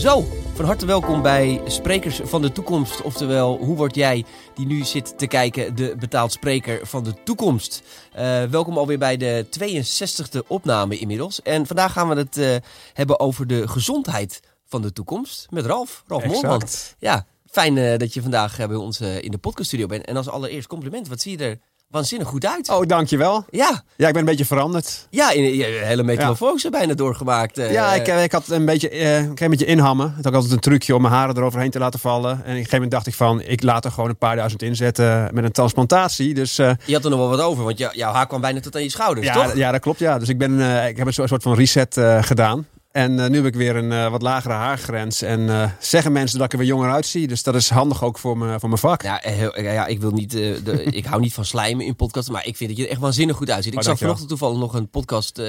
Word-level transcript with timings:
Zo, 0.00 0.24
van 0.54 0.64
harte 0.64 0.86
welkom 0.86 1.22
bij 1.22 1.60
Sprekers 1.66 2.20
van 2.22 2.42
de 2.42 2.52
Toekomst. 2.52 3.02
Oftewel, 3.02 3.56
hoe 3.56 3.76
word 3.76 3.94
jij, 3.94 4.24
die 4.54 4.66
nu 4.66 4.84
zit 4.84 5.18
te 5.18 5.26
kijken, 5.26 5.76
de 5.76 5.96
betaald 5.98 6.32
spreker 6.32 6.86
van 6.86 7.04
de 7.04 7.14
toekomst? 7.24 7.82
Uh, 8.16 8.44
welkom 8.44 8.78
alweer 8.78 8.98
bij 8.98 9.16
de 9.16 9.46
62e 9.46 10.46
opname 10.46 10.98
inmiddels. 10.98 11.42
En 11.42 11.66
vandaag 11.66 11.92
gaan 11.92 12.08
we 12.08 12.14
het 12.14 12.36
uh, 12.36 12.56
hebben 12.92 13.20
over 13.20 13.46
de 13.46 13.68
gezondheid 13.68 14.40
van 14.66 14.82
de 14.82 14.92
toekomst 14.92 15.46
met 15.50 15.66
Ralf, 15.66 16.04
Ralf 16.06 16.24
Moorman. 16.24 16.62
Ja, 16.98 17.26
fijn 17.46 17.76
uh, 17.76 17.96
dat 17.96 18.14
je 18.14 18.22
vandaag 18.22 18.56
bij 18.56 18.76
ons 18.76 19.00
in 19.00 19.30
de 19.30 19.38
podcaststudio 19.38 19.86
bent. 19.86 20.04
En 20.04 20.16
als 20.16 20.28
allereerst 20.28 20.68
compliment, 20.68 21.08
wat 21.08 21.20
zie 21.20 21.38
je 21.38 21.44
er 21.44 21.58
waanzinnig 21.90 22.28
goed 22.28 22.46
uit. 22.46 22.68
Oh, 22.68 22.86
dankjewel. 22.86 23.44
Ja. 23.50 23.82
Ja, 23.96 24.06
ik 24.06 24.12
ben 24.12 24.22
een 24.22 24.28
beetje 24.28 24.44
veranderd. 24.44 25.06
Ja, 25.10 25.30
in, 25.30 25.52
in, 25.52 25.60
een 25.60 25.86
hele 25.86 26.02
metamorfose 26.02 26.68
ja. 26.70 26.78
bijna 26.78 26.94
doorgemaakt. 26.94 27.58
Uh, 27.58 27.72
ja, 27.72 27.94
ik, 27.94 28.06
ik 28.06 28.32
had 28.32 28.48
een 28.48 28.64
beetje, 28.64 28.92
uh, 28.92 29.22
ik 29.22 29.40
een 29.40 29.50
beetje 29.50 29.66
inhammen. 29.66 30.14
Ik 30.18 30.24
had 30.24 30.34
altijd 30.34 30.52
een 30.52 30.58
trucje 30.58 30.94
om 30.94 31.02
mijn 31.02 31.14
haren 31.14 31.36
eroverheen 31.36 31.70
te 31.70 31.78
laten 31.78 32.00
vallen. 32.00 32.30
En 32.30 32.38
op 32.38 32.46
een 32.46 32.52
gegeven 32.52 32.72
moment 32.72 32.90
dacht 32.90 33.06
ik 33.06 33.14
van, 33.14 33.42
ik 33.42 33.62
laat 33.62 33.84
er 33.84 33.90
gewoon 33.90 34.08
een 34.08 34.18
paar 34.18 34.36
duizend 34.36 34.62
inzetten 34.62 35.28
met 35.32 35.44
een 35.44 35.52
transplantatie. 35.52 36.34
Dus, 36.34 36.58
uh, 36.58 36.70
je 36.84 36.94
had 36.94 37.04
er 37.04 37.10
nog 37.10 37.18
wel 37.18 37.28
wat 37.28 37.40
over, 37.40 37.64
want 37.64 37.78
jouw 37.78 38.12
haar 38.12 38.26
kwam 38.26 38.40
bijna 38.40 38.60
tot 38.60 38.76
aan 38.76 38.82
je 38.82 38.90
schouders, 38.90 39.26
ja, 39.26 39.32
toch? 39.32 39.56
Ja, 39.56 39.72
dat 39.72 39.80
klopt. 39.80 39.98
Ja. 39.98 40.18
Dus 40.18 40.28
ik, 40.28 40.38
ben, 40.38 40.84
ik 40.88 40.96
heb 40.96 41.06
een 41.06 41.12
soort 41.12 41.42
van 41.42 41.54
reset 41.54 42.00
gedaan. 42.20 42.66
En 42.90 43.18
uh, 43.18 43.26
nu 43.26 43.36
heb 43.36 43.46
ik 43.46 43.54
weer 43.54 43.76
een 43.76 43.90
uh, 43.90 44.10
wat 44.10 44.22
lagere 44.22 44.54
haargrens. 44.54 45.22
En 45.22 45.40
uh, 45.40 45.70
zeggen 45.78 46.12
mensen 46.12 46.36
dat 46.38 46.46
ik 46.46 46.52
er 46.52 46.58
weer 46.58 46.68
jonger 46.68 46.90
uitzie. 46.90 47.26
Dus 47.26 47.42
dat 47.42 47.54
is 47.54 47.70
handig 47.70 48.04
ook 48.04 48.18
voor, 48.18 48.38
me, 48.38 48.60
voor 48.60 48.68
mijn 48.68 48.80
vak. 48.80 49.02
Ja, 49.02 49.18
heel, 49.22 49.60
ja, 49.60 49.86
ik, 49.86 50.00
wil 50.00 50.10
niet, 50.10 50.30
de, 50.30 50.82
ik 50.84 51.04
hou 51.04 51.20
niet 51.20 51.34
van 51.34 51.44
slijmen 51.44 51.86
in 51.86 51.96
podcasts. 51.96 52.30
Maar 52.30 52.46
ik 52.46 52.56
vind 52.56 52.70
dat 52.70 52.78
je 52.78 52.84
er 52.84 52.90
echt 52.90 53.00
waanzinnig 53.00 53.36
goed 53.36 53.50
uitziet. 53.50 53.72
Ik 53.72 53.78
oh, 53.78 53.84
zag 53.84 53.98
vanochtend 53.98 54.28
toevallig 54.28 54.58
nog 54.58 54.74
een 54.74 54.90
podcast 54.90 55.42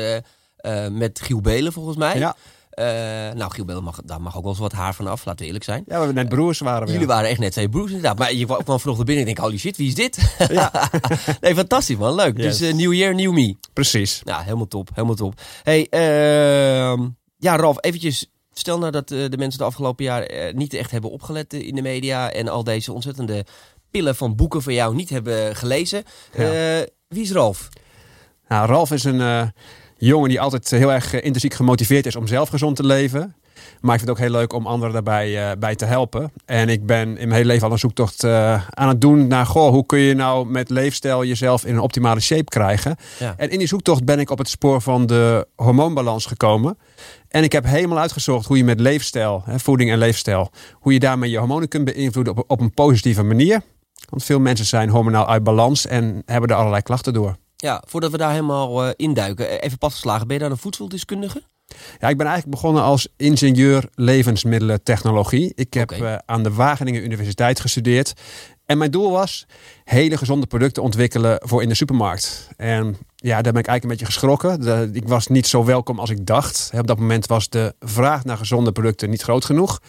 met 0.91 1.21
Giel 1.21 1.41
Belen 1.41 1.73
volgens 1.73 1.97
mij. 1.97 2.17
Ja. 2.17 2.35
nou, 3.33 3.51
Giel 3.51 3.65
Belen, 3.65 3.83
mag, 3.83 4.01
daar 4.05 4.21
mag 4.21 4.35
ook 4.35 4.41
wel 4.41 4.51
eens 4.51 4.61
wat 4.61 4.71
haar 4.71 4.95
vanaf, 4.95 5.25
laten 5.25 5.39
we 5.39 5.45
eerlijk 5.45 5.63
zijn. 5.63 5.83
Ja, 5.87 6.07
we 6.07 6.13
net 6.13 6.29
broers 6.29 6.59
waren 6.59 6.87
we. 6.87 6.91
Jullie 6.91 7.07
ja. 7.07 7.13
waren 7.13 7.29
echt 7.29 7.39
net 7.39 7.51
twee 7.51 7.69
broers 7.69 7.91
inderdaad. 7.91 8.17
Maar 8.17 8.33
je 8.33 8.45
kwam 8.45 8.79
vanochtend 8.79 9.05
binnen 9.05 9.23
en 9.23 9.29
ik 9.29 9.35
denk, 9.35 9.37
holy 9.37 9.57
shit, 9.57 9.77
wie 9.77 9.87
is 9.87 9.95
dit? 9.95 10.35
Ja. 10.49 10.89
nee, 11.41 11.55
fantastisch 11.55 11.97
man, 11.97 12.15
leuk. 12.15 12.37
Yes. 12.37 12.57
Dus 12.57 12.73
New 12.73 12.93
Year, 12.93 13.15
New 13.15 13.33
Me. 13.33 13.55
Precies. 13.73 14.21
Ja, 14.23 14.41
helemaal 14.41 14.67
top, 14.67 14.89
helemaal 14.93 15.15
top. 15.15 15.41
Hey, 15.63 15.87
ehm... 15.89 17.07
Ja, 17.41 17.55
Ralf, 17.55 17.77
eventjes. 17.79 18.31
Stel 18.53 18.79
nou 18.79 18.91
dat 18.91 19.11
uh, 19.11 19.29
de 19.29 19.37
mensen 19.37 19.59
de 19.59 19.65
afgelopen 19.65 20.05
jaar 20.05 20.31
uh, 20.31 20.53
niet 20.53 20.73
echt 20.73 20.91
hebben 20.91 21.11
opgelet 21.11 21.53
in 21.53 21.75
de 21.75 21.81
media. 21.81 22.31
En 22.31 22.47
al 22.47 22.63
deze 22.63 22.93
ontzettende 22.93 23.45
pillen 23.91 24.15
van 24.15 24.35
boeken 24.35 24.61
van 24.61 24.73
jou 24.73 24.95
niet 24.95 25.09
hebben 25.09 25.55
gelezen. 25.55 26.03
Ja. 26.37 26.79
Uh, 26.79 26.85
wie 27.07 27.21
is 27.21 27.31
Ralf? 27.31 27.69
Nou, 28.47 28.67
Ralf 28.67 28.91
is 28.91 29.03
een 29.03 29.51
jongen 29.97 30.29
die 30.29 30.41
altijd 30.41 30.69
heel 30.69 30.91
erg 30.91 31.13
intrinsiek 31.13 31.53
gemotiveerd 31.53 32.05
is 32.05 32.15
om 32.15 32.27
zelf 32.27 32.49
gezond 32.49 32.75
te 32.75 32.85
leven. 32.85 33.35
Maar 33.81 33.93
ik 33.93 33.99
vind 33.99 34.01
het 34.01 34.09
ook 34.09 34.17
heel 34.17 34.39
leuk 34.39 34.53
om 34.53 34.67
anderen 34.67 34.93
daarbij 34.93 35.51
uh, 35.51 35.51
bij 35.59 35.75
te 35.75 35.85
helpen. 35.85 36.31
En 36.45 36.69
ik 36.69 36.85
ben 36.85 37.07
in 37.07 37.27
mijn 37.27 37.31
hele 37.31 37.45
leven 37.45 37.65
al 37.65 37.71
een 37.71 37.79
zoektocht 37.79 38.23
uh, 38.23 38.63
aan 38.69 38.87
het 38.87 39.01
doen 39.01 39.27
naar... 39.27 39.45
Goh, 39.45 39.69
hoe 39.69 39.85
kun 39.85 39.99
je 39.99 40.13
nou 40.13 40.45
met 40.45 40.69
leefstijl 40.69 41.25
jezelf 41.25 41.65
in 41.65 41.73
een 41.73 41.79
optimale 41.79 42.19
shape 42.19 42.43
krijgen? 42.43 42.95
Ja. 43.19 43.33
En 43.37 43.49
in 43.49 43.57
die 43.57 43.67
zoektocht 43.67 44.05
ben 44.05 44.19
ik 44.19 44.29
op 44.29 44.37
het 44.37 44.49
spoor 44.49 44.81
van 44.81 45.05
de 45.05 45.47
hormoonbalans 45.55 46.25
gekomen. 46.25 46.77
En 47.27 47.43
ik 47.43 47.51
heb 47.51 47.65
helemaal 47.65 47.99
uitgezocht 47.99 48.45
hoe 48.45 48.57
je 48.57 48.63
met 48.63 48.79
leefstijl, 48.79 49.41
hè, 49.45 49.59
voeding 49.59 49.91
en 49.91 49.97
leefstijl... 49.97 50.51
hoe 50.73 50.93
je 50.93 50.99
daarmee 50.99 51.29
je 51.29 51.37
hormonen 51.37 51.67
kunt 51.67 51.85
beïnvloeden 51.85 52.37
op, 52.37 52.43
op 52.47 52.61
een 52.61 52.73
positieve 52.73 53.23
manier. 53.23 53.61
Want 54.09 54.23
veel 54.23 54.39
mensen 54.39 54.65
zijn 54.65 54.89
hormonaal 54.89 55.27
uit 55.27 55.43
balans 55.43 55.85
en 55.85 56.21
hebben 56.25 56.49
er 56.49 56.55
allerlei 56.55 56.81
klachten 56.81 57.13
door. 57.13 57.37
Ja, 57.55 57.83
voordat 57.87 58.11
we 58.11 58.17
daar 58.17 58.31
helemaal 58.31 58.85
uh, 58.85 58.91
induiken, 58.95 59.61
even 59.61 59.77
pasgeslagen. 59.77 60.27
Ben 60.27 60.35
je 60.35 60.41
daar 60.41 60.51
een 60.51 60.57
voedseldeskundige? 60.57 61.41
Ja, 61.99 62.09
ik 62.09 62.17
ben 62.17 62.27
eigenlijk 62.27 62.55
begonnen 62.55 62.83
als 62.83 63.07
ingenieur 63.17 63.89
levensmiddelentechnologie. 63.95 65.51
Ik 65.55 65.73
heb 65.73 65.91
okay. 65.91 66.13
uh, 66.13 66.17
aan 66.25 66.43
de 66.43 66.53
Wageningen 66.53 67.03
Universiteit 67.03 67.59
gestudeerd. 67.59 68.13
En 68.65 68.77
mijn 68.77 68.91
doel 68.91 69.11
was 69.11 69.45
hele 69.83 70.17
gezonde 70.17 70.47
producten 70.47 70.83
ontwikkelen 70.83 71.39
voor 71.43 71.61
in 71.61 71.69
de 71.69 71.75
supermarkt. 71.75 72.49
En 72.57 72.97
ja, 73.15 73.41
daar 73.41 73.53
ben 73.53 73.61
ik 73.61 73.67
eigenlijk 73.67 73.83
een 73.83 73.89
beetje 73.89 74.05
geschrokken. 74.05 74.61
De, 74.61 74.89
ik 74.93 75.07
was 75.07 75.27
niet 75.27 75.47
zo 75.47 75.65
welkom 75.65 75.99
als 75.99 76.09
ik 76.09 76.25
dacht. 76.25 76.71
Op 76.77 76.87
dat 76.87 76.99
moment 76.99 77.25
was 77.27 77.49
de 77.49 77.75
vraag 77.79 78.23
naar 78.23 78.37
gezonde 78.37 78.71
producten 78.71 79.09
niet 79.09 79.21
groot 79.21 79.45
genoeg. 79.45 79.81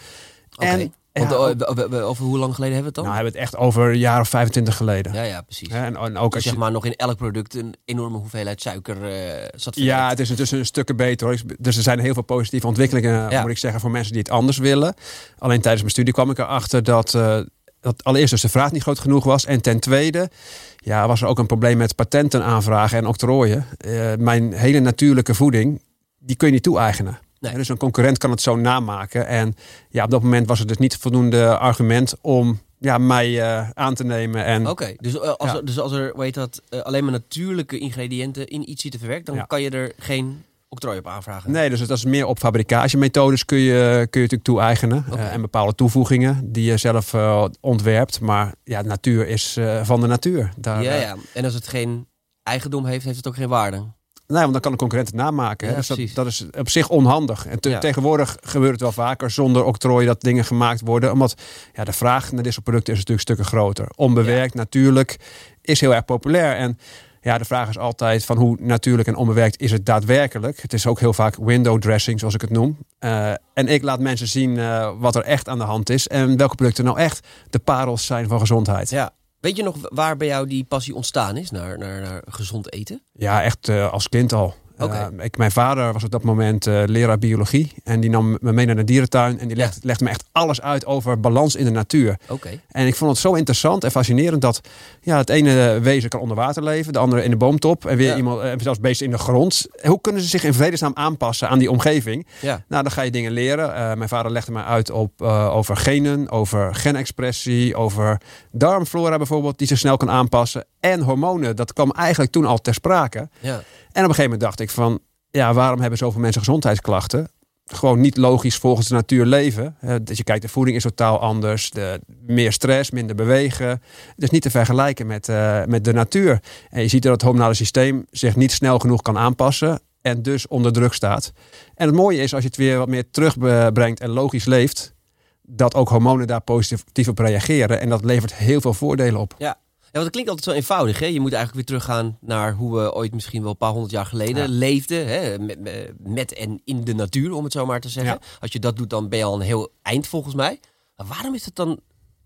Okay. 0.55 0.69
En 0.69 0.93
want 1.13 1.59
ja, 1.91 1.99
over 2.01 2.25
hoe 2.25 2.37
lang 2.37 2.55
geleden 2.55 2.75
hebben 2.75 2.81
we 2.81 2.85
het 2.85 2.95
dan? 2.95 3.03
Nou, 3.03 3.15
hebben 3.15 3.33
we 3.33 3.39
het 3.39 3.49
echt 3.49 3.57
over 3.61 3.91
een 3.91 3.97
jaar 3.97 4.19
of 4.19 4.29
25 4.29 4.77
geleden. 4.77 5.13
Ja, 5.13 5.23
ja, 5.23 5.41
precies. 5.41 5.67
En, 5.67 5.95
en 5.95 6.17
ook 6.17 6.31
dus 6.31 6.33
als 6.33 6.43
zeg 6.43 6.53
je... 6.53 6.59
maar 6.59 6.71
nog 6.71 6.85
in 6.85 6.95
elk 6.95 7.17
product 7.17 7.55
een 7.55 7.75
enorme 7.85 8.17
hoeveelheid 8.17 8.61
suiker 8.61 8.97
uh, 8.97 9.47
zat. 9.55 9.75
Ja, 9.75 10.09
het 10.09 10.19
is 10.19 10.29
intussen 10.29 10.59
een 10.59 10.65
stukken 10.65 10.95
beter 10.95 11.27
hoor. 11.27 11.37
Dus 11.59 11.77
er 11.77 11.83
zijn 11.83 11.99
heel 11.99 12.13
veel 12.13 12.23
positieve 12.23 12.67
ontwikkelingen, 12.67 13.29
ja. 13.29 13.41
moet 13.41 13.51
ik 13.51 13.57
zeggen, 13.57 13.79
voor 13.79 13.91
mensen 13.91 14.13
die 14.13 14.21
het 14.21 14.31
anders 14.31 14.57
willen. 14.57 14.93
Alleen 15.37 15.61
tijdens 15.61 15.81
mijn 15.81 15.93
studie 15.93 16.13
kwam 16.13 16.29
ik 16.29 16.37
erachter 16.37 16.83
dat, 16.83 17.13
uh, 17.13 17.39
dat 17.79 18.03
allereerst 18.03 18.31
dus 18.31 18.41
de 18.41 18.49
vraag 18.49 18.71
niet 18.71 18.81
groot 18.81 18.99
genoeg 18.99 19.23
was. 19.23 19.45
En 19.45 19.61
ten 19.61 19.79
tweede 19.79 20.29
ja, 20.77 21.07
was 21.07 21.21
er 21.21 21.27
ook 21.27 21.39
een 21.39 21.45
probleem 21.45 21.77
met 21.77 21.95
patenten 21.95 22.43
aanvragen 22.43 22.97
en 22.97 23.05
octrooien. 23.05 23.65
Uh, 23.85 24.13
mijn 24.17 24.53
hele 24.53 24.79
natuurlijke 24.79 25.33
voeding, 25.33 25.81
die 26.19 26.35
kun 26.35 26.47
je 26.47 26.53
niet 26.53 26.63
toe-eigenen. 26.63 27.19
Nee. 27.43 27.53
Dus 27.53 27.69
een 27.69 27.77
concurrent 27.77 28.17
kan 28.17 28.29
het 28.29 28.41
zo 28.41 28.55
namaken. 28.55 29.27
En 29.27 29.55
ja, 29.89 30.03
op 30.03 30.09
dat 30.09 30.23
moment 30.23 30.47
was 30.47 30.59
het 30.59 30.67
dus 30.67 30.77
niet 30.77 30.97
voldoende 30.97 31.57
argument 31.57 32.15
om 32.21 32.59
ja, 32.79 32.97
mij 32.97 33.29
uh, 33.29 33.69
aan 33.73 33.93
te 33.93 34.03
nemen. 34.03 34.45
En, 34.45 34.61
Oké, 34.61 34.71
okay. 34.71 34.97
dus, 34.99 35.13
uh, 35.13 35.21
als 35.21 35.51
ja. 35.51 35.57
er, 35.57 35.65
dus 35.65 35.79
als 35.79 35.91
er 35.91 36.17
weet 36.17 36.33
dat, 36.33 36.61
uh, 36.69 36.79
alleen 36.79 37.03
maar 37.03 37.11
natuurlijke 37.11 37.77
ingrediënten 37.77 38.47
in 38.47 38.69
iets 38.69 38.81
zitten 38.81 38.99
verwerkt, 38.99 39.25
dan 39.25 39.35
ja. 39.35 39.43
kan 39.43 39.61
je 39.61 39.69
er 39.69 39.91
geen 39.97 40.43
octrooi 40.69 40.97
op 40.97 41.07
aanvragen. 41.07 41.51
Nee, 41.51 41.69
dus 41.69 41.87
dat 41.87 41.97
is 41.97 42.05
meer 42.05 42.25
op 42.25 42.39
fabrikagemethodes 42.39 43.45
kun 43.45 43.57
je, 43.57 44.07
kun 44.09 44.21
je 44.21 44.27
natuurlijk 44.27 44.43
toe-eigenen. 44.43 45.05
Okay. 45.11 45.29
en 45.29 45.41
bepaalde 45.41 45.75
toevoegingen 45.75 46.51
die 46.51 46.63
je 46.63 46.77
zelf 46.77 47.15
ontwerpt. 47.59 48.19
Maar 48.19 48.53
ja, 48.63 48.81
natuur 48.81 49.27
is 49.27 49.57
van 49.83 50.01
de 50.01 50.07
natuur. 50.07 50.53
Daar, 50.57 50.83
ja, 50.83 50.95
ja, 50.95 51.15
en 51.33 51.43
als 51.43 51.53
het 51.53 51.67
geen 51.67 52.07
eigendom 52.43 52.85
heeft, 52.85 53.05
heeft 53.05 53.17
het 53.17 53.27
ook 53.27 53.35
geen 53.35 53.49
waarde. 53.49 53.83
Nee, 54.33 54.41
want 54.41 54.53
dan 54.53 54.61
kan 54.61 54.71
de 54.71 54.77
concurrent 54.77 55.09
het 55.09 55.17
namaken. 55.17 55.69
Ja, 55.69 55.75
dus 55.75 55.87
dat, 55.87 55.99
dat, 56.13 56.25
is 56.25 56.45
op 56.57 56.69
zich 56.69 56.89
onhandig. 56.89 57.45
En 57.45 57.59
te, 57.59 57.69
ja. 57.69 57.79
tegenwoordig 57.79 58.37
gebeurt 58.41 58.71
het 58.71 58.81
wel 58.81 58.91
vaker 58.91 59.31
zonder 59.31 59.63
octrooi 59.63 60.05
dat 60.05 60.21
dingen 60.21 60.45
gemaakt 60.45 60.81
worden. 60.81 61.11
Omdat 61.11 61.35
ja, 61.73 61.83
de 61.83 61.93
vraag 61.93 62.31
naar 62.31 62.43
dit 62.43 62.53
soort 62.53 62.65
producten 62.65 62.93
is 62.93 62.99
natuurlijk 62.99 63.27
stukken 63.27 63.45
groter. 63.45 63.87
Onbewerkt, 63.95 64.53
ja. 64.53 64.59
natuurlijk, 64.59 65.17
is 65.61 65.79
heel 65.79 65.93
erg 65.93 66.05
populair. 66.05 66.55
En 66.55 66.77
ja, 67.21 67.37
de 67.37 67.45
vraag 67.45 67.69
is 67.69 67.77
altijd 67.77 68.25
van 68.25 68.37
hoe 68.37 68.57
natuurlijk 68.59 69.07
en 69.07 69.15
onbewerkt 69.15 69.61
is 69.61 69.71
het 69.71 69.85
daadwerkelijk. 69.85 70.61
Het 70.61 70.73
is 70.73 70.87
ook 70.87 70.99
heel 70.99 71.13
vaak 71.13 71.35
window 71.35 71.79
dressing, 71.79 72.19
zoals 72.19 72.33
ik 72.33 72.41
het 72.41 72.49
noem. 72.49 72.77
Uh, 72.99 73.29
en 73.53 73.67
ik 73.67 73.83
laat 73.83 73.99
mensen 73.99 74.27
zien 74.27 74.55
uh, 74.55 74.91
wat 74.97 75.15
er 75.15 75.23
echt 75.23 75.49
aan 75.49 75.57
de 75.57 75.63
hand 75.63 75.89
is. 75.89 76.07
En 76.07 76.37
welke 76.37 76.55
producten 76.55 76.85
nou 76.85 76.99
echt 76.99 77.27
de 77.49 77.59
parels 77.59 78.05
zijn 78.05 78.27
van 78.27 78.39
gezondheid. 78.39 78.89
Ja. 78.89 79.11
Weet 79.43 79.55
je 79.55 79.63
nog 79.63 79.75
waar 79.81 80.17
bij 80.17 80.27
jou 80.27 80.47
die 80.47 80.63
passie 80.63 80.95
ontstaan 80.95 81.37
is 81.37 81.51
naar, 81.51 81.77
naar, 81.77 82.01
naar 82.01 82.23
gezond 82.29 82.73
eten? 82.73 83.01
Ja, 83.13 83.43
echt 83.43 83.67
uh, 83.67 83.91
als 83.91 84.09
kind 84.09 84.33
al. 84.33 84.55
Okay. 84.83 85.09
Uh, 85.17 85.23
ik, 85.23 85.37
mijn 85.37 85.51
vader 85.51 85.93
was 85.93 86.03
op 86.03 86.11
dat 86.11 86.23
moment 86.23 86.67
uh, 86.67 86.83
leraar 86.85 87.17
biologie. 87.17 87.73
En 87.83 87.99
die 87.99 88.09
nam 88.09 88.37
me 88.41 88.53
mee 88.53 88.65
naar 88.65 88.75
de 88.75 88.83
dierentuin. 88.83 89.39
En 89.39 89.47
die 89.47 89.57
legde, 89.57 89.79
legde 89.83 90.03
me 90.03 90.09
echt 90.09 90.23
alles 90.31 90.61
uit 90.61 90.85
over 90.85 91.19
balans 91.19 91.55
in 91.55 91.65
de 91.65 91.71
natuur. 91.71 92.17
Okay. 92.29 92.59
En 92.71 92.87
ik 92.87 92.95
vond 92.95 93.11
het 93.11 93.19
zo 93.19 93.33
interessant 93.33 93.83
en 93.83 93.91
fascinerend 93.91 94.41
dat 94.41 94.61
ja, 95.01 95.17
het 95.17 95.29
ene 95.29 95.79
wezen 95.79 96.09
kan 96.09 96.19
onder 96.19 96.37
water 96.37 96.63
leven. 96.63 96.93
De 96.93 96.99
andere 96.99 97.23
in 97.23 97.29
de 97.29 97.37
boomtop. 97.37 97.85
En 97.85 97.97
weer 97.97 98.09
ja. 98.09 98.15
iemand, 98.15 98.41
en 98.41 98.59
zelfs 98.59 98.79
beesten 98.79 99.05
in 99.05 99.11
de 99.11 99.17
grond. 99.17 99.67
Hoe 99.81 100.01
kunnen 100.01 100.21
ze 100.21 100.27
zich 100.27 100.43
in 100.43 100.53
vredesnaam 100.53 100.91
aanpassen 100.95 101.49
aan 101.49 101.59
die 101.59 101.71
omgeving? 101.71 102.27
Ja. 102.39 102.63
Nou, 102.67 102.83
dan 102.83 102.91
ga 102.91 103.01
je 103.01 103.11
dingen 103.11 103.31
leren. 103.31 103.69
Uh, 103.69 103.93
mijn 103.93 104.09
vader 104.09 104.31
legde 104.31 104.51
me 104.51 104.63
uit 104.63 104.91
op, 104.91 105.21
over 105.21 105.77
genen, 105.77 106.29
over 106.29 106.75
genexpressie, 106.75 107.75
over 107.75 108.21
darmflora 108.51 109.17
bijvoorbeeld, 109.17 109.57
die 109.57 109.67
zich 109.67 109.77
snel 109.77 109.97
kan 109.97 110.09
aanpassen. 110.09 110.65
En 110.79 111.01
hormonen, 111.01 111.55
dat 111.55 111.73
kwam 111.73 111.91
eigenlijk 111.91 112.31
toen 112.31 112.45
al 112.45 112.57
ter 112.57 112.73
sprake. 112.73 113.29
Ja. 113.39 113.53
En 113.91 114.03
op 114.03 114.09
een 114.09 114.15
gegeven 114.15 114.23
moment 114.23 114.41
dacht 114.41 114.59
ik 114.59 114.69
van, 114.73 114.99
ja, 115.31 115.53
waarom 115.53 115.79
hebben 115.79 115.97
zoveel 115.97 116.21
mensen 116.21 116.41
gezondheidsklachten? 116.41 117.27
Gewoon 117.65 118.01
niet 118.01 118.17
logisch 118.17 118.57
volgens 118.57 118.87
de 118.87 118.93
natuur 118.93 119.25
leven. 119.25 119.75
Dat 120.03 120.17
je 120.17 120.23
kijkt, 120.23 120.41
de 120.41 120.47
voeding 120.47 120.77
is 120.77 120.83
totaal 120.83 121.19
anders. 121.19 121.71
De, 121.71 122.01
meer 122.25 122.51
stress, 122.51 122.91
minder 122.91 123.15
bewegen. 123.15 123.81
Dus 124.15 124.29
niet 124.29 124.41
te 124.41 124.49
vergelijken 124.49 125.07
met, 125.07 125.27
uh, 125.27 125.63
met 125.65 125.85
de 125.85 125.93
natuur. 125.93 126.39
En 126.69 126.81
je 126.81 126.87
ziet 126.87 127.03
dat 127.03 127.11
het 127.11 127.21
hormonale 127.21 127.53
systeem 127.53 128.05
zich 128.11 128.35
niet 128.35 128.51
snel 128.51 128.79
genoeg 128.79 129.01
kan 129.01 129.17
aanpassen. 129.17 129.79
En 130.01 130.21
dus 130.21 130.47
onder 130.47 130.73
druk 130.73 130.93
staat. 130.93 131.31
En 131.75 131.87
het 131.87 131.95
mooie 131.95 132.21
is 132.21 132.33
als 132.33 132.41
je 132.41 132.47
het 132.47 132.57
weer 132.57 132.77
wat 132.77 132.87
meer 132.87 133.09
terugbrengt 133.11 133.99
en 133.99 134.09
logisch 134.09 134.45
leeft. 134.45 134.93
Dat 135.41 135.75
ook 135.75 135.89
hormonen 135.89 136.27
daar 136.27 136.41
positief 136.41 137.07
op 137.07 137.19
reageren. 137.19 137.79
En 137.79 137.89
dat 137.89 138.05
levert 138.05 138.33
heel 138.33 138.61
veel 138.61 138.73
voordelen 138.73 139.19
op. 139.19 139.35
Ja, 139.37 139.57
want 139.93 140.05
het 140.05 140.13
klinkt 140.13 140.29
altijd 140.29 140.49
zo 140.49 140.51
eenvoudig. 140.51 140.99
Hè? 140.99 141.05
Je 141.05 141.19
moet 141.19 141.33
eigenlijk 141.33 141.67
weer 141.67 141.79
teruggaan 141.79 142.17
naar 142.21 142.53
hoe 142.53 142.79
we 142.79 142.93
ooit 142.93 143.13
misschien 143.13 143.41
wel 143.41 143.51
een 143.51 143.57
paar 143.57 143.71
honderd 143.71 143.91
jaar 143.91 144.05
geleden 144.05 144.49
leefden. 144.49 145.07
Hè? 145.07 145.39
Met, 145.39 145.59
met 145.99 146.33
en 146.33 146.61
in 146.65 146.83
de 146.83 146.93
natuur, 146.93 147.33
om 147.33 147.43
het 147.43 147.53
zo 147.53 147.65
maar 147.65 147.79
te 147.79 147.89
zeggen. 147.89 148.19
Als 148.39 148.51
je 148.51 148.59
dat 148.59 148.77
doet, 148.77 148.89
dan 148.89 149.09
ben 149.09 149.19
je 149.19 149.25
al 149.25 149.35
een 149.35 149.41
heel 149.41 149.71
eind 149.81 150.07
volgens 150.07 150.35
mij. 150.35 150.59
Maar 150.95 151.07
waarom 151.07 151.35
is 151.35 151.45
het 151.45 151.55
dan 151.55 151.79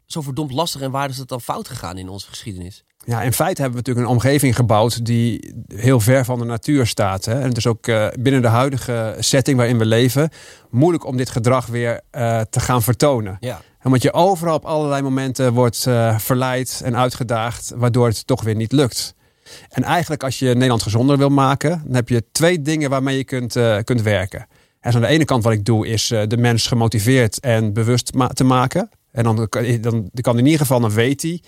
zo 0.06 0.22
verdomd 0.22 0.52
lastig 0.52 0.82
en 0.82 0.92
waar 0.92 1.10
is 1.10 1.18
het 1.18 1.28
dan 1.28 1.42
fout 1.42 1.68
gegaan 1.68 1.98
in 1.98 2.10
onze 2.10 2.28
geschiedenis? 2.28 2.84
Ja, 3.06 3.22
in 3.22 3.34
feite 3.34 3.62
hebben 3.62 3.80
we 3.80 3.88
natuurlijk 3.88 4.08
een 4.08 4.14
omgeving 4.14 4.56
gebouwd 4.56 5.06
die 5.06 5.54
heel 5.68 6.00
ver 6.00 6.26
van 6.26 6.40
de 6.40 6.46
natuur 6.46 6.88
staat. 6.88 7.26
Hè? 7.26 7.34
En 7.34 7.48
het 7.48 7.58
is 7.58 7.68
ook 7.68 7.88
uh, 7.88 8.08
binnen 8.20 8.42
de 8.42 8.48
huidige 8.48 9.16
setting 9.20 9.58
waarin 9.58 9.78
we 9.78 9.86
leven 9.86 10.30
moeilijk 10.70 11.06
om 11.06 11.18
dit 11.18 11.30
gedrag 11.30 11.66
weer 11.66 12.02
uh, 12.12 12.42
te 12.42 12.60
gaan 12.60 12.84
vertonen. 12.84 13.38
Ja. 13.40 13.62
Omdat 13.88 14.02
je 14.02 14.14
overal 14.14 14.56
op 14.56 14.66
allerlei 14.66 15.02
momenten 15.02 15.54
wordt 15.54 15.86
uh, 15.88 16.20
verleid 16.20 16.82
en 16.84 16.98
uitgedaagd, 16.98 17.74
waardoor 17.76 18.08
het 18.08 18.28
toch 18.28 18.44
weer 18.44 18.56
niet 18.56 18.72
lukt. 18.72 19.16
En 19.70 19.84
eigenlijk 19.84 20.24
als 20.24 20.40
je 20.40 20.54
Nederland 20.54 20.84
gezonder 20.84 21.18
wil 21.18 21.30
maken, 21.30 21.82
dan 21.86 21.96
heb 21.96 22.10
je 22.10 22.24
twee 22.32 22.62
dingen 22.62 22.90
waarmee 22.90 23.18
je 23.18 23.24
kunt, 23.24 23.56
kunt 23.84 24.02
werken. 24.02 24.48
En 24.80 24.94
aan 24.94 25.02
de 25.02 25.08
ene 25.08 25.26
kant 25.26 25.44
wat 25.44 25.54
ik 25.54 25.66
doe 25.66 25.88
is 25.88 26.08
de 26.08 26.38
mens 26.38 26.68
gemotiveerd 26.68 27.40
en 27.40 27.74
bewust 27.74 28.14
ma 28.14 28.28
te 28.28 28.44
maken. 28.44 28.90
En 29.12 29.24
dan, 29.24 29.36
dan, 29.36 29.80
dan 29.82 30.10
kan 30.22 30.38
in 30.38 30.46
ieder 30.46 30.60
geval, 30.60 30.80
dan 30.80 30.92
weet 30.92 31.22
hij 31.22 31.42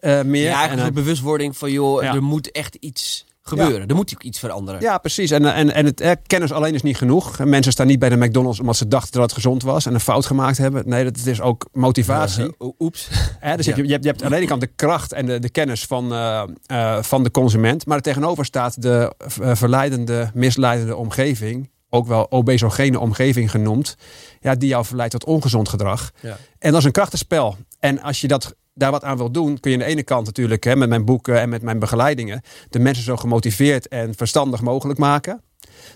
uh, 0.00 0.22
meer. 0.22 0.42
Ja, 0.42 0.68
en 0.70 0.78
een 0.78 0.94
bewustwording 0.94 1.56
van, 1.56 1.72
joh, 1.72 2.02
ja. 2.02 2.14
er 2.14 2.22
moet 2.22 2.50
echt 2.50 2.74
iets 2.74 3.25
gebeuren. 3.48 3.80
Ja. 3.80 3.86
Er 3.86 3.94
moet 3.94 4.10
iets 4.10 4.38
veranderen. 4.38 4.80
Ja, 4.80 4.98
precies. 4.98 5.30
En, 5.30 5.54
en, 5.54 5.74
en 5.74 5.84
het 5.84 6.00
eh, 6.00 6.10
kennis 6.26 6.52
alleen 6.52 6.74
is 6.74 6.82
niet 6.82 6.96
genoeg. 6.96 7.38
Mensen 7.38 7.72
staan 7.72 7.86
niet 7.86 7.98
bij 7.98 8.08
de 8.08 8.16
McDonald's 8.16 8.60
omdat 8.60 8.76
ze 8.76 8.88
dachten 8.88 9.12
dat 9.12 9.22
het 9.22 9.32
gezond 9.32 9.62
was 9.62 9.86
en 9.86 9.94
een 9.94 10.00
fout 10.00 10.26
gemaakt 10.26 10.58
hebben. 10.58 10.88
Nee, 10.88 11.04
dat 11.04 11.26
is 11.26 11.40
ook 11.40 11.68
motivatie. 11.72 12.54
Uh, 12.58 12.70
oeps. 12.78 13.08
Eh, 13.40 13.56
dus 13.56 13.66
je, 13.66 13.76
je, 13.76 13.92
hebt, 13.92 14.04
je 14.04 14.10
hebt 14.10 14.22
aan 14.22 14.30
de 14.30 14.36
ene 14.36 14.46
kant 14.46 14.60
de 14.60 14.70
kracht 14.76 15.12
en 15.12 15.26
de, 15.26 15.38
de 15.38 15.50
kennis 15.50 15.84
van, 15.84 16.12
uh, 16.12 16.42
uh, 16.72 17.02
van 17.02 17.22
de 17.22 17.30
consument. 17.30 17.86
Maar 17.86 17.96
er 17.96 18.02
tegenover 18.02 18.44
staat 18.44 18.82
de 18.82 19.12
verleidende, 19.54 20.30
misleidende 20.34 20.96
omgeving 20.96 21.70
ook 21.90 22.06
wel 22.06 22.30
obesogene 22.30 22.98
omgeving 22.98 23.50
genoemd, 23.50 23.96
ja, 24.40 24.54
die 24.54 24.68
jou 24.68 24.84
verleidt 24.84 25.12
tot 25.12 25.24
ongezond 25.24 25.68
gedrag. 25.68 26.12
Ja. 26.20 26.36
En 26.58 26.70
dat 26.70 26.80
is 26.80 26.86
een 26.86 26.92
krachtenspel. 26.92 27.56
En 27.80 28.02
als 28.02 28.20
je 28.20 28.28
dat, 28.28 28.54
daar 28.76 28.90
wat 28.90 29.04
aan 29.04 29.16
wil 29.16 29.30
doen, 29.30 29.60
kun 29.60 29.70
je 29.70 29.76
aan 29.76 29.82
de 29.82 29.88
ene 29.88 30.02
kant 30.02 30.26
natuurlijk 30.26 30.64
hè, 30.64 30.76
met 30.76 30.88
mijn 30.88 31.04
boeken 31.04 31.40
en 31.40 31.48
met 31.48 31.62
mijn 31.62 31.78
begeleidingen 31.78 32.42
de 32.70 32.78
mensen 32.78 33.04
zo 33.04 33.16
gemotiveerd 33.16 33.88
en 33.88 34.14
verstandig 34.14 34.60
mogelijk 34.60 34.98
maken. 34.98 35.40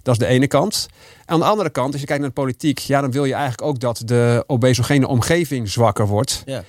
Dat 0.03 0.15
is 0.15 0.21
de 0.21 0.27
ene 0.27 0.47
kant. 0.47 0.89
En 1.25 1.35
aan 1.35 1.39
de 1.39 1.45
andere 1.45 1.71
kant, 1.71 1.93
als 1.93 2.01
je 2.01 2.07
kijkt 2.07 2.23
naar 2.23 2.31
de 2.35 2.41
politiek, 2.41 2.79
ja, 2.79 3.01
dan 3.01 3.11
wil 3.11 3.25
je 3.25 3.33
eigenlijk 3.33 3.63
ook 3.63 3.81
dat 3.81 4.03
de 4.05 4.45
obesogene 4.47 5.07
omgeving 5.07 5.69
zwakker 5.69 6.07
wordt. 6.07 6.43
Ja. 6.45 6.65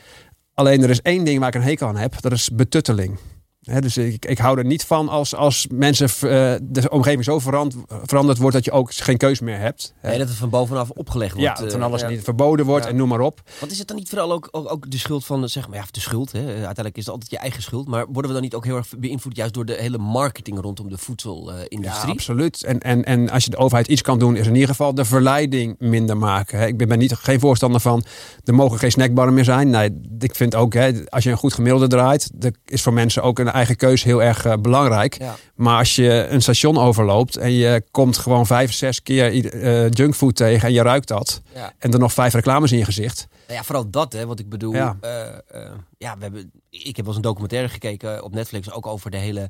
Alleen 0.53 0.83
er 0.83 0.89
is 0.89 1.01
één 1.01 1.25
ding 1.25 1.39
waar 1.39 1.47
ik 1.47 1.55
een 1.55 1.61
hekel 1.61 1.87
aan 1.87 1.97
heb, 1.97 2.21
dat 2.21 2.31
is 2.31 2.49
betutteling. 2.49 3.17
He, 3.61 3.81
dus 3.81 3.97
ik, 3.97 4.25
ik 4.25 4.37
hou 4.37 4.57
er 4.57 4.65
niet 4.65 4.83
van 4.83 5.09
als, 5.09 5.35
als 5.35 5.67
mensen 5.73 6.05
uh, 6.07 6.55
de 6.61 6.89
omgeving 6.89 7.23
zo 7.23 7.39
verand, 7.39 7.75
veranderd 8.03 8.37
wordt 8.37 8.55
dat 8.55 8.65
je 8.65 8.71
ook 8.71 8.93
geen 8.93 9.17
keus 9.17 9.39
meer 9.39 9.57
hebt. 9.57 9.93
Nee, 10.01 10.17
dat 10.17 10.27
het 10.27 10.37
van 10.37 10.49
bovenaf 10.49 10.89
opgelegd 10.89 11.33
wordt. 11.33 11.57
Ja, 11.57 11.63
dat 11.63 11.71
van 11.71 11.81
alles 11.81 12.05
niet 12.07 12.23
verboden 12.23 12.65
wordt 12.65 12.83
ja. 12.83 12.91
en 12.91 12.95
noem 12.95 13.07
maar 13.07 13.19
op. 13.19 13.41
Want 13.59 13.71
is 13.71 13.77
het 13.77 13.87
dan 13.87 13.97
niet 13.97 14.09
vooral 14.09 14.31
ook, 14.31 14.47
ook, 14.51 14.71
ook 14.71 14.91
de 14.91 14.97
schuld 14.97 15.25
van, 15.25 15.49
zeg 15.49 15.67
maar, 15.67 15.77
ja, 15.77 15.85
de 15.91 15.99
schuld, 15.99 16.31
hè? 16.31 16.39
uiteindelijk 16.39 16.97
is 16.97 17.05
het 17.05 17.13
altijd 17.13 17.31
je 17.31 17.37
eigen 17.37 17.61
schuld, 17.61 17.87
maar 17.87 18.05
worden 18.05 18.27
we 18.27 18.33
dan 18.33 18.41
niet 18.41 18.53
ook 18.53 18.65
heel 18.65 18.75
erg 18.75 18.87
beïnvloed 18.97 19.35
juist 19.35 19.53
door 19.53 19.65
de 19.65 19.75
hele 19.79 19.97
marketing 19.97 20.59
rondom 20.59 20.89
de 20.89 20.97
voedselindustrie? 20.97 22.07
Ja, 22.07 22.11
absoluut. 22.11 22.63
En, 22.63 22.79
en, 22.79 23.03
en 23.03 23.29
als 23.29 23.43
je 23.43 23.49
de 23.49 23.57
overheid 23.57 23.87
iets 23.87 24.01
kan 24.01 24.19
doen, 24.19 24.35
is 24.35 24.47
in 24.47 24.53
ieder 24.53 24.69
geval 24.69 24.93
de 24.93 25.05
verleiding 25.05 25.75
minder 25.79 26.17
maken. 26.17 26.59
Hè? 26.59 26.65
Ik 26.65 26.77
ben, 26.77 26.87
ben 26.87 26.99
niet, 26.99 27.13
geen 27.13 27.39
voorstander 27.39 27.81
van, 27.81 28.03
er 28.43 28.53
mogen 28.53 28.79
geen 28.79 28.91
snackbarren 28.91 29.33
meer 29.33 29.43
zijn. 29.43 29.69
Nee, 29.69 30.01
ik 30.19 30.35
vind 30.35 30.55
ook, 30.55 30.73
hè, 30.73 30.91
als 31.09 31.23
je 31.23 31.31
een 31.31 31.37
goed 31.37 31.53
gemiddelde 31.53 31.87
draait, 31.87 32.31
dat 32.33 32.53
is 32.65 32.81
voor 32.81 32.93
mensen 32.93 33.23
ook 33.23 33.39
een 33.39 33.50
eigen 33.51 33.75
keus 33.75 34.03
heel 34.03 34.23
erg 34.23 34.45
uh, 34.45 34.53
belangrijk. 34.53 35.17
Ja. 35.19 35.35
Maar 35.55 35.77
als 35.77 35.95
je 35.95 36.27
een 36.29 36.41
station 36.41 36.77
overloopt 36.77 37.37
en 37.37 37.51
je 37.51 37.83
komt 37.91 38.17
gewoon 38.17 38.45
vijf, 38.45 38.73
zes 38.73 39.01
keer 39.03 39.33
uh, 39.55 39.89
junkfood 39.89 40.35
tegen 40.35 40.67
en 40.67 40.73
je 40.73 40.81
ruikt 40.81 41.07
dat. 41.07 41.41
Ja. 41.53 41.73
En 41.77 41.93
er 41.93 41.99
nog 41.99 42.13
vijf 42.13 42.33
reclames 42.33 42.71
in 42.71 42.77
je 42.77 42.85
gezicht. 42.85 43.27
Nou 43.47 43.59
ja, 43.59 43.63
vooral 43.65 43.89
dat, 43.89 44.13
hè, 44.13 44.25
wat 44.25 44.39
ik 44.39 44.49
bedoel. 44.49 44.73
Ja. 44.73 44.97
Uh, 45.05 45.61
ja, 45.97 46.15
we 46.17 46.23
hebben, 46.23 46.51
ik 46.69 46.85
heb 46.85 46.95
wel 46.95 47.05
eens 47.07 47.15
een 47.15 47.21
documentaire 47.21 47.69
gekeken 47.69 48.23
op 48.23 48.33
Netflix 48.33 48.71
ook 48.71 48.87
over 48.87 49.11
de 49.11 49.17
hele 49.17 49.49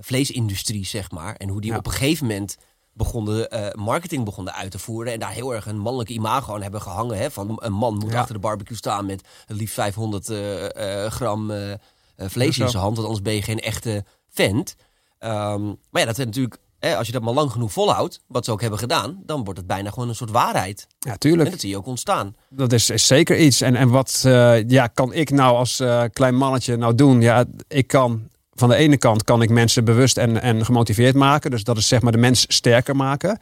vleesindustrie, 0.00 0.86
zeg 0.86 1.10
maar. 1.10 1.34
En 1.34 1.48
hoe 1.48 1.60
die 1.60 1.76
op 1.76 1.86
een 1.86 1.92
gegeven 1.92 2.26
moment 2.26 2.56
begonnen, 2.92 3.50
eh, 3.50 3.72
marketing 3.74 4.24
begonnen 4.24 4.54
uit 4.54 4.70
te 4.70 4.78
voeren. 4.78 5.12
En 5.12 5.18
daar 5.18 5.30
heel 5.30 5.54
erg 5.54 5.66
een 5.66 5.78
mannelijk 5.78 6.10
imago 6.10 6.54
aan 6.54 6.62
hebben 6.62 6.82
gehangen. 6.82 7.18
Hè, 7.18 7.30
van 7.30 7.56
een 7.62 7.72
man 7.72 7.94
moet 7.94 8.12
Ja. 8.12 8.18
achter 8.18 8.34
de 8.34 8.40
barbecue 8.40 8.76
staan 8.76 9.06
met 9.06 9.22
liefst 9.46 9.74
500 9.74 10.28
eh, 10.28 11.04
eh, 11.04 11.10
gram 11.10 11.50
eh, 11.50 11.72
eh, 11.72 11.78
vlees 12.18 12.56
Ja, 12.56 12.64
in 12.64 12.70
zijn 12.70 12.82
hand. 12.82 12.96
Want 12.96 13.08
anders 13.08 13.24
ben 13.24 13.34
je 13.34 13.42
geen 13.42 13.60
echte 13.60 14.04
vent. 14.30 14.74
Ehm, 15.18 15.64
maar 15.66 16.00
ja, 16.00 16.04
dat 16.04 16.18
is 16.18 16.24
natuurlijk... 16.24 16.58
Hè, 16.78 16.96
als 16.96 17.06
je 17.06 17.12
dat 17.12 17.22
maar 17.22 17.34
lang 17.34 17.50
genoeg 17.50 17.72
volhoudt, 17.72 18.20
wat 18.26 18.44
ze 18.44 18.52
ook 18.52 18.60
hebben 18.60 18.78
gedaan, 18.78 19.22
dan 19.26 19.44
wordt 19.44 19.58
het 19.58 19.68
bijna 19.68 19.90
gewoon 19.90 20.08
een 20.08 20.14
soort 20.14 20.30
waarheid. 20.30 20.86
Ja, 20.98 21.10
En 21.12 21.18
tuurlijk. 21.18 21.50
dat 21.50 21.60
zie 21.60 21.68
je 21.70 21.76
ook 21.76 21.86
ontstaan. 21.86 22.36
Dat 22.48 22.72
is, 22.72 22.90
is 22.90 23.06
zeker 23.06 23.38
iets. 23.38 23.60
En, 23.60 23.76
en 23.76 23.88
wat 23.88 24.22
eh, 24.24 24.68
ja, 24.68 24.86
kan 24.86 25.12
ik 25.12 25.30
nou 25.30 25.56
als 25.56 25.80
eh, 25.80 26.02
klein 26.12 26.34
mannetje 26.34 26.76
nou 26.76 26.94
doen? 26.94 27.20
Ja, 27.20 27.44
ik 27.68 27.86
kan 27.86 28.28
van 28.54 28.68
de 28.68 28.74
ene 28.74 28.96
kant 28.96 29.24
kan 29.24 29.42
ik 29.42 29.50
mensen 29.50 29.84
bewust 29.84 30.18
en, 30.18 30.42
en 30.42 30.64
gemotiveerd 30.64 31.14
maken. 31.14 31.50
Dus 31.50 31.64
dat 31.64 31.76
is 31.76 31.88
zeg 31.88 32.00
maar 32.02 32.12
de 32.12 32.18
mens 32.18 32.44
sterker 32.48 32.96
maken. 32.96 33.38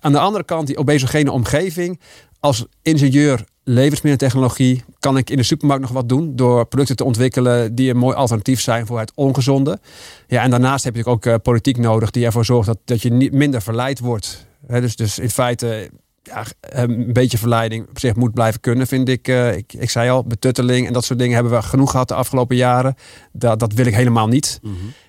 Aan 0.00 0.12
de 0.12 0.18
andere 0.18 0.44
kant 0.44 0.66
die 0.66 0.76
obesogene 0.76 1.32
omgeving. 1.32 2.00
Als 2.40 2.66
ingenieur 2.82 3.44
levensmiddeltechnologie 3.64 4.84
kan 4.98 5.16
ik 5.16 5.30
in 5.30 5.36
de 5.36 5.42
supermarkt 5.42 5.82
nog 5.82 5.92
wat 5.92 6.08
doen 6.08 6.36
door 6.36 6.66
producten 6.66 6.96
te 6.96 7.04
ontwikkelen 7.04 7.74
die 7.74 7.90
een 7.90 7.96
mooi 7.96 8.16
alternatief 8.16 8.60
zijn 8.60 8.86
voor 8.86 8.98
het 8.98 9.12
ongezonde. 9.14 9.78
Ja, 10.26 10.42
en 10.42 10.50
daarnaast 10.50 10.84
heb 10.84 10.96
je 10.96 11.04
ook 11.04 11.26
eh, 11.26 11.34
politiek 11.42 11.76
nodig 11.76 12.10
die 12.10 12.24
ervoor 12.24 12.44
zorgt 12.44 12.66
dat, 12.66 12.78
dat 12.84 13.02
je 13.02 13.12
niet 13.12 13.32
minder 13.32 13.62
verleid 13.62 13.98
wordt. 13.98 14.46
Dus, 14.66 14.96
dus 14.96 15.18
in 15.18 15.30
feite 15.30 15.90
ja, 16.34 16.44
een 16.60 17.12
beetje 17.12 17.38
verleiding 17.38 17.88
op 17.88 17.98
zich 17.98 18.14
moet 18.14 18.34
blijven 18.34 18.60
kunnen, 18.60 18.86
vind 18.86 19.08
ik. 19.08 19.28
Eh, 19.28 19.56
ik. 19.56 19.72
Ik 19.72 19.90
zei 19.90 20.10
al, 20.10 20.24
betutteling 20.24 20.86
en 20.86 20.92
dat 20.92 21.04
soort 21.04 21.18
dingen 21.18 21.34
hebben 21.34 21.52
we 21.52 21.62
genoeg 21.62 21.90
gehad 21.90 22.08
de 22.08 22.14
afgelopen 22.14 22.56
jaren. 22.56 22.94
Dat, 23.32 23.58
dat 23.58 23.72
wil 23.72 23.86
ik 23.86 23.94
helemaal 23.94 24.28
niet. 24.28 24.60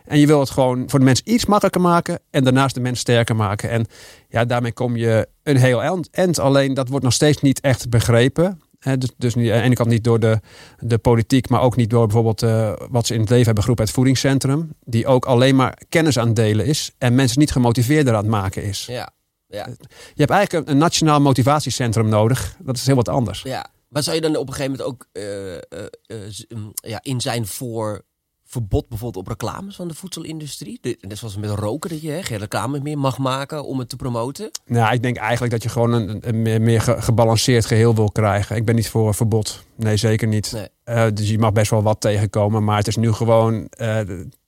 En 0.06 0.20
je 0.20 0.28
wil 0.28 0.40
het 0.40 0.50
gewoon 0.50 0.90
voor 0.90 1.00
de 1.00 1.06
mens 1.06 1.22
iets 1.24 1.46
makkelijker 1.46 1.82
maken 1.82 2.20
en 2.30 2.44
daarnaast 2.44 2.76
de 2.76 2.82
mens 2.82 3.00
sterker 3.00 3.36
maken. 3.36 3.70
En 3.70 3.86
ja, 4.30 4.46
daarmee 4.46 4.74
kom 4.74 4.96
je 4.96 5.28
een 5.44 5.58
heel 5.58 5.84
eind-. 6.12 6.40
Alleen 6.40 6.74
dat 6.74 6.90
wordt 6.90 7.04
nog 7.04 7.14
steeds 7.14 7.42
niet 7.42 7.60
echt 7.60 7.90
begrepen. 7.90 8.62
Dus, 8.82 9.10
dus 9.18 9.36
niet, 9.36 9.52
aan 9.52 9.58
de 9.58 9.64
ene 9.64 9.76
kant 9.76 9.90
niet 9.90 10.04
door 10.04 10.20
de, 10.20 10.40
de 10.80 10.98
politiek, 10.98 11.50
maar 11.50 11.62
ook 11.62 11.76
niet 11.76 11.90
door 11.90 12.06
bijvoorbeeld 12.06 12.44
eh, 12.44 12.74
wat 12.90 13.08
ze 13.08 13.14
in 13.14 13.20
het 13.20 13.30
leven 13.30 13.46
hebben 13.46 13.64
geroepen, 13.64 13.86
het 13.86 13.94
voedingscentrum. 13.94 14.74
Die 14.86 15.08
ook 15.08 15.26
alleen 15.26 15.56
maar 15.56 15.78
kennis 15.90 16.20
aan 16.20 16.28
het 16.28 16.36
delen 16.36 16.66
is 16.66 16.92
en 16.98 17.16
mensen 17.16 17.40
niet 17.40 17.52
gemotiveerd 17.52 18.10
aan 18.10 18.16
het 18.16 18.26
maken 18.26 18.64
is. 18.64 18.86
Ja, 18.90 19.12
ja. 19.52 19.68
Je 20.14 20.22
hebt 20.24 20.32
eigenlijk 20.32 20.68
een, 20.68 20.74
een 20.74 20.80
nationaal 20.80 21.22
motivatiecentrum 21.22 22.10
nodig. 22.10 22.56
Dat 22.60 22.76
is 22.76 22.86
heel 22.86 22.96
wat 22.96 23.10
anders. 23.10 23.42
Ja, 23.42 23.66
maar 23.90 24.04
zou 24.04 24.16
je 24.16 24.22
dan 24.22 24.36
op 24.36 24.48
een 24.48 24.54
gegeven 24.54 24.72
moment 24.78 24.90
ook 24.90 25.08
eh, 25.12 25.56
eh, 25.56 25.62
eh, 26.06 26.18
mm, 26.56 26.72
ja, 26.76 27.00
in 27.02 27.22
zijn 27.22 27.48
voor 27.48 28.02
verbod 28.46 28.90
bijvoorbeeld 28.90 29.24
op 29.26 29.32
reclames 29.32 29.76
van 29.76 29.88
de 29.88 29.94
voedselindustrie? 29.94 30.78
De- 30.82 30.98
Net 31.02 31.18
zoals 31.18 31.38
met 31.38 31.50
roken, 31.50 31.90
dat 31.90 32.02
je 32.02 32.10
hè, 32.12 32.24
geen 32.24 32.38
reclame 32.38 32.80
meer 32.80 32.98
mag 32.98 33.18
maken 33.18 33.66
om 33.66 33.80
het 33.80 33.90
te 33.90 33.96
promoten. 33.96 34.52
Nou, 34.66 34.94
ik 34.94 35.02
denk 35.02 35.18
eigenlijk 35.18 35.52
dat 35.54 35.64
je 35.64 35.70
gewoon 35.70 35.92
een, 35.94 36.18
een 36.28 36.42
meer, 36.42 36.62
meer 36.62 36.82
ge- 36.82 37.02
gebalanceerd 37.02 37.66
geheel 37.66 37.96
wil 37.96 38.12
krijgen. 38.12 38.56
Ik 38.56 38.66
ben 38.66 38.76
niet 38.76 38.90
voor 38.90 39.14
verbod. 39.14 39.64
Nee, 39.76 39.98
zeker 39.98 40.28
niet. 40.28 40.52
Nee. 40.86 41.14
Dus 41.14 41.30
je 41.30 41.38
mag 41.40 41.52
best 41.52 41.72
wel 41.72 41.84
wat 41.84 42.02
tegenkomen. 42.02 42.64
Maar 42.64 42.78
het 42.78 42.88
is 42.88 42.96
nu 42.96 43.12
gewoon 43.12 43.68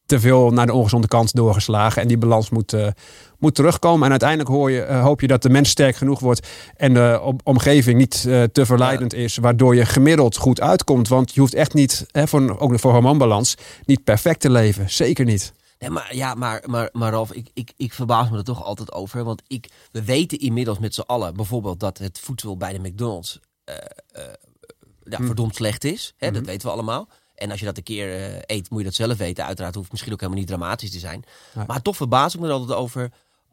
te 0.06 0.20
veel 0.20 0.51
naar 0.51 0.66
de 0.66 0.74
ongezonde 0.74 1.08
kant 1.08 1.34
doorgeslagen. 1.36 2.01
En 2.01 2.08
die 2.08 2.18
balans 2.18 2.50
moet, 2.50 2.75
moet 3.44 3.56
terugkomen. 3.56 4.04
En 4.06 4.10
uiteindelijk 4.12 4.50
hoor 4.50 4.72
je, 4.72 4.82
eh, 4.82 5.02
hoop 5.04 5.22
je 5.22 5.28
dat 5.28 5.42
de 5.42 5.50
mens 5.50 5.70
sterk 5.70 5.96
genoeg 5.96 6.20
wordt. 6.20 6.48
En 6.76 6.94
de 6.94 7.20
om- 7.24 7.40
omgeving 7.44 7.98
niet 7.98 8.26
eh, 8.28 8.44
te 8.44 8.66
verleidend 8.66 9.14
is. 9.14 9.38
Waardoor 9.38 9.76
je 9.76 9.86
gemiddeld 9.86 10.38
goed 10.38 10.62
uitkomt. 10.62 11.08
Want 11.08 11.34
je 11.34 11.40
hoeft 11.40 11.54
echt 11.54 11.74
niet, 11.74 12.06
hè, 12.12 12.28
voor, 12.28 12.60
ook 12.60 12.80
voor 12.80 12.92
hormoonbalans, 12.92 13.56
niet 13.86 14.04
perfect 14.04 14.40
te 14.40 14.50
leven. 14.50 14.90
Zeker 14.90 15.26
niet. 15.26 15.54
Nee, 15.80 15.90
maar 15.90 16.16
ja, 16.16 16.34
maar, 16.34 16.64
maar, 16.66 16.90
maar 16.92 17.12
Ralf, 17.12 17.32
ik, 17.32 17.50
ik, 17.54 17.72
ik 17.78 17.94
verbaas 17.94 18.30
me 18.30 18.38
er 18.38 18.44
toch 18.44 18.64
altijd 18.64 18.92
over. 18.92 19.24
Want 19.24 19.42
ik, 19.48 19.70
we 19.92 20.04
weten 20.04 20.40
inmiddels 20.40 20.80
met 20.80 20.94
z'n 20.94 21.02
allen 21.06 21.36
bijvoorbeeld 21.36 21.80
dat 21.80 21.98
het 21.98 22.20
voedsel 22.20 22.58
bij 22.58 22.74
de 22.74 22.80
McDonald's 22.80 23.40
eh, 23.64 23.76
ja, 25.04 25.18
Hm. 25.18 25.26
verdomd 25.26 25.56
slecht 25.56 25.84
is. 25.84 26.14
Hè, 26.18 26.28
Dat 26.32 26.42
Mhm. 26.42 26.50
weten 26.50 26.68
we 26.68 26.74
allemaal. 26.74 27.08
En 27.36 27.52
als 27.52 27.60
je 27.60 27.66
dat 27.66 27.78
een 27.78 27.84
keer 27.84 28.38
eet, 28.46 28.70
moet 28.70 28.80
je 28.80 28.86
dat 28.86 28.94
zelf 28.94 29.18
weten. 29.18 29.46
Uiteraard 29.46 29.74
hoeft 29.74 29.84
het 29.86 29.92
misschien 29.92 30.14
ook 30.14 30.20
helemaal 30.20 30.42
niet 30.42 30.50
dramatisch 30.52 30.92
te 30.92 31.00
zijn. 31.00 31.24
Maar 31.68 31.82
toch 31.82 31.96
verbaas 31.96 32.34
ik 32.34 32.40
me 32.40 32.48
er 32.48 32.54
altijd 32.54 32.78
over 32.78 33.12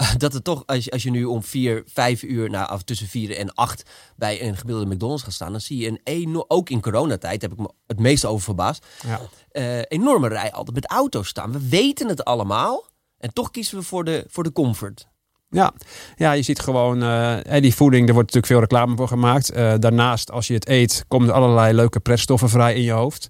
dat 0.16 0.32
het 0.32 0.44
toch, 0.44 0.62
als 0.66 0.84
je, 0.84 0.90
als 0.90 1.02
je 1.02 1.10
nu 1.10 1.24
om 1.24 1.42
vier, 1.42 1.82
vijf 1.86 2.22
uur, 2.22 2.50
nou, 2.50 2.72
of 2.72 2.82
tussen 2.82 3.06
vier 3.06 3.36
en 3.36 3.54
acht 3.54 3.82
bij 4.16 4.42
een 4.42 4.56
gemiddelde 4.56 4.94
McDonald's 4.94 5.22
gaat 5.22 5.32
staan, 5.32 5.50
dan 5.52 5.60
zie 5.60 5.78
je 5.78 5.88
een 5.88 6.00
enorm, 6.04 6.44
ook 6.48 6.70
in 6.70 6.80
coronatijd, 6.80 7.42
heb 7.42 7.52
ik 7.52 7.58
me 7.58 7.70
het 7.86 7.98
meeste 7.98 8.26
over 8.26 8.44
verbaasd, 8.44 8.86
Ja. 9.06 9.20
eh, 9.50 9.78
enorme 9.88 10.28
rij 10.28 10.52
altijd 10.52 10.74
met 10.74 10.86
auto's 10.86 11.28
staan. 11.28 11.52
We 11.52 11.68
weten 11.68 12.08
het 12.08 12.24
allemaal 12.24 12.86
en 13.18 13.32
toch 13.32 13.50
kiezen 13.50 13.78
we 13.78 13.84
voor 13.84 14.04
de, 14.04 14.24
voor 14.28 14.42
de 14.44 14.52
comfort. 14.52 15.08
Ja, 15.50 15.72
ja 16.16 16.32
je 16.32 16.42
ziet 16.42 16.60
gewoon 16.60 17.02
eh, 17.02 17.60
die 17.62 17.74
voeding, 17.74 18.08
er 18.08 18.14
wordt 18.14 18.34
natuurlijk 18.34 18.46
veel 18.46 18.60
reclame 18.60 18.96
voor 18.96 19.08
gemaakt. 19.08 19.50
Eh, 19.50 19.74
daarnaast, 19.78 20.30
als 20.30 20.46
je 20.46 20.54
het 20.54 20.68
eet, 20.68 21.04
komen 21.08 21.28
er 21.28 21.34
allerlei 21.34 21.74
leuke 21.74 22.00
pretstoffen 22.00 22.48
vrij 22.48 22.74
in 22.74 22.82
je 22.82 22.92
hoofd. 22.92 23.28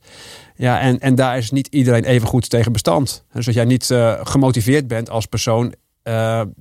Ja, 0.56 0.80
en, 0.80 1.00
en 1.00 1.14
daar 1.14 1.38
is 1.38 1.50
niet 1.50 1.66
iedereen 1.66 2.04
even 2.04 2.28
goed 2.28 2.50
tegen 2.50 2.72
bestand. 2.72 3.24
Dus 3.32 3.46
als 3.46 3.54
jij 3.54 3.64
niet 3.64 3.86
gemotiveerd 4.22 4.88
bent 4.88 5.10
als 5.10 5.26
persoon, 5.26 5.74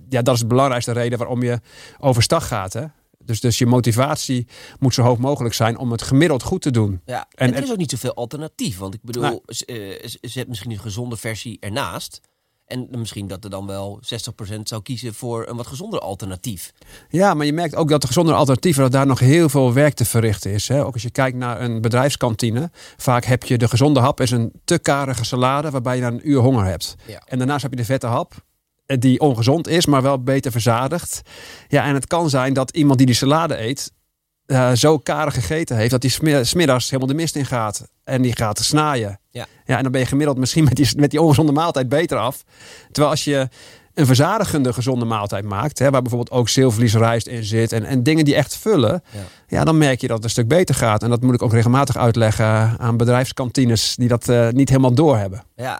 ja, 0.09 0.21
dat 0.21 0.33
is 0.33 0.39
de 0.39 0.47
belangrijkste 0.47 0.91
reden 0.91 1.17
waarom 1.17 1.43
je 1.43 1.59
overstag 1.99 2.47
gaat. 2.47 2.73
Hè? 2.73 2.83
Dus, 3.23 3.39
dus 3.39 3.57
je 3.57 3.65
motivatie 3.65 4.47
moet 4.79 4.93
zo 4.93 5.01
hoog 5.01 5.17
mogelijk 5.17 5.53
zijn 5.55 5.77
om 5.77 5.91
het 5.91 6.01
gemiddeld 6.01 6.43
goed 6.43 6.61
te 6.61 6.71
doen. 6.71 7.01
Ja, 7.05 7.27
En- 7.35 7.47
en, 7.47 7.55
er 7.55 7.63
is 7.63 7.71
ook 7.71 7.77
niet 7.77 7.91
zoveel 7.91 8.13
alternatief. 8.13 8.77
Want 8.77 8.93
ik 8.93 9.03
bedoel, 9.03 9.23
Nou. 9.23 9.41
eh, 9.65 10.07
zet 10.21 10.47
misschien 10.47 10.71
een 10.71 10.79
gezonde 10.79 11.17
versie 11.17 11.57
ernaast. 11.59 12.21
En 12.65 12.87
misschien 12.91 13.27
dat 13.27 13.43
er 13.43 13.49
dan 13.49 13.65
wel 13.65 13.99
60% 14.01 14.67
zou 14.67 14.81
kiezen 14.81 15.13
voor 15.13 15.47
een 15.47 15.55
wat 15.55 15.67
gezonder 15.67 15.99
alternatief. 15.99 16.71
Ja, 17.09 17.33
maar 17.33 17.45
je 17.45 17.53
merkt 17.53 17.75
ook 17.75 17.89
dat 17.89 18.01
de 18.01 18.07
gezondere 18.07 18.37
alternatieven, 18.37 18.83
dat 18.83 18.91
daar 18.91 19.05
nog 19.05 19.19
heel 19.19 19.49
veel 19.49 19.73
werk 19.73 19.93
te 19.93 20.05
verrichten 20.05 20.51
is. 20.51 20.67
Hè? 20.67 20.85
Ook 20.85 20.93
als 20.93 21.01
je 21.01 21.09
kijkt 21.09 21.37
naar 21.37 21.61
een 21.61 21.81
bedrijfskantine. 21.81 22.71
Vaak 22.97 23.23
heb 23.25 23.43
je 23.43 23.57
de 23.57 23.67
gezonde 23.67 23.99
hap 23.99 24.19
is 24.21 24.31
een 24.31 24.51
te 24.65 24.79
karige 24.79 25.23
salade 25.25 25.69
waarbij 25.71 25.95
je 25.95 26.01
na 26.01 26.07
een 26.07 26.29
uur 26.29 26.39
honger 26.39 26.65
hebt. 26.65 26.95
Ja. 27.07 27.21
En 27.25 27.37
daarnaast 27.37 27.61
heb 27.61 27.71
je 27.71 27.77
de 27.77 27.85
vette 27.85 28.07
hap 28.07 28.33
eh, 28.33 28.39
die 28.99 29.19
ongezond 29.19 29.67
is, 29.67 29.85
maar 29.85 30.01
wel 30.01 30.23
beter 30.23 30.51
verzadigd. 30.51 31.21
Ja, 31.67 31.83
en 31.85 31.93
het 31.93 32.07
kan 32.07 32.29
zijn 32.29 32.53
dat 32.53 32.71
iemand 32.71 32.97
die 32.97 33.07
die 33.07 33.15
salade 33.15 33.61
eet, 33.61 33.91
eh, 34.45 34.71
zo 34.71 34.97
karig 34.97 35.33
gegeten 35.33 35.75
heeft 35.75 35.91
dat 35.91 36.01
hij 36.01 36.11
smi- 36.11 36.43
smiddags 36.45 36.85
helemaal 36.85 37.07
de 37.07 37.13
mist 37.13 37.35
in 37.35 37.45
gaat. 37.45 37.87
En 38.03 38.21
die 38.21 38.35
gaat 38.35 38.59
snaaien. 38.59 39.19
Ja. 39.29 39.45
ja, 39.65 39.77
en 39.77 39.83
dan 39.83 39.91
ben 39.91 40.01
je 40.01 40.07
gemiddeld 40.07 40.37
misschien 40.37 40.63
met 40.63 40.75
die, 40.75 40.89
met 40.95 41.11
die 41.11 41.21
ongezonde 41.21 41.51
maaltijd 41.51 41.89
beter 41.89 42.17
af. 42.17 42.43
Terwijl 42.91 43.09
als 43.09 43.23
je 43.23 43.47
een 43.93 44.05
verzadigende 44.05 44.73
gezonde 44.73 45.05
maaltijd 45.05 45.43
maakt, 45.45 45.79
hè, 45.79 45.89
waar 45.89 46.01
bijvoorbeeld 46.01 46.31
ook 46.39 46.49
zilvervliesrijst 46.49 47.27
in 47.27 47.43
zit 47.43 47.71
en, 47.71 47.83
en 47.85 48.03
dingen 48.03 48.25
die 48.25 48.35
echt 48.35 48.55
vullen, 48.57 49.03
Ja. 49.11 49.19
ja. 49.47 49.63
dan 49.63 49.77
merk 49.77 50.01
je 50.01 50.07
dat 50.07 50.15
het 50.15 50.25
een 50.25 50.31
stuk 50.31 50.47
beter 50.47 50.75
gaat. 50.75 51.03
En 51.03 51.09
dat 51.09 51.21
moet 51.21 51.33
ik 51.33 51.41
ook 51.41 51.53
regelmatig 51.53 51.97
uitleggen 51.97 52.75
aan 52.79 52.97
bedrijfskantines 52.97 53.95
die 53.95 54.07
dat 54.07 54.29
eh, 54.29 54.49
niet 54.49 54.69
helemaal 54.69 54.93
doorhebben. 54.93 55.43
Ja. 55.55 55.79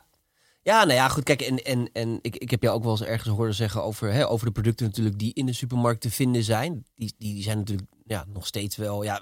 Ja, 0.70 0.84
nou 0.84 0.94
ja, 0.94 1.08
goed. 1.08 1.24
Kijk, 1.24 1.42
en, 1.42 1.64
en, 1.64 1.90
en 1.94 2.20
ik, 2.22 2.36
ik 2.36 2.52
heb 2.52 2.62
jou 2.62 2.76
ook 2.76 2.84
wel 2.84 2.92
eens 2.92 3.04
ergens 3.04 3.36
horen 3.36 3.54
zeggen 3.54 3.84
over, 3.84 4.12
hè, 4.14 4.28
over 4.28 4.46
de 4.46 4.52
producten 4.52 4.86
natuurlijk 4.86 5.20
die 5.20 5.34
in 5.34 5.46
de 5.46 5.54
supermarkt 5.54 6.02
te 6.02 6.12
vinden 6.12 6.44
zijn. 6.44 6.86
Die, 6.96 7.14
die, 7.18 7.44
zijn 7.44 7.58
natuurlijk 7.58 7.90
ja, 8.06 8.26
nog 8.34 8.48
steeds 8.48 8.76
wel, 8.76 9.04
ja, 9.04 9.22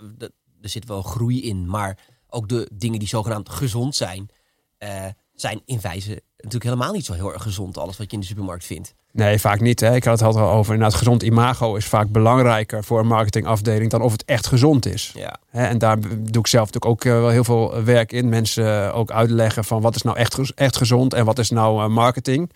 er 0.61 0.69
zit 0.69 0.85
wel 0.85 1.01
groei 1.01 1.43
in. 1.43 1.69
Maar 1.69 1.99
ook 2.27 2.49
de 2.49 2.69
dingen 2.73 2.99
die 2.99 3.07
zogenaamd 3.07 3.49
gezond 3.49 3.95
zijn, 3.95 4.29
eh, 4.77 5.05
zijn 5.33 5.61
in 5.65 5.81
wijze 5.81 6.23
natuurlijk 6.37 6.63
helemaal 6.63 6.93
niet 6.93 7.05
zo 7.05 7.13
heel 7.13 7.33
erg 7.33 7.43
gezond. 7.43 7.77
Alles 7.77 7.97
wat 7.97 8.09
je 8.09 8.15
in 8.15 8.21
de 8.21 8.27
supermarkt 8.27 8.65
vindt. 8.65 8.95
Nee, 9.17 9.39
vaak 9.39 9.59
niet. 9.59 9.79
Hè. 9.79 9.95
Ik 9.95 10.03
had 10.03 10.19
het 10.19 10.35
al 10.35 10.49
over. 10.49 10.73
Inderdaad, 10.73 10.97
gezond 10.97 11.23
imago 11.23 11.75
is 11.75 11.85
vaak 11.85 12.09
belangrijker 12.09 12.83
voor 12.83 12.99
een 12.99 13.07
marketingafdeling 13.07 13.91
dan 13.91 14.01
of 14.01 14.11
het 14.11 14.25
echt 14.25 14.47
gezond 14.47 14.85
is. 14.85 15.11
Ja. 15.15 15.37
En 15.51 15.77
daar 15.77 15.99
doe 15.99 16.41
ik 16.41 16.47
zelf 16.47 16.65
natuurlijk 16.65 16.85
ook 16.85 17.05
eh, 17.05 17.19
wel 17.19 17.29
heel 17.29 17.43
veel 17.43 17.83
werk 17.83 18.11
in. 18.11 18.29
Mensen 18.29 18.85
eh, 18.85 18.97
ook 18.97 19.11
uitleggen 19.11 19.63
van 19.63 19.81
wat 19.81 19.95
is 19.95 20.01
nou 20.01 20.17
echt, 20.17 20.53
echt 20.55 20.77
gezond 20.77 21.13
en 21.13 21.25
wat 21.25 21.39
is 21.39 21.49
nou 21.49 21.83
eh, 21.83 21.89
marketing. 21.89 22.51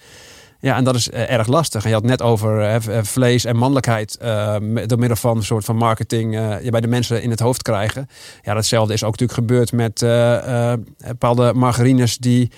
Ja, 0.60 0.76
en 0.76 0.84
dat 0.84 0.96
is 0.96 1.10
erg 1.10 1.48
lastig. 1.48 1.84
En 1.84 1.90
je 1.90 1.96
had 1.96 2.04
net 2.04 2.22
over 2.22 2.82
vlees 3.06 3.46
en 3.46 3.56
mannelijkheid 3.56 4.18
door 4.86 5.00
middel 5.00 5.16
van 5.16 5.38
een 5.38 5.44
soort 5.44 5.66
van 5.66 5.76
marketing 5.76 6.34
je 6.64 6.70
bij 6.70 6.82
de 6.82 6.88
mensen 6.88 7.22
in 7.22 7.30
het 7.30 7.40
hoofd 7.40 7.62
krijgen. 7.62 8.08
Ja, 8.42 8.54
datzelfde 8.54 8.94
is 8.94 9.04
ook 9.04 9.20
natuurlijk 9.20 9.40
gebeurd 9.40 9.72
met 9.72 10.00
bepaalde 11.08 11.54
margarines 11.54 12.18
die 12.18 12.52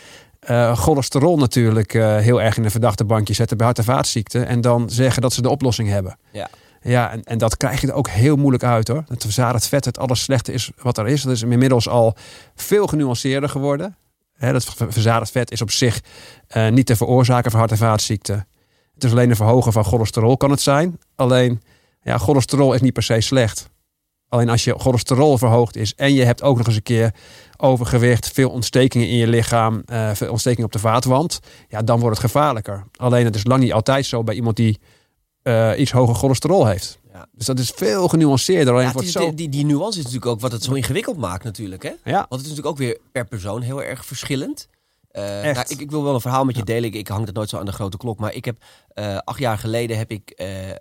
eh, 0.46 0.78
cholesterol 0.78 1.38
natuurlijk 1.38 1.94
eh, 1.94 2.18
heel 2.18 2.42
erg 2.42 2.58
in 2.58 2.64
een 2.64 2.72
verdachte 2.72 3.06
bankje 3.06 3.34
zetten 3.34 3.58
bij 3.58 3.66
hart- 3.66 3.78
en 3.78 3.84
vaatziekten. 3.84 4.48
En 4.48 4.62
dan 4.62 4.90
zeggen 4.90 5.22
dat 5.22 5.34
ze 5.34 5.42
de 5.42 5.50
oplossing 5.50 5.90
hebben. 5.90 6.18
Ja. 6.32 6.50
Ja, 6.82 7.12
en, 7.12 7.24
en 7.24 7.38
dat 7.38 7.58
krijg 7.58 7.82
je 7.82 7.88
er 7.88 7.94
ook 7.94 8.08
heel 8.08 8.36
moeilijk 8.36 8.64
uit 8.64 8.88
hoor. 8.88 9.04
Het 9.08 9.22
verzadigd 9.22 9.68
vet, 9.68 9.86
het 9.86 9.98
alles 9.98 10.24
slechte 10.24 10.52
is 10.52 10.72
wat 10.82 10.98
er 10.98 11.08
is. 11.08 11.22
Dat 11.22 11.34
is 11.34 11.42
inmiddels 11.42 11.88
al 11.90 12.16
veel 12.56 12.88
genuanceerder 12.88 13.50
geworden. 13.50 13.96
Hè, 14.34 14.52
dat 14.52 14.64
ver- 14.64 14.94
verzadigd 14.94 15.32
vet 15.32 15.52
is 15.52 15.62
op 15.62 15.72
zich 15.72 16.02
eh, 16.48 16.70
niet 16.70 16.86
te 16.86 16.96
veroorzaken 16.96 17.52
voor 17.52 17.60
hart- 17.60 17.72
en 17.72 17.78
vaatziekten. 17.78 18.48
Het 18.94 19.04
is 19.04 19.12
alleen 19.12 19.30
een 19.30 19.36
verhogen 19.36 19.72
van 19.72 19.84
cholesterol 19.84 20.38
kan 20.38 20.52
het 20.52 20.62
zijn. 20.62 21.00
Alleen, 21.16 21.62
ja, 22.02 22.18
cholesterol 22.18 22.74
is 22.74 22.82
niet 22.82 22.94
per 22.94 23.04
se 23.04 23.22
slecht. 23.22 23.70
Alleen 24.34 24.50
als 24.50 24.63
je 24.63 24.80
cholesterol 24.80 25.38
verhoogd 25.38 25.75
is 25.75 25.96
en 25.96 26.13
je 26.13 26.24
hebt 26.24 26.42
ook 26.42 26.58
nog 26.58 26.68
eens 26.68 26.75
een 26.75 26.84
keer 26.84 27.13
overgewicht, 27.58 28.32
veel 28.32 28.50
ontstekingen 28.50 29.08
in 29.08 29.16
je 29.16 29.28
lichaam, 29.28 29.84
eh, 29.86 30.12
veel 30.13 30.30
ontstekingen 30.30 30.66
op 30.66 30.72
de 30.72 30.80
vaatwand, 30.80 31.40
ja, 31.68 31.82
dan 31.82 32.00
wordt 32.00 32.18
het 32.18 32.25
gevaarlijker. 32.25 32.84
Alleen 32.96 33.25
het 33.25 33.36
is 33.36 33.46
lang 33.46 33.62
niet 33.62 33.74
altijd 33.74 34.06
zo 34.06 34.24
bij 34.24 34.36
iemand 34.36 34.56
die 34.56 34.80
eh, 35.42 35.72
iets 35.78 35.92
hoger 35.92 36.16
cholesterol 36.16 36.66
heeft. 36.66 37.00
Ja. 37.12 37.25
Dus 37.32 37.46
dat 37.46 37.60
is 37.60 37.72
veel 37.75 38.08
genuanceerder. 38.08 38.74
Alleen 38.74 38.86
Ja, 38.86 38.92
wordt 38.92 39.10
zo... 39.10 39.34
die, 39.34 39.50
die 39.50 39.66
nuance 39.66 40.00
is 40.00 40.06
natuurlijk 40.06 40.32
ook 40.32 40.40
wat 40.40 40.52
het 40.52 40.63
zo 40.63 40.74
ingewikkeld 40.74 41.18
maakt 41.18 41.44
natuurlijk. 41.44 41.84
Hè? 41.84 41.92
Ja, 42.04 42.25
Want 42.30 42.30
het 42.30 42.42
is 42.42 42.48
natuurlijk 42.48 42.68
ook 42.68 42.78
weer 42.78 42.98
per 43.12 43.25
persoon 43.25 43.62
heel 43.62 43.84
erg 43.84 44.06
verschillend. 44.06 44.68
Eh, 45.13 45.24
nou, 45.24 45.65
ik, 45.67 45.79
ik 45.79 45.91
wil 45.91 46.03
wel 46.03 46.13
een 46.13 46.22
verhaal 46.22 46.46
met 46.46 46.55
je 46.55 46.63
delen. 46.63 46.84
Ik, 46.84 46.96
ik 46.96 47.08
hang 47.08 47.25
dat 47.25 47.36
nooit 47.36 47.50
zo 47.50 47.58
aan 47.58 47.65
de 47.65 47.72
grote 47.72 47.98
klok. 47.98 48.20
Maar 48.20 48.34
ik 48.34 48.46
heb 48.46 48.63
eh, 48.88 49.17
acht 49.17 49.39
jaar 49.39 49.58
geleden 49.58 49.98
heb 49.98 50.12
ik 50.12 50.29
eh, 50.29 50.72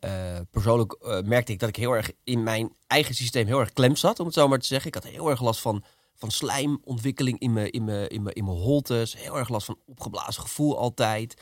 persoonlijk 0.50 1.22
merkte 1.24 1.52
ik 1.52 1.58
dat 1.58 1.68
ik 1.68 1.76
heel 1.76 1.92
erg 1.92 2.10
in 2.24 2.42
mijn 2.42 2.72
eigen 2.86 3.14
systeem 3.14 3.46
heel 3.46 3.60
erg 3.60 3.72
klem 3.72 3.96
zat, 3.96 4.20
om 4.20 4.26
het 4.26 4.34
zo 4.34 4.48
maar 4.48 4.58
te 4.58 4.66
zeggen. 4.66 4.88
Ik 4.88 4.94
had 4.94 5.04
heel 5.04 5.30
erg 5.30 5.42
last 5.42 5.60
van, 5.60 5.84
van 6.14 6.30
slijmontwikkeling 6.30 7.38
in 7.38 7.52
mijn, 7.52 7.70
in, 7.70 7.84
mijn, 7.84 8.08
in, 8.08 8.22
mijn, 8.22 8.34
in 8.34 8.44
mijn 8.44 8.56
holtes. 8.56 9.16
Heel 9.16 9.38
erg 9.38 9.48
last 9.48 9.66
van 9.66 9.78
opgeblazen 9.86 10.42
gevoel 10.42 10.78
altijd. 10.78 11.40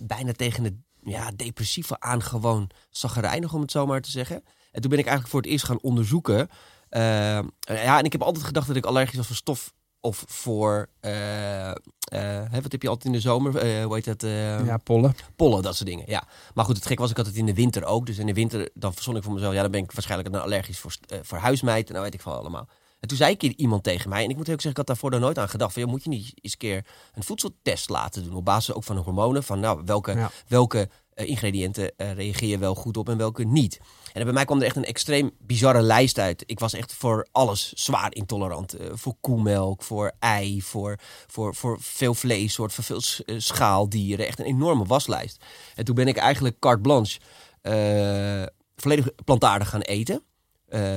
Bijna 0.00 0.32
tegen 0.32 0.64
het 0.64 0.74
ja, 1.04 1.30
depressieve 1.36 2.00
aan 2.00 2.22
gewoon 2.22 2.70
zaggerijnig, 2.90 3.54
om 3.54 3.60
het 3.60 3.70
zo 3.70 3.86
maar 3.86 4.00
te 4.00 4.10
zeggen. 4.10 4.44
En 4.72 4.80
toen 4.80 4.90
ben 4.90 4.98
ik 4.98 5.06
eigenlijk 5.06 5.28
voor 5.28 5.40
het 5.40 5.50
eerst 5.50 5.64
gaan 5.64 5.80
onderzoeken. 5.80 6.48
Ja, 6.90 7.98
en 7.98 8.04
ik 8.04 8.12
heb 8.12 8.22
altijd 8.22 8.44
gedacht 8.44 8.66
dat 8.66 8.76
ik 8.76 8.86
allergisch 8.86 9.16
was 9.16 9.26
voor 9.26 9.36
stof 9.36 9.72
of 10.02 10.24
voor... 10.28 10.88
hè, 11.00 12.60
wat 12.62 12.72
heb 12.72 12.82
je 12.82 12.88
altijd 12.88 13.04
in 13.04 13.12
de 13.12 13.20
zomer? 13.20 13.56
Eh, 13.56 13.84
hoe 13.84 13.94
heet 13.94 14.04
dat? 14.04 14.22
Ja, 14.66 14.76
pollen. 14.76 15.14
pollen, 15.36 15.62
dat 15.62 15.76
soort 15.76 15.88
dingen. 15.88 16.04
Ja. 16.08 16.24
Maar 16.54 16.64
goed, 16.64 16.76
het 16.76 16.86
gek 16.86 16.98
was, 16.98 17.10
ik 17.10 17.16
had 17.16 17.26
het 17.26 17.36
in 17.36 17.46
de 17.46 17.54
winter 17.54 17.84
ook. 17.84 18.06
Dus 18.06 18.18
in 18.18 18.26
de 18.26 18.32
winter, 18.34 18.70
dan 18.74 18.94
verzon 18.94 19.16
ik 19.16 19.22
voor 19.22 19.32
mezelf, 19.32 19.54
ja, 19.54 19.62
dan 19.62 19.70
ben 19.70 19.82
ik 19.82 19.92
waarschijnlijk 19.92 20.32
dan 20.32 20.42
allergisch 20.42 20.78
voor, 20.78 20.96
voor 21.22 21.38
huismeid. 21.38 21.86
En 21.86 21.92
nou 21.92 22.04
weet 22.04 22.14
ik 22.14 22.20
van 22.20 22.38
allemaal. 22.38 22.68
En 23.00 23.08
toen 23.08 23.16
zei 23.16 23.32
ik 23.38 23.42
iemand 23.42 23.82
tegen 23.82 24.08
mij, 24.08 24.24
en 24.24 24.30
ik 24.30 24.36
moet 24.36 24.44
ook 24.48 24.60
zeggen, 24.60 24.70
ik 24.70 24.76
had 24.76 24.86
daarvoor 24.86 25.10
dan 25.10 25.20
nooit 25.20 25.38
aan 25.38 25.48
gedacht. 25.48 25.72
Van, 25.72 25.82
ja, 25.82 25.88
moet 25.88 26.04
je 26.04 26.08
niet 26.08 26.32
eens 26.40 26.52
een 26.52 26.58
keer 26.58 26.86
een 27.14 27.22
voedseltest 27.22 27.88
laten 27.88 28.24
doen 28.24 28.34
op 28.36 28.44
basis 28.44 28.74
ook 28.74 28.84
van 28.84 28.96
de 28.96 29.02
hormonen. 29.02 29.42
Van 29.42 29.60
nou, 29.60 29.82
welke, 29.84 30.12
Ja. 30.12 30.30
welke 30.48 30.88
ingrediënten 31.14 31.92
reageer 31.96 32.48
je 32.48 32.58
wel 32.58 32.74
goed 32.74 32.96
op 32.96 33.08
en 33.08 33.16
welke 33.16 33.44
niet. 33.44 33.80
En 34.12 34.24
bij 34.24 34.32
mij 34.32 34.44
kwam 34.44 34.58
er 34.58 34.64
echt 34.64 34.76
een 34.76 34.84
extreem 34.84 35.30
bizarre 35.38 35.82
lijst 35.82 36.18
uit. 36.18 36.42
Ik 36.46 36.58
was 36.58 36.72
echt 36.72 36.92
voor 36.92 37.26
alles 37.32 37.72
zwaar 37.72 38.14
intolerant. 38.14 38.72
Eh, 38.72 38.86
voor 38.92 39.14
koemelk, 39.20 39.82
voor 39.82 40.12
ei, 40.18 40.62
voor, 40.62 40.98
voor, 41.26 41.54
voor 41.54 41.80
veel 41.80 42.14
vleessoort, 42.14 42.72
voor 42.72 42.84
veel 42.84 43.00
eh, 43.24 43.34
schaaldieren. 43.38 44.26
Echt 44.26 44.38
een 44.38 44.44
enorme 44.44 44.84
waslijst. 44.84 45.44
En 45.74 45.84
toen 45.84 45.94
ben 45.94 46.08
ik 46.08 46.16
eigenlijk 46.16 46.58
carte 46.58 46.80
blanche 46.80 47.20
eh, 47.60 48.42
volledig 48.76 49.08
plantaardig 49.24 49.68
gaan 49.68 49.80
eten. 49.80 50.22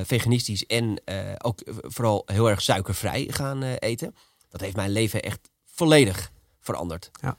Veganistisch 0.04 0.66
en 0.66 1.00
ook 1.42 1.60
vooral 1.82 2.22
heel 2.26 2.50
erg 2.50 2.62
suikervrij 2.62 3.26
gaan 3.30 3.62
eten. 3.62 4.14
Dat 4.48 4.60
heeft 4.60 4.76
mijn 4.76 4.90
leven 4.90 5.22
echt 5.22 5.50
volledig 5.64 6.30
veranderd. 6.60 7.10
Ja. 7.20 7.36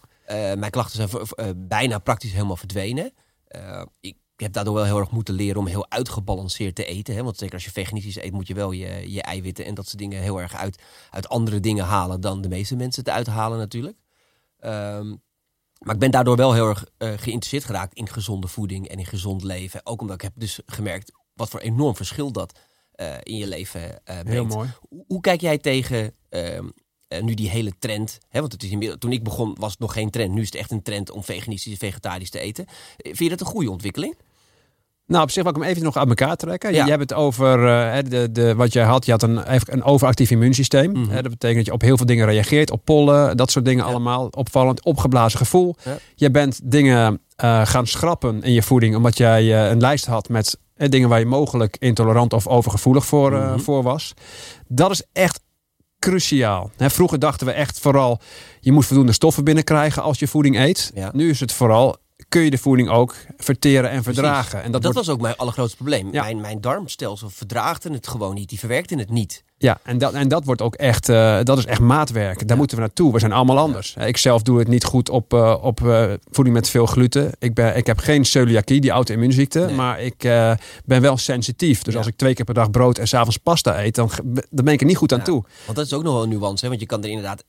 Mijn 0.56 0.72
klachten 0.72 1.10
zijn 1.10 1.68
bijna 1.68 2.00
praktisch 2.00 2.32
helemaal 2.32 2.56
verdwenen. 2.56 3.14
Eh, 3.48 3.82
ik 4.38 4.44
heb 4.44 4.54
daardoor 4.54 4.74
wel 4.74 4.84
heel 4.84 5.00
erg 5.00 5.12
moeten 5.12 5.34
leren 5.34 5.60
om 5.60 5.68
heel 5.68 5.90
uitgebalanceerd 5.90 6.76
te 6.76 6.86
eten. 6.86 7.16
Hè? 7.16 7.24
Want 7.24 7.38
zeker 7.38 7.54
als 7.54 7.64
je 7.64 7.72
veganistisch 7.72 8.18
eet, 8.18 8.32
moet 8.32 8.48
je 8.48 8.54
wel 8.54 8.72
je, 8.72 9.12
je 9.12 9.22
eiwitten 9.22 9.66
en 9.66 9.74
dat 9.74 9.86
soort 9.86 9.98
dingen 9.98 10.22
heel 10.22 10.42
erg 10.42 10.56
uit, 10.56 10.82
uit 11.10 11.30
andere 11.30 11.60
dingen 11.60 11.86
halen 11.86 12.22
dan 12.22 12.42
de 12.42 12.48
meeste 12.48 12.76
mensen 12.76 13.04
het 13.04 13.14
uithalen 13.14 13.58
natuurlijk. 13.58 13.98
Ehm, 14.60 15.16
maar 15.80 15.94
ik 15.94 16.00
ben 16.00 16.12
daardoor 16.12 16.36
wel 16.36 16.54
heel 16.54 16.68
erg 16.68 16.86
eh, 16.98 17.10
geïnteresseerd 17.10 17.64
geraakt 17.64 17.94
in 17.94 18.08
gezonde 18.08 18.48
voeding 18.48 18.88
en 18.88 18.98
in 18.98 19.06
gezond 19.06 19.44
leven. 19.44 19.86
Ook 19.86 20.02
omdat 20.02 20.16
ik 20.16 20.22
heb 20.22 20.34
dus 20.36 20.60
gemerkt 20.66 21.12
wat 21.34 21.50
voor 21.50 21.60
enorm 21.60 21.96
verschil 21.96 22.32
dat 22.32 22.60
eh, 22.92 23.16
in 23.24 23.38
je 23.38 23.48
leven 23.48 24.02
Heel 24.04 24.24
brengt. 24.24 24.54
mooi. 24.54 24.70
Hoe, 24.90 25.04
hoe 25.08 25.22
kijk 25.22 25.42
jij 25.42 25.58
tegen 25.58 26.14
ehm, 26.30 26.68
eh, 27.08 27.24
nu 27.24 27.34
die 27.34 27.50
hele 27.50 27.72
trend? 27.80 28.18
Hè, 28.30 28.40
want 28.40 28.52
het 28.52 28.64
is 28.64 28.70
inmiddels, 28.70 29.00
toen 29.00 29.12
ik 29.12 29.24
begon 29.24 29.56
was 29.60 29.72
het 29.72 29.80
nog 29.80 29.94
geen 29.94 30.10
trend. 30.10 30.34
Nu 30.34 30.42
is 30.42 30.52
het 30.52 30.56
echt 30.56 30.72
een 30.72 30.82
trend 30.82 31.12
om 31.12 31.24
veganistisch 31.24 31.72
en 31.72 31.78
vegetarisch 31.78 32.30
te 32.30 32.40
eten. 32.40 32.66
Vind 32.98 33.18
je 33.18 33.30
dat 33.30 33.40
een 33.40 33.46
goede 33.46 33.72
ontwikkeling? 33.72 34.18
Nou, 35.08 35.24
op 35.24 35.32
zich 35.32 35.44
wil 35.44 35.52
ik 35.52 35.58
hem 35.62 35.68
even 35.70 35.84
nog 35.84 35.98
uit 35.98 36.08
elkaar 36.08 36.36
trekken. 36.36 36.74
Ja. 36.74 36.84
Je 36.84 36.90
hebt 36.90 37.02
het 37.02 37.14
over 37.14 37.68
eh, 37.68 37.98
de, 38.10 38.32
de, 38.32 38.56
wat 38.56 38.74
jij 38.74 38.84
had. 38.84 39.06
Je 39.06 39.12
had 39.12 39.24
een, 39.24 39.40
een 39.66 39.84
overactief 39.84 40.32
immuunsysteem. 40.32 40.92
Mhm. 40.92 41.14
Dat 41.14 41.24
betekent 41.24 41.56
dat 41.58 41.66
je 41.66 41.72
op 41.72 41.82
heel 41.82 41.98
veel 41.98 42.06
dingen 42.06 42.26
reageert. 42.26 42.72
Op 42.72 42.82
pollen, 42.86 43.38
dat 43.38 43.52
soort 43.52 43.66
dingen 43.66 43.84
Ja. 43.86 43.90
allemaal. 43.90 44.28
Opvallend, 44.32 44.84
opgeblazen 44.86 45.40
gevoel. 45.40 45.76
Ja. 45.84 45.98
Je 46.16 46.32
bent 46.32 46.60
dingen 46.64 47.22
eh, 47.36 47.66
gaan 47.66 47.88
schrappen 47.88 48.42
in 48.44 48.54
je 48.54 48.62
voeding. 48.64 48.96
Omdat 48.96 49.18
jij 49.18 49.42
eh, 49.64 49.70
een 49.70 49.80
lijst 49.80 50.06
had 50.06 50.30
met 50.30 50.58
dingen 50.76 51.10
waar 51.10 51.20
je 51.20 51.26
mogelijk 51.26 51.76
intolerant 51.80 52.34
of 52.34 52.48
overgevoelig 52.48 53.06
voor, 53.06 53.32
Mhm. 53.32 53.60
voor 53.60 53.84
was. 53.84 54.14
Dat 54.68 54.92
is 54.92 55.04
echt 55.14 55.40
cruciaal. 56.00 56.72
Hè, 56.78 56.90
vroeger 56.90 57.20
dachten 57.20 57.48
we 57.48 57.54
echt 57.54 57.80
vooral... 57.80 58.20
je 58.60 58.72
moet 58.72 58.86
voldoende 58.86 59.12
stoffen 59.12 59.44
binnenkrijgen 59.44 60.02
als 60.04 60.20
je 60.20 60.28
voeding 60.28 60.58
eet. 60.60 60.92
Nu 61.12 61.30
is 61.30 61.40
het 61.40 61.52
vooral 61.54 61.98
kun 62.30 62.42
je 62.42 62.50
de 62.50 62.58
voeding 62.58 62.90
ook 62.90 63.16
verteren 63.38 63.90
en 63.90 64.04
verdragen. 64.04 64.64
En 64.64 64.72
dat, 64.72 64.82
dat 64.82 64.94
was 64.94 65.10
ook 65.10 65.22
mijn 65.22 65.36
allergrootste 65.36 65.78
probleem. 65.78 66.10
Mijn, 66.10 66.42
mijn 66.42 66.62
darmstelsel 66.62 67.30
verdraagde 67.30 67.92
het 67.92 68.08
gewoon 68.08 68.36
niet. 68.36 68.50
Die 68.50 68.60
verwerkte 68.60 68.96
het 68.96 69.10
niet. 69.10 69.44
Ja, 69.58 69.80
en 69.84 69.98
dat, 69.98 70.14
en 70.14 70.28
dat 70.28 70.46
wordt 70.46 70.62
ook 70.62 70.76
echt, 70.76 71.10
uh, 71.10 71.40
dat 71.44 71.58
is 71.58 71.66
echt 71.66 71.80
maatwerk. 71.80 72.48
Daar 72.48 72.58
moeten 72.58 72.78
we 72.78 72.84
naartoe. 72.84 73.14
We 73.14 73.20
zijn 73.20 73.32
allemaal 73.32 73.58
anders. 73.58 73.96
Ik 73.96 74.18
zelf 74.18 74.42
doe 74.42 74.60
het 74.60 74.68
niet 74.68 74.84
goed 74.84 75.10
op, 75.10 75.34
uh, 75.34 75.58
op 75.62 75.80
uh, 75.80 76.14
voeding 76.32 76.56
met 76.56 76.70
veel 76.70 76.86
gluten. 76.86 77.32
Ik, 77.40 77.54
ben, 77.54 77.78
ik 77.78 77.86
heb 77.86 77.98
geen 77.98 78.26
celiakie, 78.26 78.82
die 78.82 78.92
auto-immuunziekte. 78.92 79.60
Nee. 79.60 79.76
Maar 79.76 80.02
ik 80.02 80.18
ben 80.86 81.02
wel 81.02 81.18
sensitief. 81.18 81.82
Dus 81.82 81.96
als 81.96 82.08
ik 82.08 82.16
twee 82.16 82.34
keer 82.34 82.46
per 82.46 82.54
dag 82.54 82.72
brood 82.72 82.98
en 82.98 83.08
s'avonds 83.08 83.38
pasta 83.38 83.84
eet, 83.84 83.96
dan, 83.96 84.10
dan 84.50 84.66
ben 84.66 84.74
ik 84.74 84.80
er 84.80 84.88
niet 84.88 84.98
goed 84.98 85.14
aan 85.14 85.24
toe. 85.24 85.44
Want 85.66 85.78
dat 85.78 85.86
is 85.86 85.94
ook 85.94 86.04
nog 86.04 86.14
wel 86.14 86.24
een 86.24 86.30
nuance. 86.30 86.64
Hè? 86.64 86.70
Want 86.70 86.82
je 86.82 86.88
kan 86.88 87.04
er 87.04 87.10
inderdaad 87.10 87.44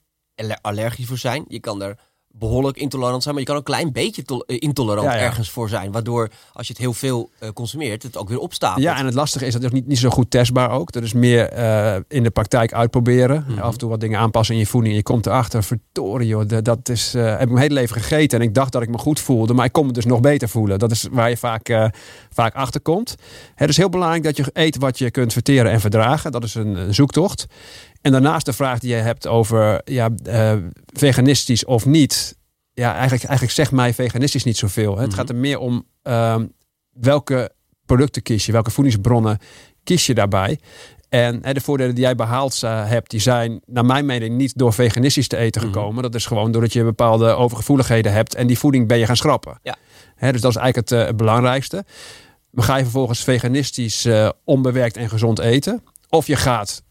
allergisch 0.60 1.06
voor 1.06 1.18
zijn. 1.18 1.44
Je 1.48 1.60
kan 1.60 1.82
er 1.82 1.98
behoorlijk 2.38 2.76
intolerant 2.76 3.22
zijn, 3.22 3.34
maar 3.34 3.42
je 3.42 3.50
kan 3.50 3.58
ook 3.58 3.68
een 3.68 3.74
klein 3.74 3.92
beetje 3.92 4.22
eh, 4.46 4.56
intolerant 4.58 5.08
ergens 5.08 5.50
voor 5.50 5.68
zijn. 5.68 5.92
Waardoor 5.92 6.30
als 6.52 6.66
je 6.66 6.72
het 6.72 6.82
heel 6.82 6.92
veel 6.92 7.30
uh, 7.42 7.48
consumeert, 7.48 8.02
het 8.02 8.16
ook 8.16 8.28
weer 8.28 8.38
opstaat. 8.38 8.78
Ja, 8.78 8.98
en 8.98 9.04
het 9.04 9.14
lastige 9.14 9.46
is 9.46 9.52
dat 9.52 9.62
het 9.62 9.72
niet, 9.72 9.86
niet 9.86 9.98
zo 9.98 10.10
goed 10.10 10.30
testbaar 10.30 10.70
ook. 10.70 10.92
Dat 10.92 11.02
is 11.02 11.12
meer 11.12 11.58
uh, 11.58 11.96
in 12.08 12.22
de 12.22 12.30
praktijk 12.30 12.72
uitproberen. 12.72 13.44
Mm 13.46 13.54
-hmm. 13.54 13.62
Af 13.62 13.72
en 13.72 13.78
toe 13.78 13.88
wat 13.88 14.00
dingen 14.00 14.18
aanpassen 14.18 14.54
in 14.54 14.60
je 14.60 14.66
voeding. 14.66 14.92
En 14.92 14.98
je 14.98 15.04
komt 15.04 15.26
erachter, 15.26 15.62
verdorie 15.64 16.28
joh, 16.28 16.62
dat 16.62 16.88
is, 16.88 17.14
uh, 17.14 17.24
heb 17.24 17.40
ik 17.40 17.48
mijn 17.48 17.62
hele 17.62 17.74
leven 17.74 17.96
gegeten. 17.96 18.40
En 18.40 18.44
ik 18.44 18.54
dacht 18.54 18.72
dat 18.72 18.82
ik 18.82 18.88
me 18.88 18.98
goed 18.98 19.20
voelde, 19.20 19.54
maar 19.54 19.64
ik 19.64 19.72
kon 19.72 19.86
me 19.86 19.92
dus 19.92 20.04
nog 20.04 20.20
beter 20.20 20.48
voelen. 20.48 20.78
Dat 20.78 20.90
is 20.90 21.06
waar 21.10 21.30
je 21.30 21.36
vaak, 21.36 21.90
vaak 22.30 22.54
achter 22.54 22.80
komt. 22.80 23.14
Het 23.54 23.68
is 23.68 23.76
heel 23.76 23.88
belangrijk 23.88 24.22
dat 24.22 24.36
je 24.36 24.44
eet 24.52 24.78
wat 24.78 24.98
je 24.98 25.10
kunt 25.10 25.32
verteren 25.32 25.72
en 25.72 25.80
verdragen. 25.80 26.32
Dat 26.32 26.44
is 26.44 26.54
een, 26.54 26.76
een 26.76 26.94
zoektocht. 26.94 27.46
En 28.00 28.12
daarnaast 28.12 28.46
de 28.46 28.52
vraag 28.52 28.78
die 28.78 28.90
je 28.90 28.96
hebt 28.96 29.26
over 29.26 29.80
ja, 29.84 30.10
uh, 30.26 30.52
veganistisch 30.86 31.64
of 31.64 31.86
niet. 31.86 32.36
Ja, 32.72 32.92
eigenlijk, 32.92 33.22
eigenlijk 33.24 33.54
zegt 33.54 33.72
mij 33.72 33.94
veganistisch 33.94 34.44
niet 34.44 34.56
zoveel. 34.56 34.96
Hè. 34.96 35.02
Het 35.02 35.14
gaat 35.14 35.28
er 35.28 35.36
meer 35.36 35.58
om 35.58 35.84
uh, 36.02 36.36
welke 36.92 37.50
producten 37.86 38.22
kies 38.22 38.46
je, 38.46 38.52
welke 38.52 38.70
voedingsbronnen 38.70 39.38
kies 39.84 40.06
je 40.06 40.14
daarbij. 40.14 40.58
En 41.08 41.38
hè, 41.42 41.52
de 41.52 41.60
voordelen 41.60 41.94
die 41.94 42.04
jij 42.04 42.14
behaald 42.14 42.60
uh, 42.64 42.88
hebt, 42.88 43.10
die 43.10 43.20
zijn 43.20 43.60
naar 43.66 43.84
mijn 43.84 44.06
mening 44.06 44.36
niet 44.36 44.58
door 44.58 44.72
veganistisch 44.72 45.28
te 45.28 45.36
eten 45.36 45.60
gekomen. 45.60 45.88
Mm 45.88 45.94
-hmm. 45.94 46.02
Dat 46.02 46.14
is 46.14 46.26
gewoon 46.26 46.52
doordat 46.52 46.72
je 46.72 46.84
bepaalde 46.84 47.32
overgevoeligheden 47.32 48.12
hebt 48.12 48.34
en 48.34 48.46
die 48.46 48.58
voeding 48.58 48.88
ben 48.88 48.98
je 48.98 49.06
gaan 49.06 49.16
schrappen. 49.16 49.58
Ja. 49.62 49.76
Hè, 50.14 50.32
dus 50.32 50.40
dat 50.40 50.50
is 50.50 50.56
eigenlijk 50.56 50.90
het, 50.90 51.06
het 51.06 51.16
belangrijkste. 51.16 51.84
Maar 52.50 52.64
ga 52.64 52.76
je 52.76 52.82
vervolgens 52.82 53.24
veganistisch 53.24 54.06
uh, 54.06 54.28
onbewerkt 54.44 54.96
en 54.96 55.08
gezond 55.08 55.38
eten? 55.38 55.82
Of 56.08 56.26
je 56.26 56.36
gaat 56.36 56.82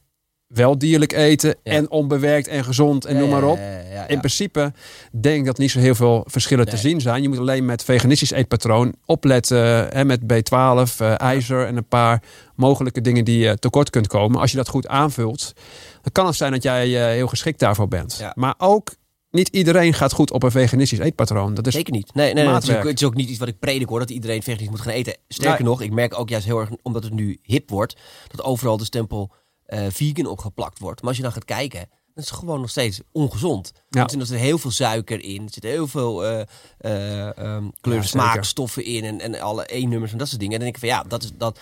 wel 0.47 0.77
dierlijk 0.77 1.13
eten 1.13 1.55
ja. 1.63 1.71
en 1.71 1.91
onbewerkt 1.91 2.47
en 2.47 2.63
gezond 2.63 3.05
en 3.05 3.13
ja, 3.13 3.19
noem 3.19 3.29
maar 3.29 3.43
op. 3.43 3.57
Ja, 3.57 4.07
In 4.07 4.17
principe 4.17 4.73
denk 5.11 5.39
ik 5.39 5.45
dat 5.45 5.57
niet 5.57 5.71
zo 5.71 5.79
heel 5.79 5.95
veel 5.95 6.23
verschillen 6.27 6.65
nee. 6.65 6.73
te 6.73 6.79
zien 6.79 7.01
zijn. 7.01 7.21
Je 7.21 7.29
moet 7.29 7.37
alleen 7.37 7.65
met 7.65 7.83
veganistisch 7.83 8.31
eetpatroon 8.31 8.93
opletten 9.05 9.87
hè, 9.87 10.05
met 10.05 10.21
B12, 10.21 11.01
uh, 11.01 11.19
ijzer 11.19 11.65
en 11.65 11.77
een 11.77 11.87
paar 11.87 12.23
mogelijke 12.55 13.01
dingen 13.01 13.25
die 13.25 13.39
je 13.39 13.59
tekort 13.59 13.89
kunt 13.89 14.07
komen. 14.07 14.39
Als 14.39 14.51
je 14.51 14.57
dat 14.57 14.67
goed 14.67 14.87
aanvult, 14.87 15.53
dan 16.01 16.11
kan 16.11 16.25
het 16.25 16.35
zijn 16.35 16.51
dat 16.51 16.63
jij 16.63 16.87
uh, 16.87 17.05
heel 17.05 17.27
geschikt 17.27 17.59
daarvoor 17.59 17.87
bent. 17.87 18.23
Maar 18.33 18.55
ook 18.57 18.95
niet 19.31 19.47
iedereen 19.47 19.93
gaat 19.93 20.13
goed 20.13 20.31
op 20.31 20.43
een 20.43 20.51
veganistisch 20.51 20.99
eetpatroon. 20.99 21.53
Dat 21.53 21.67
is 21.67 21.73
Zeker 21.73 21.93
niet. 21.93 22.13
Nee, 22.13 22.33
nee, 22.33 22.45
nee 22.45 22.53
het, 22.53 22.63
is 22.63 22.75
ook, 22.75 22.83
het, 22.83 23.01
is 23.01 23.07
ook, 23.07 23.15
niet 23.15 23.29
iets 23.29 23.39
wat 23.39 23.47
ik 23.47 23.59
predik 23.59 23.89
hoor, 23.89 23.99
dat 23.99 24.09
iedereen 24.09 24.43
veganistisch 24.43 24.69
moet 24.69 24.81
gaan 24.81 24.93
eten. 24.93 25.17
Sterker 25.27 25.63
nee. 25.63 25.69
nog, 25.69 25.81
ik 25.81 25.91
merk 25.91 26.19
ook 26.19 26.29
juist 26.29 26.45
heel 26.45 26.59
erg, 26.59 26.69
omdat 26.81 27.03
het 27.03 27.13
nu 27.13 27.39
hip 27.41 27.69
wordt, 27.69 27.95
dat 28.27 28.43
overal 28.43 28.77
de 28.77 28.85
stempel 28.85 29.31
uh, 29.67 29.79
vegan 29.89 30.25
opgeplakt 30.25 30.79
wordt. 30.79 30.99
Maar 30.99 31.09
als 31.09 31.17
je 31.17 31.23
dan 31.23 31.31
gaat 31.31 31.45
kijken, 31.45 31.79
dan 32.13 32.23
is 32.23 32.29
het 32.29 32.39
gewoon 32.39 32.61
nog 32.61 32.69
steeds 32.69 33.01
ongezond. 33.11 33.71
Ja. 33.89 34.03
Er 34.03 34.25
zit 34.25 34.39
heel 34.39 34.57
veel 34.57 34.71
suiker 34.71 35.23
in, 35.23 35.43
er 35.43 35.51
zitten 35.51 35.71
heel 35.71 35.87
veel 35.87 36.31
uh, 36.31 36.41
uh, 36.81 37.25
um, 37.25 37.71
kleur- 37.81 37.95
ja, 37.95 38.01
smaakstoffen 38.01 38.85
in 38.85 39.03
en, 39.03 39.21
en 39.21 39.39
alle 39.39 39.75
E-nummers 39.75 40.11
en 40.11 40.17
dat 40.17 40.27
soort 40.27 40.39
dingen. 40.39 40.59
En 40.59 40.61
dan 40.61 40.71
denk 40.71 40.83
ik 40.83 40.89
van 40.89 40.99
ja, 40.99 41.09
dat 41.09 41.23
is 41.23 41.31
dat. 41.37 41.59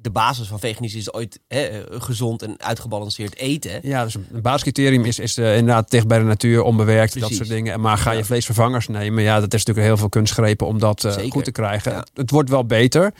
De 0.00 0.10
basis 0.10 0.48
van 0.48 0.60
veganisme 0.60 0.98
is 0.98 1.12
ooit 1.12 1.40
hè, 1.48 1.82
gezond 1.88 2.42
en 2.42 2.60
uitgebalanceerd 2.60 3.36
eten. 3.36 3.80
Ja, 3.82 4.04
dus 4.04 4.14
een 4.14 4.42
basiscriterium 4.42 5.04
is, 5.04 5.18
is 5.18 5.38
uh, 5.38 5.56
inderdaad 5.56 5.90
dicht 5.90 6.06
bij 6.06 6.18
de 6.18 6.24
natuur, 6.24 6.62
onbewerkt, 6.62 7.12
Precies. 7.12 7.28
dat 7.28 7.38
soort 7.38 7.48
dingen. 7.48 7.80
Maar 7.80 7.98
ga 7.98 8.10
je 8.10 8.18
ja. 8.18 8.24
vleesvervangers 8.24 8.88
nemen, 8.88 9.22
ja, 9.22 9.40
dat 9.40 9.54
is 9.54 9.64
natuurlijk 9.64 9.86
heel 9.86 9.96
veel 9.96 10.08
kunstgrepen 10.08 10.66
om 10.66 10.78
dat 10.78 11.18
goed 11.28 11.44
te 11.44 11.52
krijgen. 11.52 12.04
Het 12.14 12.30
wordt 12.30 12.50
wel 12.50 12.66
beter. 12.66 13.12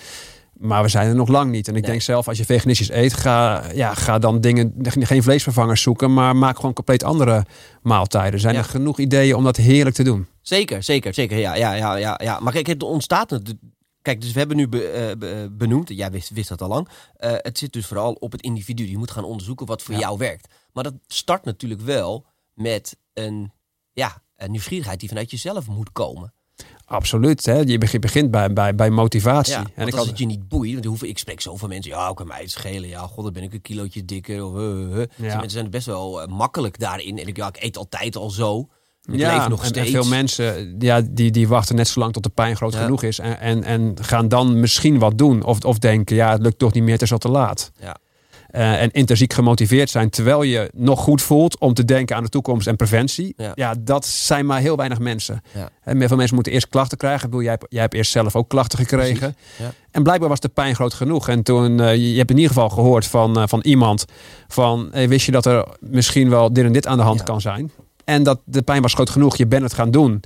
Maar 0.59 0.83
we 0.83 0.89
zijn 0.89 1.09
er 1.09 1.15
nog 1.15 1.29
lang 1.29 1.51
niet. 1.51 1.69
En 1.69 1.75
ik 1.75 1.81
nee. 1.81 1.91
denk 1.91 2.03
zelf, 2.03 2.29
als 2.29 2.39
je 2.39 2.45
veganistisch 2.45 2.91
eet, 2.91 3.15
ga, 3.15 3.65
ja, 3.75 3.95
ga 3.95 4.19
dan 4.19 4.41
dingen, 4.41 4.75
geen 4.83 5.23
vleesvervangers 5.23 5.83
zoeken, 5.83 6.13
maar 6.13 6.37
maak 6.37 6.57
gewoon 6.57 6.73
compleet 6.73 7.05
andere 7.05 7.47
maaltijden. 7.83 8.41
Zijn 8.41 8.55
ja. 8.55 8.61
er 8.61 8.67
genoeg 8.67 8.99
ideeën 8.99 9.35
om 9.35 9.45
dat 9.45 9.57
heerlijk 9.57 9.97
te 9.97 10.03
doen? 10.03 10.27
Zeker, 10.43 10.83
zeker, 10.83 11.15
zeker. 11.15 11.39
Ja, 11.39 11.55
ja, 11.55 11.73
ja, 11.73 11.97
ja, 11.97 12.21
ja. 12.23 12.41
Maar 12.41 12.53
kijk, 12.53 12.67
het 12.67 12.83
ontstaat 12.83 13.31
het. 13.31 13.55
Kijk, 14.03 14.21
dus 14.21 14.33
we 14.33 14.39
hebben 14.39 14.57
nu 14.57 14.69
be, 14.69 15.17
uh, 15.19 15.57
benoemd, 15.57 15.89
jij 15.89 16.11
wist, 16.11 16.31
wist 16.31 16.49
dat 16.49 16.63
al 16.63 16.69
lang. 16.69 16.89
Uh, 16.89 17.33
het 17.37 17.59
zit 17.59 17.73
dus 17.73 17.87
vooral 17.87 18.13
op 18.13 18.33
het 18.33 18.43
individu. 18.43 18.91
Je 18.91 18.99
moet 18.99 19.11
gaan 19.11 19.25
onderzoeken 19.25 19.67
wat 19.67 19.83
voor 19.83 19.95
ja. 19.95 20.01
jou 20.01 20.19
werkt. 20.19 20.55
Maar 20.73 20.85
dat 20.85 20.95
start 21.07 21.45
natuurlijk 21.45 21.81
wel 21.81 22.27
met 22.55 22.97
een, 23.13 23.53
ja, 23.93 24.23
een 24.37 24.51
nieuwsgierigheid 24.51 25.01
die 25.01 25.09
vanuit 25.09 25.31
jezelf 25.31 25.67
moet 25.69 25.93
komen. 25.93 26.33
Absoluut. 26.89 27.47
Hè? 27.47 27.59
Je 27.59 27.79
begint 27.79 28.31
bij, 28.31 28.53
bij, 28.53 28.75
bij 28.75 28.91
motivatie. 28.91 29.53
Ja, 29.53 29.65
en 29.75 29.87
ik 29.87 29.93
als 29.93 29.95
had... 29.95 30.07
het 30.07 30.19
je 30.19 30.27
niet 30.27 30.49
boeit, 30.49 30.73
want 30.73 30.85
hoeveel, 30.85 31.09
ik 31.09 31.19
spreek 31.19 31.41
zoveel 31.41 31.69
mensen, 31.69 31.91
ja, 31.91 32.13
kan 32.15 32.27
mij 32.27 32.41
het 32.41 32.51
schelen. 32.51 32.89
Ja, 32.89 33.01
god, 33.01 33.25
dan 33.25 33.33
ben 33.33 33.43
ik 33.43 33.53
een 33.53 33.63
kilootje 33.63 34.05
dikker. 34.05 34.45
Of, 34.45 34.55
uh, 34.55 34.61
uh. 34.61 34.97
Ja. 34.97 35.05
Dus 35.17 35.33
mensen 35.33 35.51
zijn 35.51 35.71
best 35.71 35.87
wel 35.87 36.27
makkelijk 36.27 36.79
daarin. 36.79 37.19
En 37.19 37.27
ik, 37.27 37.37
ja, 37.37 37.49
ik 37.49 37.63
eet 37.63 37.77
altijd 37.77 38.17
al 38.17 38.31
zo. 38.31 38.69
Ik 39.03 39.19
ja, 39.19 39.37
leef 39.37 39.49
nog 39.49 39.61
en, 39.61 39.67
steeds. 39.67 39.87
en 39.87 39.93
veel 39.93 40.11
mensen 40.11 40.77
ja, 40.79 41.01
die, 41.11 41.31
die 41.31 41.49
wachten 41.49 41.77
net 41.77 41.89
zo 41.89 42.01
lang 42.01 42.13
tot 42.13 42.23
de 42.23 42.29
pijn 42.29 42.57
groot 42.57 42.73
ja. 42.73 42.83
genoeg 42.83 43.03
is. 43.03 43.19
En, 43.19 43.39
en, 43.39 43.63
en 43.63 43.97
gaan 44.01 44.29
dan 44.29 44.61
misschien 44.61 44.99
wat 44.99 45.19
doen. 45.19 45.43
Of, 45.43 45.65
of 45.65 45.79
denken, 45.79 46.17
ja, 46.17 46.31
het 46.33 46.43
lukt 46.43 46.59
toch 46.59 46.73
niet 46.73 46.83
meer, 46.83 46.93
het 46.93 47.03
is 47.03 47.13
al 47.13 47.19
te 47.19 47.29
laat. 47.29 47.73
Ja. 47.81 47.97
Uh, 48.51 48.83
en 48.83 48.91
intrinsiek 48.91 49.33
gemotiveerd 49.33 49.91
zijn 49.91 50.11
terwijl 50.11 50.43
je 50.43 50.71
nog 50.75 51.01
goed 51.01 51.23
voelt 51.23 51.59
om 51.59 51.75
te 51.75 51.85
denken 51.85 52.17
aan 52.17 52.23
de 52.23 52.29
toekomst 52.29 52.67
en 52.67 52.77
preventie. 52.77 53.35
Ja, 53.37 53.53
ja 53.55 53.75
dat 53.81 54.07
zijn 54.07 54.47
maar 54.47 54.61
heel 54.61 54.77
weinig 54.77 54.99
mensen. 54.99 55.43
Ja. 55.55 55.71
En 55.83 56.09
veel 56.09 56.17
mensen 56.17 56.35
moeten 56.35 56.53
eerst 56.53 56.69
klachten 56.69 56.99
krijgen. 56.99 57.25
Ik 57.25 57.31
bedoel, 57.31 57.43
jij, 57.43 57.51
hebt, 57.51 57.67
jij 57.69 57.81
hebt 57.81 57.95
eerst 57.95 58.11
zelf 58.11 58.37
ook 58.37 58.49
klachten 58.49 58.79
gekregen. 58.79 59.37
Ja. 59.59 59.73
En 59.91 60.03
blijkbaar 60.03 60.29
was 60.29 60.41
de 60.41 60.49
pijn 60.49 60.75
groot 60.75 60.95
genoeg. 60.95 61.29
En 61.29 61.43
toen, 61.43 61.81
uh, 61.81 61.95
je 61.95 62.17
hebt 62.17 62.31
in 62.31 62.37
ieder 62.37 62.53
geval 62.53 62.69
gehoord 62.69 63.07
van, 63.07 63.39
uh, 63.39 63.45
van 63.47 63.61
iemand 63.61 64.05
van, 64.49 64.89
hey, 64.93 65.09
wist 65.09 65.27
je 65.27 65.33
dat 65.33 65.47
er 65.47 65.67
misschien 65.81 66.31
wel 66.31 66.53
dit 66.53 66.65
en 66.65 66.73
dit 66.73 66.87
aan 66.87 66.97
de 66.97 67.03
hand 67.03 67.23
kan 67.23 67.41
zijn? 67.41 67.71
En 68.05 68.23
dat 68.23 68.41
de 68.45 68.63
pijn 68.63 68.83
was 68.83 68.95
groot 68.95 69.11
genoeg, 69.11 69.37
je 69.37 69.47
bent 69.47 69.63
het 69.63 69.75
gaan 69.75 69.91
doen. 69.91 70.23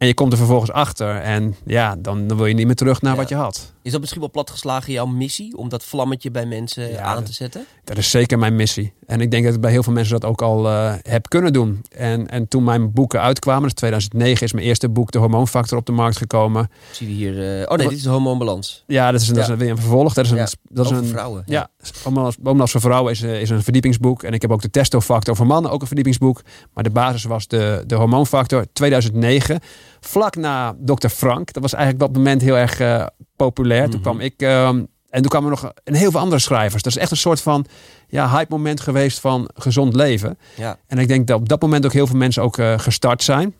En 0.00 0.06
je 0.06 0.14
komt 0.14 0.32
er 0.32 0.38
vervolgens 0.38 0.72
achter. 0.72 1.16
En 1.16 1.56
ja, 1.66 1.96
dan, 1.98 2.26
dan 2.26 2.36
wil 2.36 2.46
je 2.46 2.54
niet 2.54 2.66
meer 2.66 2.74
terug 2.74 3.02
naar 3.02 3.12
ja. 3.12 3.18
wat 3.18 3.28
je 3.28 3.34
had. 3.34 3.72
Is 3.82 3.92
dat 3.92 4.00
misschien 4.00 4.20
wel 4.20 4.30
platgeslagen 4.30 4.92
jouw 4.92 5.06
missie? 5.06 5.56
Om 5.56 5.68
dat 5.68 5.84
vlammetje 5.84 6.30
bij 6.30 6.46
mensen 6.46 6.90
ja, 6.90 7.02
aan 7.02 7.24
te 7.24 7.32
zetten? 7.32 7.66
Dat 7.84 7.96
is 7.96 8.10
zeker 8.10 8.38
mijn 8.38 8.56
missie. 8.56 8.92
En 9.06 9.20
ik 9.20 9.30
denk 9.30 9.44
dat 9.44 9.54
ik 9.54 9.60
bij 9.60 9.70
heel 9.70 9.82
veel 9.82 9.92
mensen 9.92 10.20
dat 10.20 10.30
ook 10.30 10.42
al 10.42 10.66
uh, 10.66 10.94
heb 11.02 11.28
kunnen 11.28 11.52
doen. 11.52 11.80
En, 11.90 12.28
en 12.28 12.48
toen 12.48 12.64
mijn 12.64 12.92
boeken 12.92 13.20
uitkwamen, 13.20 13.62
dus 13.62 13.72
2009 13.72 14.46
is 14.46 14.52
mijn 14.52 14.66
eerste 14.66 14.88
boek 14.88 15.10
De 15.10 15.18
Hormoonfactor 15.18 15.78
op 15.78 15.86
de 15.86 15.92
markt 15.92 16.16
gekomen. 16.16 16.70
Zie 16.92 17.08
je 17.08 17.14
hier... 17.14 17.60
Uh, 17.60 17.62
oh 17.62 17.76
nee, 17.76 17.88
dit 17.88 17.96
is 17.96 18.02
de 18.02 18.10
hormoonbalans. 18.10 18.84
Ja, 18.86 19.10
dat 19.10 19.20
is, 19.20 19.26
dat 19.26 19.48
is 19.48 19.56
weer 19.56 19.70
een 19.70 19.78
vervolg. 19.78 20.14
Dat 20.14 20.24
is 20.24 20.30
een, 20.30 20.36
ja, 20.36 20.48
dat 20.68 20.84
is 20.84 20.90
een, 20.90 21.04
vrouwen. 21.04 21.42
Ja, 21.46 21.70
ja 21.82 21.90
Hormoonbalans 22.02 22.70
voor 22.70 22.80
vrouwen 22.80 23.12
is, 23.12 23.22
is 23.22 23.50
een 23.50 23.62
verdiepingsboek. 23.62 24.22
En 24.22 24.32
ik 24.32 24.42
heb 24.42 24.52
ook 24.52 24.62
de 24.62 24.70
Testofactor 24.70 25.36
voor 25.36 25.46
mannen, 25.46 25.70
ook 25.70 25.80
een 25.80 25.86
verdiepingsboek. 25.86 26.42
Maar 26.74 26.84
de 26.84 26.90
basis 26.90 27.24
was 27.24 27.46
de, 27.46 27.84
de 27.86 27.94
Hormoonfactor 27.94 28.66
2009 28.72 29.60
vlak 30.00 30.36
na 30.36 30.76
Dr. 30.84 31.08
Frank. 31.08 31.52
Dat 31.52 31.62
was 31.62 31.72
eigenlijk 31.72 32.04
op 32.04 32.14
dat 32.14 32.22
moment 32.22 32.42
heel 32.42 32.56
erg 32.56 32.80
uh, 32.80 33.06
populair. 33.36 33.78
Mm 33.78 33.84
-hmm. 33.84 33.92
Toen 33.92 34.00
kwam 34.00 34.20
ik. 34.20 34.42
Uh, 34.42 34.68
en 35.10 35.20
toen 35.20 35.28
kwamen 35.30 35.50
er 35.52 35.62
nog 35.62 35.72
een 35.84 35.94
heel 35.94 36.10
veel 36.10 36.20
andere 36.20 36.40
schrijvers. 36.40 36.82
Dat 36.82 36.92
is 36.92 36.98
echt 36.98 37.10
een 37.10 37.16
soort 37.16 37.40
van 37.40 37.66
ja, 38.08 38.30
hype 38.30 38.50
moment 38.50 38.80
geweest 38.80 39.20
van 39.20 39.50
gezond 39.54 39.94
leven. 39.94 40.38
Ja. 40.56 40.78
En 40.86 40.98
ik 40.98 41.08
denk 41.08 41.26
dat 41.26 41.40
op 41.40 41.48
dat 41.48 41.60
moment 41.60 41.84
ook 41.84 41.92
heel 41.92 42.06
veel 42.06 42.16
mensen 42.16 42.42
ook 42.42 42.56
uh, 42.56 42.78
gestart 42.78 43.22
zijn. 43.22 43.54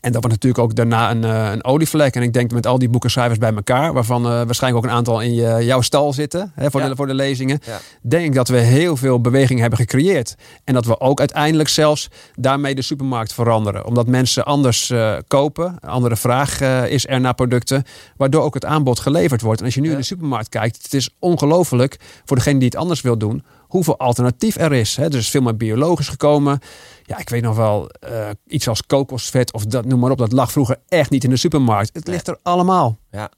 En 0.00 0.12
dat 0.12 0.22
was 0.22 0.32
natuurlijk 0.32 0.62
ook 0.62 0.74
daarna 0.74 1.10
een, 1.10 1.22
uh, 1.22 1.50
een 1.50 1.64
olievlek. 1.64 2.14
En 2.14 2.22
ik 2.22 2.32
denk 2.32 2.50
met 2.50 2.66
al 2.66 2.78
die 2.78 2.88
boekenschrijvers 2.88 3.38
bij 3.38 3.54
elkaar, 3.54 3.92
waarvan 3.92 4.22
uh, 4.22 4.28
waarschijnlijk 4.28 4.84
ook 4.84 4.90
een 4.90 4.96
aantal 4.96 5.20
in 5.20 5.34
je, 5.34 5.64
jouw 5.64 5.80
stal 5.80 6.12
zitten 6.12 6.52
hè, 6.54 6.70
voor, 6.70 6.80
ja. 6.80 6.88
de, 6.88 6.96
voor 6.96 7.06
de 7.06 7.14
lezingen. 7.14 7.60
Ja. 7.66 7.78
Denk 8.02 8.24
ik 8.24 8.34
dat 8.34 8.48
we 8.48 8.56
heel 8.56 8.96
veel 8.96 9.20
beweging 9.20 9.60
hebben 9.60 9.78
gecreëerd. 9.78 10.34
En 10.64 10.74
dat 10.74 10.84
we 10.84 11.00
ook 11.00 11.18
uiteindelijk 11.18 11.68
zelfs 11.68 12.10
daarmee 12.34 12.74
de 12.74 12.82
supermarkt 12.82 13.32
veranderen. 13.32 13.86
Omdat 13.86 14.06
mensen 14.06 14.44
anders 14.44 14.90
uh, 14.90 15.16
kopen. 15.26 15.76
Andere 15.80 16.16
vraag 16.16 16.60
is 16.88 17.06
er 17.06 17.20
naar 17.20 17.34
producten. 17.34 17.84
Waardoor 18.16 18.42
ook 18.42 18.54
het 18.54 18.64
aanbod 18.64 19.00
geleverd 19.00 19.40
wordt. 19.40 19.60
En 19.60 19.64
als 19.64 19.74
je 19.74 19.80
nu 19.80 19.86
ja. 19.86 19.92
in 19.92 19.98
de 19.98 20.06
supermarkt 20.06 20.48
kijkt, 20.48 20.82
het 20.82 20.94
is 20.94 21.10
ongelooflijk 21.18 21.96
voor 22.24 22.36
degene 22.36 22.58
die 22.58 22.68
het 22.68 22.76
anders 22.76 23.00
wil 23.00 23.18
doen 23.18 23.42
hoeveel 23.68 23.98
alternatief 23.98 24.56
er 24.56 24.72
is. 24.72 24.96
Hè. 24.96 25.04
Er 25.04 25.14
is 25.14 25.30
veel 25.30 25.42
meer 25.42 25.56
biologisch 25.56 26.08
gekomen. 26.08 26.60
Ja, 27.08 27.18
ik 27.18 27.28
weet 27.28 27.42
nog 27.42 27.56
wel, 27.56 27.90
uh, 28.10 28.28
iets 28.46 28.68
als 28.68 28.86
kokosvet 28.86 29.52
of 29.52 29.64
dat, 29.66 29.84
noem 29.84 30.00
maar 30.00 30.10
op. 30.10 30.18
Dat 30.18 30.32
lag 30.32 30.52
vroeger 30.52 30.76
echt 30.88 31.10
niet 31.10 31.24
in 31.24 31.30
de 31.30 31.36
supermarkt. 31.36 31.90
Het 31.94 32.06
ligt 32.08 32.28
er 32.28 32.38
allemaal. 32.42 32.98
Ja, 33.10 33.30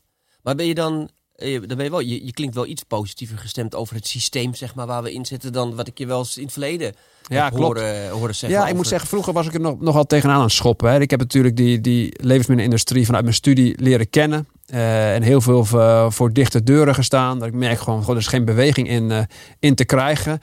maar 0.43 0.55
ben 0.55 0.67
je 0.67 0.75
dan... 0.75 1.09
eh, 1.37 1.53
dan 1.67 1.77
ben 1.77 1.85
je, 1.85 1.91
wel, 1.91 2.01
je, 2.01 2.25
je 2.27 2.33
klinkt 2.33 2.55
wel 2.55 2.67
iets 2.67 2.83
positiever 2.83 3.39
gestemd 3.39 3.75
over 3.75 3.95
het 3.95 4.07
systeem 4.07 4.55
zeg 4.55 4.75
maar, 4.75 4.87
waar 4.87 5.03
we 5.03 5.13
in 5.13 5.27
zitten 5.27 5.53
dan 5.53 5.75
wat 5.75 5.87
ik 5.87 5.99
je 5.99 6.07
wel 6.07 6.19
eens 6.19 6.37
in 6.37 6.43
het 6.43 6.53
verleden 6.53 6.95
Ja, 7.23 7.49
klopt. 7.49 7.65
horen, 7.65 8.11
horen 8.11 8.35
zeggen. 8.35 8.61
Ja, 8.61 8.69
ik 8.69 8.75
moet 8.75 8.87
zeggen, 8.87 9.09
vroeger 9.09 9.33
was 9.33 9.47
ik 9.47 9.55
er 9.55 9.61
nog, 9.61 9.81
nogal 9.81 10.05
tegenaan 10.05 10.37
aan 10.37 10.43
het 10.43 10.53
schoppen. 10.53 10.91
Hè. 10.91 11.01
Ik 11.01 11.11
heb 11.11 11.21
natuurlijk 11.21 11.57
die, 11.57 11.81
die 11.81 12.05
levensmiddelenindustrie 12.07 13.05
vanuit 13.05 13.25
mijn 13.25 13.37
studie 13.37 13.75
leren 13.83 14.11
kennen. 14.11 14.47
Eh, 14.67 15.15
en 15.15 15.23
heel 15.23 15.41
veel 15.41 15.65
voor, 15.65 16.13
voor 16.13 16.33
dichte 16.33 16.63
deuren 16.63 16.95
gestaan. 16.95 17.39
Dat 17.39 17.49
ik 17.49 17.55
merk 17.55 17.79
gewoon, 17.79 18.01
gewoon 18.01 18.15
er 18.15 18.21
is 18.21 18.27
geen 18.29 18.45
beweging 18.45 18.89
in, 18.89 19.11
eh, 19.11 19.23
in 19.59 19.75
te 19.75 19.85
krijgen. 19.85 20.41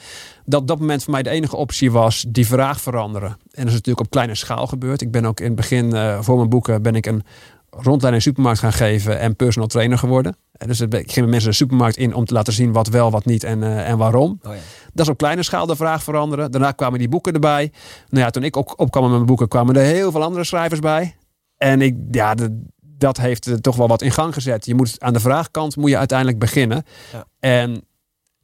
Dat 0.49 0.61
op 0.61 0.67
dat 0.67 0.79
moment 0.79 1.03
voor 1.03 1.13
mij 1.13 1.23
de 1.23 1.29
enige 1.29 1.55
optie 1.55 1.91
was 1.91 2.25
die 2.27 2.47
vraag 2.47 2.81
veranderen. 2.81 3.29
En 3.29 3.37
dat 3.51 3.65
is 3.67 3.73
natuurlijk 3.73 3.99
op 4.05 4.09
kleine 4.09 4.35
schaal 4.35 4.67
gebeurd. 4.67 5.01
Ik 5.01 5.11
ben 5.11 5.25
ook 5.25 5.39
in 5.39 5.45
het 5.45 5.55
begin, 5.55 5.93
eh, 5.93 6.21
voor 6.21 6.37
mijn 6.37 6.49
boeken, 6.49 6.81
ben 6.81 6.95
ik 6.95 7.05
een 7.05 7.23
rondleiding 7.69 8.03
in 8.11 8.17
de 8.17 8.19
supermarkt 8.21 8.59
gaan 8.59 8.73
geven 8.73 9.19
en 9.19 9.35
personal 9.35 9.67
trainer 9.67 9.97
geworden. 9.97 10.37
En 10.51 10.67
dus 10.67 10.79
ik 10.81 10.89
ging 10.91 11.15
met 11.15 11.29
mensen 11.29 11.49
de 11.49 11.55
supermarkt 11.55 11.97
in 11.97 12.13
om 12.13 12.25
te 12.25 12.33
laten 12.33 12.53
zien 12.53 12.71
wat 12.71 12.87
wel, 12.87 13.11
wat 13.11 13.25
niet 13.25 13.43
en, 13.43 13.63
eh, 13.63 13.89
en 13.89 13.97
waarom. 13.97 14.39
Oh 14.43 14.53
ja. 14.53 14.59
Dat 14.93 15.05
is 15.05 15.11
op 15.11 15.17
kleine 15.17 15.43
schaal 15.43 15.65
de 15.65 15.75
vraag 15.75 16.03
veranderen. 16.03 16.51
Daarna 16.51 16.71
kwamen 16.71 16.99
die 16.99 17.09
boeken 17.09 17.33
erbij. 17.33 17.71
Nou 18.09 18.23
ja, 18.23 18.29
toen 18.29 18.43
ik 18.43 18.57
ook 18.57 18.79
opkwam 18.79 19.03
met 19.03 19.11
mijn 19.11 19.25
boeken, 19.25 19.47
kwamen 19.47 19.75
er 19.75 19.83
heel 19.83 20.11
veel 20.11 20.23
andere 20.23 20.43
schrijvers 20.43 20.79
bij. 20.79 21.15
En 21.57 21.81
ik, 21.81 21.95
ja, 22.11 22.35
de- 22.35 22.63
dat 22.81 23.17
heeft 23.17 23.45
er 23.45 23.61
toch 23.61 23.75
wel 23.75 23.87
wat 23.87 24.01
in 24.01 24.11
gang 24.11 24.33
gezet. 24.33 24.65
Je 24.65 24.75
moet 24.75 24.95
aan 24.99 25.13
de 25.13 25.19
vraagkant 25.19 25.75
moet 25.75 25.89
je 25.89 25.97
uiteindelijk 25.97 26.39
beginnen. 26.39 26.83
Ja. 27.13 27.25
En 27.39 27.86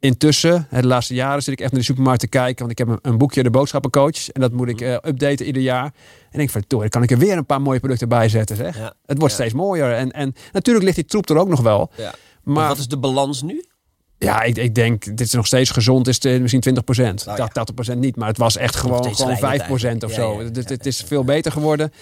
intussen, 0.04 0.66
de 0.70 0.86
laatste 0.86 1.14
jaren, 1.14 1.42
zit 1.42 1.52
ik 1.52 1.60
echt 1.60 1.70
naar 1.70 1.80
de 1.80 1.86
supermarkt 1.86 2.20
te 2.20 2.26
kijken. 2.28 2.58
Want 2.58 2.70
ik 2.70 2.78
heb 2.78 2.88
een, 2.88 2.98
een 3.02 3.18
boekje, 3.18 3.42
de 3.42 3.50
boodschappencoach. 3.50 4.28
En 4.28 4.40
dat 4.40 4.52
moet 4.52 4.68
ik 4.68 4.80
Mhm. 4.80 4.90
eh, 4.90 4.96
updaten 5.10 5.46
ieder 5.46 5.62
jaar. 5.62 5.84
En 5.84 5.90
ik 6.30 6.36
denk 6.38 6.50
van, 6.50 6.64
toch, 6.66 6.80
dan 6.80 6.88
kan 6.88 7.02
ik 7.02 7.10
er 7.10 7.18
weer 7.18 7.36
een 7.36 7.46
paar 7.46 7.60
mooie 7.62 7.80
producten 7.80 8.08
bij 8.08 8.28
zetten. 8.28 8.56
Zeg. 8.56 8.76
Ja. 8.78 8.94
Het 9.06 9.18
wordt 9.18 9.34
Ja. 9.34 9.40
steeds 9.40 9.54
mooier. 9.54 9.92
En, 9.92 10.10
en 10.10 10.34
natuurlijk 10.52 10.84
ligt 10.84 10.96
die 10.96 11.04
troep 11.06 11.28
er 11.30 11.36
ook 11.38 11.48
nog 11.48 11.60
wel. 11.60 11.90
Ja. 11.96 12.14
Maar 12.42 12.54
Maar 12.54 12.68
wat 12.68 12.78
is 12.78 12.88
de 12.88 12.98
balans 12.98 13.42
nu? 13.42 13.64
ja, 14.18 14.42
ik, 14.42 14.56
ik 14.56 14.74
denk, 14.74 15.04
dit 15.04 15.20
is 15.20 15.32
nog 15.32 15.46
steeds 15.46 15.70
gezond, 15.70 16.08
is 16.08 16.22
het 16.22 16.40
misschien 16.40 16.60
20 16.60 16.84
procent. 16.84 17.24
Nou 17.26 17.38
ja. 17.38 17.48
80% 17.94 17.98
niet, 17.98 18.16
maar 18.16 18.28
het 18.28 18.38
was 18.38 18.56
echt 18.56 18.76
gewoon, 18.76 19.02
gewoon 19.14 19.14
5 19.16 19.38
schrijnend 19.38 19.66
procent 19.66 20.02
of 20.04 20.12
zo. 20.12 20.42
Ja, 20.42 20.48
het 20.52 20.86
is 20.86 21.02
veel 21.06 21.24
beter 21.24 21.52
geworden. 21.52 21.92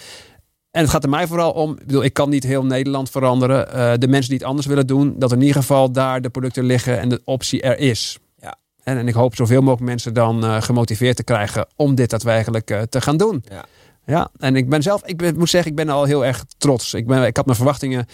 En 0.73 0.81
het 0.81 0.91
gaat 0.91 1.03
er 1.05 1.09
mij 1.11 1.27
vooral 1.27 1.51
om, 1.53 1.71
ik 1.73 1.87
bedoel, 1.87 2.05
ik 2.05 2.13
kan 2.13 2.31
niet 2.31 2.45
heel 2.45 2.65
Nederland 2.65 3.11
veranderen. 3.11 3.73
Eh, 3.73 3.93
de 3.99 4.09
mensen 4.09 4.31
die 4.31 4.39
het 4.39 4.47
anders 4.47 4.67
willen 4.67 4.87
doen, 4.87 5.15
dat 5.19 5.33
in 5.33 5.41
ieder 5.41 5.57
geval 5.57 5.93
daar 5.93 6.21
de 6.21 6.29
producten 6.31 6.65
liggen 6.65 7.01
en 7.01 7.09
de 7.09 7.21
optie 7.25 7.63
er 7.63 7.79
is. 7.79 8.19
Ja. 8.41 8.55
En, 8.83 8.97
en 8.99 9.09
ik 9.09 9.15
hoop 9.15 9.37
zoveel 9.37 9.61
mogelijk 9.61 9.83
mensen 9.83 10.15
dan 10.15 10.45
eh, 10.45 10.63
gemotiveerd 10.63 11.17
te 11.17 11.25
krijgen 11.25 11.67
om 11.77 11.95
dit 11.95 12.11
daadwerkelijk 12.11 12.71
eh, 12.71 12.83
te 12.83 13.01
gaan 13.01 13.17
doen. 13.17 13.45
Ja. 13.49 13.65
Ja, 14.07 14.31
en 14.39 14.57
ik 14.57 14.69
ben 14.69 14.83
zelf, 14.83 15.03
ik 15.05 15.17
ben, 15.17 15.39
moet 15.39 15.51
zeggen, 15.51 15.71
ik 15.71 15.77
ben 15.77 15.89
al 15.89 16.05
heel 16.05 16.25
erg 16.25 16.45
trots. 16.59 16.95
Ik, 16.95 17.07
ben, 17.07 17.23
ik 17.27 17.37
had 17.37 17.45
mijn 17.45 17.57
verwachtingen. 17.57 18.07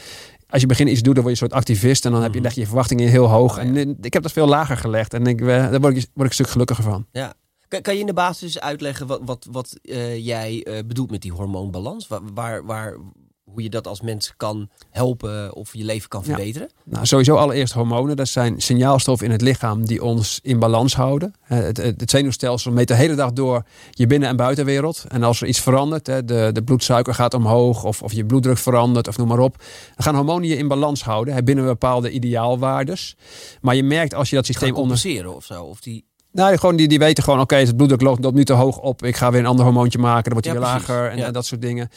Als 0.48 0.60
je 0.60 0.66
begint 0.66 0.88
iets 0.88 0.98
te 0.98 1.04
doen, 1.04 1.14
dan 1.14 1.22
word 1.22 1.36
je 1.36 1.42
een 1.42 1.48
soort 1.50 1.60
activist. 1.60 2.04
En 2.04 2.12
dan 2.12 2.22
heb 2.22 2.30
je, 2.30 2.36
Mhm. 2.36 2.46
leg 2.46 2.54
je 2.54 2.60
je 2.60 2.66
verwachtingen 2.66 3.08
heel 3.08 3.26
hoog. 3.28 3.58
Oh, 3.58 3.64
ja. 3.64 3.70
En 3.70 3.96
ik 4.00 4.12
heb 4.12 4.22
dat 4.22 4.32
veel 4.32 4.46
lager 4.46 4.76
gelegd. 4.76 5.14
En 5.14 5.26
ik, 5.26 5.38
daar 5.46 5.80
word 5.80 5.96
ik, 5.96 6.06
word 6.06 6.06
ik 6.14 6.24
een 6.24 6.32
stuk 6.32 6.48
gelukkiger 6.48 6.84
van. 6.84 7.06
Ja. 7.12 7.32
Kan, 7.68 7.82
kan 7.82 7.94
je 7.94 8.00
in 8.00 8.06
de 8.06 8.12
basis 8.12 8.60
uitleggen 8.60 9.06
wat, 9.06 9.20
wat, 9.24 9.46
wat 9.50 9.78
eh, 9.82 10.24
jij 10.26 10.62
eh, 10.62 10.78
bedoelt 10.86 11.10
met 11.10 11.22
die 11.22 11.32
hormoonbalans? 11.32 12.08
Waar, 12.08 12.20
waar, 12.34 12.64
waar, 12.66 12.96
hoe 13.44 13.62
je 13.62 13.70
dat 13.70 13.86
als 13.86 14.00
mens 14.00 14.32
kan 14.36 14.68
helpen 14.90 15.54
of 15.54 15.74
je 15.74 15.84
leven 15.84 16.08
kan 16.08 16.22
Ja. 16.24 16.26
verbeteren? 16.34 16.68
Nou, 16.84 17.06
sowieso 17.06 17.36
allereerst 17.36 17.72
hormonen. 17.72 18.16
Dat 18.16 18.28
zijn 18.28 18.60
signaalstoffen 18.60 19.26
in 19.26 19.32
het 19.32 19.40
lichaam 19.40 19.86
die 19.86 20.02
ons 20.04 20.40
in 20.42 20.58
balans 20.58 20.94
houden. 20.94 21.34
Het, 21.40 21.76
het, 21.76 22.00
het 22.00 22.10
zenuwstelsel 22.10 22.72
meet 22.72 22.88
de 22.88 22.94
hele 22.94 23.14
dag 23.14 23.32
door 23.32 23.62
je 23.90 24.06
binnen- 24.06 24.28
en 24.28 24.36
buitenwereld. 24.36 25.04
En 25.08 25.22
als 25.22 25.40
er 25.40 25.48
iets 25.48 25.60
verandert, 25.60 26.06
hè, 26.06 26.24
de, 26.24 26.50
de 26.52 26.62
bloedsuiker 26.62 27.14
gaat 27.14 27.34
omhoog 27.34 27.84
of, 27.84 28.02
of 28.02 28.12
je 28.12 28.24
bloeddruk 28.26 28.58
verandert 28.58 29.08
of 29.08 29.16
noem 29.16 29.28
maar 29.28 29.38
op. 29.38 29.56
Dan 29.58 30.04
gaan 30.04 30.14
hormonen 30.14 30.48
je 30.48 30.56
in 30.56 30.68
balans 30.68 31.02
houden 31.04 31.34
hè, 31.34 31.42
binnen 31.42 31.64
bepaalde 31.64 32.10
ideaalwaardes. 32.10 33.16
Maar 33.60 33.74
je 33.74 33.82
merkt 33.82 34.14
als 34.14 34.30
je 34.30 34.36
dat 34.36 34.44
Gaan 34.44 34.54
systeem 34.54 34.74
onder... 34.74 34.96
compenseren 34.96 35.36
of 35.36 35.44
zo? 35.44 35.64
Of 35.64 35.80
die, 35.80 36.04
Nou, 36.32 36.56
gewoon 36.56 36.76
die, 36.76 36.88
die 36.88 36.98
weten 36.98 37.24
gewoon, 37.24 37.40
oké, 37.40 37.56
het 37.56 37.76
bloeddruk 37.76 38.00
loopt 38.00 38.32
nu 38.32 38.44
te 38.44 38.52
hoog 38.52 38.78
op. 38.78 39.04
Ik 39.04 39.16
ga 39.16 39.30
weer 39.30 39.40
een 39.40 39.46
ander 39.46 39.64
hormoontje 39.64 39.98
maken, 39.98 40.22
dan 40.24 40.32
wordt 40.32 40.46
hij 40.46 40.54
Ja, 40.56 40.60
weer 40.60 40.70
precies. 40.70 40.88
lager 40.88 41.10
en, 41.10 41.16
Ja. 41.18 41.26
en 41.26 41.32
dat 41.32 41.46
soort 41.46 41.62
dingen. 41.62 41.88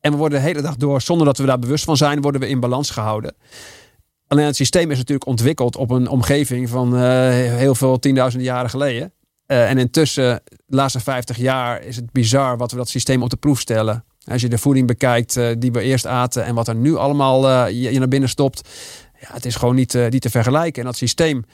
En 0.00 0.10
we 0.10 0.16
worden 0.16 0.38
de 0.38 0.44
hele 0.46 0.60
dag 0.62 0.76
door, 0.76 1.00
zonder 1.00 1.26
dat 1.26 1.38
we 1.38 1.46
daar 1.46 1.58
bewust 1.58 1.84
van 1.84 1.96
zijn, 1.96 2.20
worden 2.20 2.40
we 2.40 2.48
in 2.48 2.60
balans 2.60 2.90
gehouden. 2.90 3.34
Alleen 4.28 4.44
het 4.46 4.56
systeem 4.56 4.90
is 4.90 4.96
natuurlijk 4.98 5.26
ontwikkeld 5.26 5.76
op 5.76 5.90
een 5.90 6.08
omgeving 6.08 6.68
van 6.68 6.96
eh, 6.96 7.02
heel 7.32 7.74
veel 7.74 7.98
tienduizenden 7.98 8.48
jaren 8.48 8.70
geleden. 8.70 9.12
Eh, 9.46 9.70
en 9.70 9.78
intussen, 9.78 10.42
de 10.66 10.76
laatste 10.76 11.00
50 11.00 11.36
jaar, 11.36 11.82
is 11.82 11.96
het 11.96 12.12
bizar 12.12 12.56
wat 12.56 12.70
we 12.70 12.76
dat 12.76 12.88
systeem 12.88 13.22
op 13.22 13.30
de 13.30 13.36
proef 13.36 13.60
stellen. 13.60 14.04
Als 14.30 14.40
je 14.40 14.48
de 14.48 14.58
voeding 14.58 14.86
bekijkt 14.86 15.36
eh, 15.36 15.46
die 15.58 15.72
we 15.72 15.80
eerst 15.80 16.06
aten 16.06 16.44
en 16.44 16.54
wat 16.54 16.68
er 16.68 16.74
nu 16.74 16.96
allemaal 16.96 17.66
je, 17.68 17.92
je 17.92 17.98
naar 17.98 18.08
binnen 18.08 18.28
stopt. 18.28 18.68
Ja, 19.20 19.28
het 19.32 19.44
is 19.44 19.54
gewoon 19.54 19.74
niet, 19.74 19.98
niet 20.10 20.22
te 20.22 20.30
vergelijken. 20.30 20.80
En 20.82 20.88
dat 20.88 20.96
systeem 20.96 21.44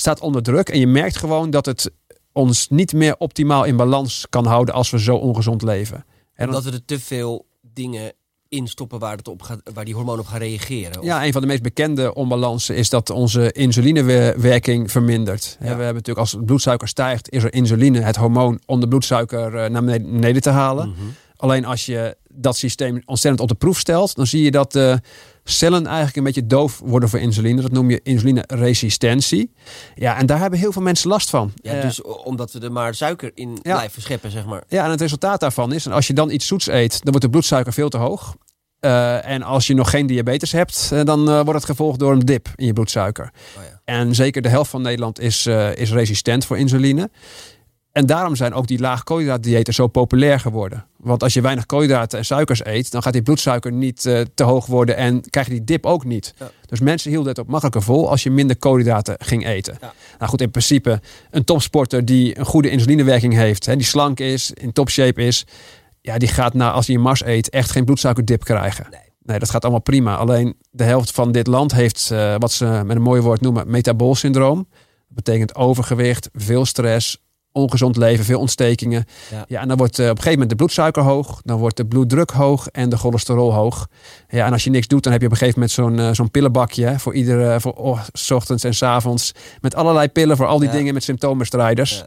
staat 0.00 0.20
onder 0.20 0.42
druk. 0.42 0.68
En 0.68 0.78
je 0.78 0.86
merkt 0.86 1.16
gewoon 1.16 1.50
dat 1.50 1.66
het 1.66 1.90
ons 2.32 2.68
niet 2.68 2.92
meer 2.92 3.14
optimaal 3.18 3.64
in 3.64 3.76
balans 3.76 4.26
kan 4.30 4.46
houden 4.46 4.74
als 4.74 4.90
we 4.90 5.00
zo 5.00 5.16
ongezond 5.16 5.62
leven. 5.62 6.04
En 6.34 6.46
omdat 6.46 6.64
we 6.64 6.70
er 6.70 6.84
te 6.84 7.00
veel 7.00 7.46
dingen 7.72 8.12
in 8.48 8.66
stoppen 8.68 8.98
waar, 8.98 9.16
het 9.16 9.28
op 9.28 9.42
gaat, 9.42 9.60
waar 9.74 9.84
die 9.84 9.94
hormonen 9.94 10.20
op 10.20 10.26
gaan 10.26 10.38
reageren. 10.38 10.98
Of- 10.98 11.04
Ja, 11.04 11.24
een 11.26 11.32
van 11.32 11.40
de 11.40 11.46
meest 11.46 11.62
bekende 11.62 12.14
onbalansen 12.14 12.76
is 12.76 12.88
dat 12.90 13.10
onze 13.10 13.52
insulinewerking 13.52 14.90
vermindert. 14.90 15.56
Ja. 15.60 15.64
We 15.64 15.66
hebben 15.66 15.86
natuurlijk 15.94 16.18
als 16.18 16.36
bloedsuiker 16.44 16.88
stijgt, 16.88 17.30
is 17.30 17.42
er 17.44 17.52
insuline, 17.54 18.00
het 18.00 18.16
hormoon, 18.16 18.60
om 18.66 18.80
de 18.80 18.88
bloedsuiker 18.88 19.54
eh, 19.56 19.70
naar 19.70 19.84
beneden- 19.84 20.12
beneden 20.12 20.42
te 20.42 20.50
halen. 20.50 20.88
Mhm. 20.88 20.98
Alleen 21.36 21.64
als 21.64 21.86
je 21.86 22.16
dat 22.40 22.56
systeem 22.56 23.02
ontzettend 23.04 23.42
op 23.42 23.48
de 23.48 23.54
proef 23.54 23.78
stelt, 23.78 24.14
dan 24.16 24.26
zie 24.26 24.42
je 24.42 24.50
dat 24.50 24.72
de 24.72 25.00
cellen 25.44 25.86
eigenlijk 25.86 26.16
een 26.16 26.24
beetje 26.24 26.46
doof 26.46 26.80
worden 26.84 27.08
voor 27.08 27.18
insuline. 27.18 27.60
Dat 27.62 27.70
noem 27.72 27.90
je 27.90 28.00
insulineresistentie. 28.02 29.52
Ja, 29.94 30.16
en 30.18 30.26
daar 30.26 30.38
hebben 30.38 30.58
heel 30.58 30.72
veel 30.72 30.82
mensen 30.82 31.08
last 31.08 31.30
van. 31.30 31.52
Ja, 31.54 31.72
Eh, 31.74 31.82
dus 31.82 32.02
omdat 32.02 32.52
we 32.52 32.60
er 32.60 32.72
maar 32.72 32.94
suiker 32.94 33.30
in 33.34 33.50
Ja. 33.62 33.74
blijven 33.74 34.02
scheppen, 34.02 34.30
zeg 34.30 34.44
maar. 34.46 34.62
Ja, 34.68 34.84
en 34.84 34.90
het 34.90 35.00
resultaat 35.00 35.40
daarvan 35.40 35.72
is, 35.72 35.86
en 35.86 35.92
als 35.92 36.06
je 36.06 36.12
dan 36.12 36.30
iets 36.30 36.46
zoets 36.46 36.66
eet, 36.66 36.90
dan 36.92 37.00
wordt 37.10 37.20
de 37.22 37.30
bloedsuiker 37.30 37.72
veel 37.72 37.88
te 37.88 37.96
hoog. 37.98 38.34
Eh, 38.80 39.26
en 39.28 39.42
als 39.42 39.66
je 39.66 39.74
nog 39.74 39.90
geen 39.90 40.06
diabetes 40.06 40.52
hebt, 40.52 40.90
eh, 40.92 41.04
dan 41.04 41.28
eh, 41.28 41.34
wordt 41.34 41.52
het 41.52 41.64
gevolgd 41.64 41.98
door 41.98 42.12
een 42.12 42.18
dip 42.18 42.48
in 42.54 42.66
je 42.66 42.72
bloedsuiker. 42.72 43.30
Oh 43.58 43.62
ja. 43.64 43.80
En 43.84 44.14
zeker 44.14 44.42
de 44.42 44.48
helft 44.48 44.70
van 44.70 44.82
Nederland 44.82 45.20
is, 45.20 45.46
eh, 45.46 45.76
is 45.76 45.92
resistent 45.92 46.44
voor 46.44 46.58
insuline. 46.58 47.10
En 47.92 48.06
daarom 48.06 48.36
zijn 48.36 48.54
ook 48.54 48.66
die 48.66 48.78
laag 48.78 49.04
koolhydraatdiëten 49.04 49.74
zo 49.74 49.86
populair 49.86 50.40
geworden. 50.40 50.86
Want 50.96 51.22
als 51.22 51.34
je 51.34 51.40
weinig 51.40 51.66
koolhydraten 51.66 52.18
en 52.18 52.24
suikers 52.24 52.64
eet, 52.64 52.90
dan 52.90 53.02
gaat 53.02 53.12
die 53.12 53.22
bloedsuiker 53.22 53.72
niet 53.72 54.06
eh, 54.06 54.20
te 54.34 54.42
hoog 54.42 54.66
worden 54.66 54.96
en 54.96 55.30
krijg 55.30 55.46
je 55.46 55.52
die 55.52 55.64
dip 55.64 55.86
ook 55.86 56.04
niet. 56.04 56.34
Ja. 56.38 56.50
Dus 56.66 56.80
mensen 56.80 57.10
hielden 57.10 57.28
het 57.28 57.40
ook 57.40 57.46
makkelijker 57.46 57.82
vol 57.82 58.10
als 58.10 58.22
je 58.22 58.30
minder 58.30 58.56
koolhydraten 58.56 59.16
ging 59.18 59.46
eten. 59.46 59.76
Ja. 59.80 59.92
Nou 60.18 60.30
goed, 60.30 60.40
in 60.40 60.50
principe 60.50 61.00
een 61.30 61.44
topsporter 61.44 62.04
die 62.04 62.38
een 62.38 62.44
goede 62.44 62.70
insulinewerking 62.70 63.34
heeft, 63.34 63.66
hè, 63.66 63.76
die 63.76 63.86
slank 63.86 64.20
is, 64.20 64.50
in 64.52 64.72
topshape 64.72 65.22
is, 65.22 65.46
ja, 66.00 66.18
die 66.18 66.28
gaat 66.28 66.54
na, 66.54 66.72
als 66.72 66.86
hij 66.86 66.96
een 66.96 67.02
mars 67.02 67.24
eet 67.24 67.48
echt 67.48 67.70
geen 67.70 67.84
bloedsuikerdip 67.84 68.44
krijgen. 68.44 68.86
Nee. 68.90 69.08
Nee, 69.22 69.38
dat 69.38 69.50
gaat 69.50 69.62
allemaal 69.62 69.80
prima. 69.80 70.16
Alleen 70.16 70.56
de 70.70 70.84
helft 70.84 71.10
van 71.10 71.32
dit 71.32 71.46
land 71.46 71.72
heeft 71.72 72.10
eh, 72.10 72.34
wat 72.38 72.52
ze 72.52 72.82
met 72.84 72.96
een 72.96 73.02
mooi 73.02 73.20
woord 73.20 73.40
noemen 73.40 73.70
metabool 73.70 74.14
syndroom. 74.14 74.68
Dat 75.08 75.24
betekent 75.24 75.54
overgewicht, 75.54 76.28
veel 76.32 76.66
stress, 76.66 77.18
ongezond 77.52 77.96
leven, 77.96 78.24
veel 78.24 78.38
ontstekingen. 78.38 79.04
Ja. 79.30 79.44
Ja, 79.48 79.60
en 79.60 79.68
dan 79.68 79.76
wordt 79.76 79.98
eh, 79.98 80.04
op 80.04 80.10
een 80.10 80.16
gegeven 80.16 80.32
moment 80.32 80.50
de 80.50 80.56
bloedsuiker 80.56 81.02
hoog, 81.02 81.40
dan 81.44 81.58
wordt 81.58 81.76
de 81.76 81.86
bloeddruk 81.86 82.30
hoog 82.30 82.66
en 82.66 82.88
de 82.88 82.96
cholesterol 82.96 83.54
hoog. 83.54 83.86
Ja, 84.28 84.46
en 84.46 84.52
als 84.52 84.64
je 84.64 84.70
niks 84.70 84.86
doet, 84.86 85.02
dan 85.02 85.12
heb 85.12 85.20
je 85.20 85.26
op 85.26 85.32
een 85.32 85.38
gegeven 85.38 85.60
moment 85.60 85.78
zo'n 85.78 86.06
eh, 86.06 86.14
zo'n 86.14 86.30
pillenbakje 86.30 86.98
voor 86.98 87.14
iedere, 87.14 87.60
voor 87.60 87.72
oh, 87.72 88.00
ochtends 88.30 88.64
en 88.64 88.74
s 88.74 88.82
avonds. 88.82 89.32
Met 89.60 89.74
allerlei 89.74 90.08
pillen 90.08 90.36
voor 90.36 90.46
al 90.46 90.58
die 90.58 90.68
Ja. 90.68 90.74
dingen 90.74 90.94
met 90.94 91.02
symptomenstrijders. 91.02 91.96
Ja. 91.96 92.06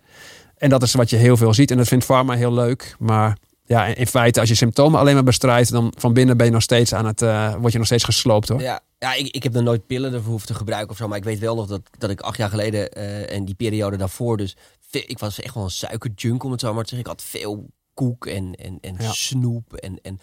En 0.57 0.69
dat 0.69 0.83
is 0.83 0.93
wat 0.93 1.09
je 1.09 1.15
heel 1.15 1.37
veel 1.37 1.53
ziet. 1.53 1.71
En 1.71 1.77
dat 1.77 1.87
vindt 1.87 2.05
pharma 2.05 2.33
heel 2.33 2.53
leuk. 2.53 2.95
Maar 2.99 3.37
ja, 3.65 3.85
in 3.85 4.07
feite, 4.07 4.39
als 4.39 4.49
je 4.49 4.55
symptomen 4.55 4.99
alleen 4.99 5.13
maar 5.13 5.23
bestrijdt, 5.23 5.71
dan 5.71 5.93
van 5.97 6.13
binnen 6.13 6.37
ben 6.37 6.45
je 6.45 6.51
nog 6.51 6.61
steeds 6.61 6.93
aan 6.93 7.05
het, 7.05 7.21
eh, 7.21 7.55
word 7.55 7.71
je 7.71 7.77
nog 7.77 7.87
steeds 7.87 8.03
gesloopt 8.03 8.49
hoor. 8.49 8.61
Ja, 8.61 8.79
ja 8.99 9.13
ik, 9.13 9.27
ik 9.35 9.43
heb 9.43 9.53
nog 9.53 9.63
nooit 9.63 9.87
pillen 9.87 10.13
ervoor 10.13 10.29
hoeven 10.29 10.47
te 10.47 10.53
gebruiken 10.53 10.91
of 10.91 10.97
zo. 10.97 11.07
Maar 11.07 11.17
ik 11.17 11.23
weet 11.23 11.39
wel 11.39 11.55
nog 11.55 11.67
dat, 11.67 11.81
dat 11.97 12.09
ik 12.09 12.21
acht 12.21 12.37
jaar 12.37 12.49
geleden 12.49 12.91
eh, 12.91 13.35
en 13.35 13.45
die 13.45 13.55
periode 13.55 13.97
daarvoor 13.97 14.37
dus... 14.37 14.55
Ik 14.95 15.19
was 15.19 15.39
echt 15.39 15.53
wel 15.55 15.63
een 15.63 15.69
suikerjunk 15.71 16.43
om 16.43 16.51
het 16.51 16.59
zo 16.59 16.73
maar 16.73 16.83
te 16.83 16.95
zeggen. 16.95 17.11
Ik 17.11 17.19
had 17.19 17.29
veel 17.29 17.69
koek 17.93 18.25
en, 18.25 18.55
en, 18.55 18.77
en 18.81 18.95
Ja. 18.99 19.11
snoep 19.11 19.73
en, 19.73 20.01
en 20.01 20.19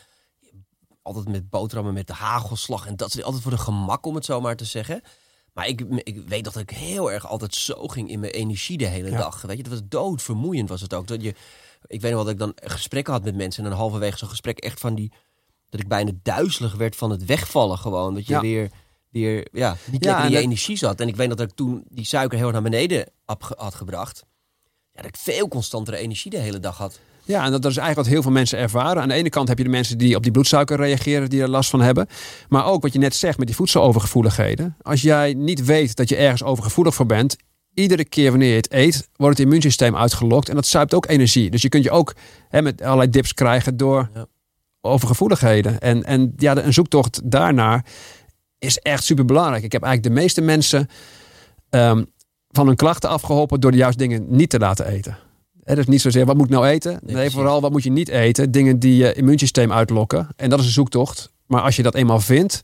altijd 1.02 1.28
met 1.28 1.50
boterhammen 1.50 1.94
met 1.94 2.06
de 2.06 2.12
hagelslag. 2.12 2.86
En 2.86 2.96
dat 2.96 3.14
is 3.14 3.22
altijd 3.22 3.42
voor 3.42 3.50
de 3.50 3.58
gemak 3.58 4.06
om 4.06 4.14
het 4.14 4.24
zo 4.24 4.40
maar 4.40 4.56
te 4.56 4.64
zeggen. 4.64 5.02
Maar 5.52 5.66
ik, 5.68 5.80
ik 5.80 6.28
weet 6.28 6.44
dat 6.44 6.56
ik 6.56 6.70
heel 6.70 7.12
erg 7.12 7.26
altijd 7.26 7.54
zo 7.54 7.86
ging 7.88 8.10
in 8.10 8.20
mijn 8.20 8.32
energie 8.32 8.78
de 8.78 8.86
hele 8.86 9.10
Ja. 9.10 9.16
dag. 9.18 9.42
Weet 9.42 9.56
je, 9.56 9.62
dat 9.62 9.72
was 9.72 9.82
doodvermoeiend 9.88 10.68
was 10.68 10.80
het 10.80 10.94
ook. 10.94 11.06
Dat 11.06 11.22
je, 11.22 11.34
ik 11.86 12.00
weet 12.00 12.12
nog 12.12 12.22
dat 12.22 12.32
ik 12.32 12.38
dan 12.38 12.52
gesprekken 12.54 13.12
had 13.12 13.24
met 13.24 13.34
mensen 13.36 13.64
en 13.64 13.70
dan 13.70 13.78
halverwege 13.78 14.18
zo'n 14.18 14.28
gesprek 14.28 14.58
echt 14.58 14.80
van 14.80 14.94
die 14.94 15.12
dat 15.68 15.80
ik 15.80 15.88
bijna 15.88 16.10
duizelig 16.22 16.74
werd 16.74 16.96
van 16.96 17.10
het 17.10 17.24
wegvallen 17.24 17.78
gewoon. 17.78 18.14
Dat 18.14 18.26
je 18.26 18.32
Ja. 18.32 18.40
weer, 18.40 18.70
weer 19.08 19.48
ja, 19.52 19.76
niet 19.90 20.04
Ja, 20.04 20.10
lekker 20.10 20.24
in 20.24 20.30
je 20.30 20.34
dat- 20.34 20.44
energie 20.44 20.76
zat. 20.76 21.00
En 21.00 21.08
ik 21.08 21.16
weet 21.16 21.28
dat 21.28 21.40
ik 21.40 21.50
toen 21.50 21.84
die 21.88 22.04
suiker 22.04 22.36
heel 22.38 22.46
erg 22.46 22.54
naar 22.60 22.70
beneden 22.70 23.08
had 23.56 23.74
gebracht. 23.74 24.24
Ja, 24.92 25.02
dat 25.02 25.10
ik 25.10 25.16
veel 25.16 25.48
constantere 25.48 25.96
energie 25.96 26.30
de 26.30 26.38
hele 26.38 26.60
dag 26.60 26.76
had. 26.76 27.00
Ja, 27.24 27.44
en 27.44 27.50
dat, 27.50 27.62
dat 27.62 27.70
is 27.70 27.76
eigenlijk 27.76 28.06
wat 28.06 28.14
heel 28.16 28.22
veel 28.22 28.32
mensen 28.38 28.58
ervaren. 28.58 29.02
Aan 29.02 29.08
de 29.08 29.14
ene 29.14 29.28
kant 29.28 29.48
heb 29.48 29.58
je 29.58 29.64
de 29.64 29.70
mensen 29.70 29.98
die 29.98 30.16
op 30.16 30.22
die 30.22 30.32
bloedsuiker 30.32 30.76
reageren, 30.76 31.30
die 31.30 31.42
er 31.42 31.48
last 31.48 31.70
van 31.70 31.80
hebben. 31.80 32.06
Maar 32.48 32.64
ook 32.66 32.82
wat 32.82 32.92
je 32.92 32.98
net 32.98 33.14
zegt 33.14 33.38
met 33.38 33.46
die 33.46 33.56
voedselovergevoeligheden. 33.56 34.76
Als 34.82 35.02
jij 35.02 35.34
niet 35.34 35.64
weet 35.64 35.96
dat 35.96 36.08
je 36.08 36.16
ergens 36.16 36.42
overgevoelig 36.42 36.94
voor 36.94 37.06
bent, 37.06 37.36
iedere 37.74 38.04
keer 38.04 38.30
wanneer 38.30 38.48
je 38.50 38.56
het 38.56 38.72
eet, 38.72 39.08
wordt 39.16 39.36
het 39.36 39.46
immuunsysteem 39.46 39.96
uitgelokt. 39.96 40.48
En 40.48 40.54
dat 40.54 40.66
zuipt 40.66 40.94
ook 40.94 41.06
energie. 41.08 41.50
Dus 41.50 41.62
je 41.62 41.68
kunt 41.68 41.84
je 41.84 41.90
ook 41.90 42.14
hè, 42.48 42.62
met 42.62 42.82
allerlei 42.82 43.10
dips 43.10 43.34
krijgen 43.34 43.76
door 43.76 44.10
Ja. 44.14 44.26
overgevoeligheden. 44.80 45.80
En, 45.80 46.04
en 46.04 46.32
ja, 46.36 46.56
een 46.56 46.72
zoektocht 46.72 47.20
daarnaar 47.24 47.84
is 48.58 48.78
echt 48.78 49.04
super 49.04 49.24
belangrijk. 49.24 49.62
Ik 49.64 49.72
heb 49.72 49.82
eigenlijk 49.82 50.14
de 50.14 50.20
meeste 50.20 50.40
mensen 50.40 50.88
ehm, 51.70 52.04
van 52.50 52.66
hun 52.66 52.76
klachten 52.76 53.10
afgeholpen 53.10 53.60
door 53.60 53.70
de 53.70 53.76
juiste 53.76 54.02
dingen 54.02 54.26
niet 54.28 54.50
te 54.50 54.58
laten 54.58 54.86
eten. 54.86 55.18
Het 55.64 55.78
is 55.78 55.86
niet 55.86 56.00
zozeer 56.00 56.26
wat 56.26 56.36
moet 56.36 56.46
ik 56.46 56.52
nou 56.52 56.66
eten. 56.66 56.98
Nee, 57.02 57.30
vooral 57.30 57.60
wat 57.60 57.70
moet 57.70 57.82
je 57.82 57.90
niet 57.90 58.08
eten. 58.08 58.50
Dingen 58.50 58.78
die 58.78 58.96
je 58.96 59.12
immuunsysteem 59.12 59.72
uitlokken. 59.72 60.28
En 60.36 60.50
dat 60.50 60.58
is 60.58 60.64
een 60.64 60.70
zoektocht. 60.72 61.30
Maar 61.46 61.62
als 61.62 61.76
je 61.76 61.82
dat 61.82 61.94
eenmaal 61.94 62.20
vindt, 62.20 62.62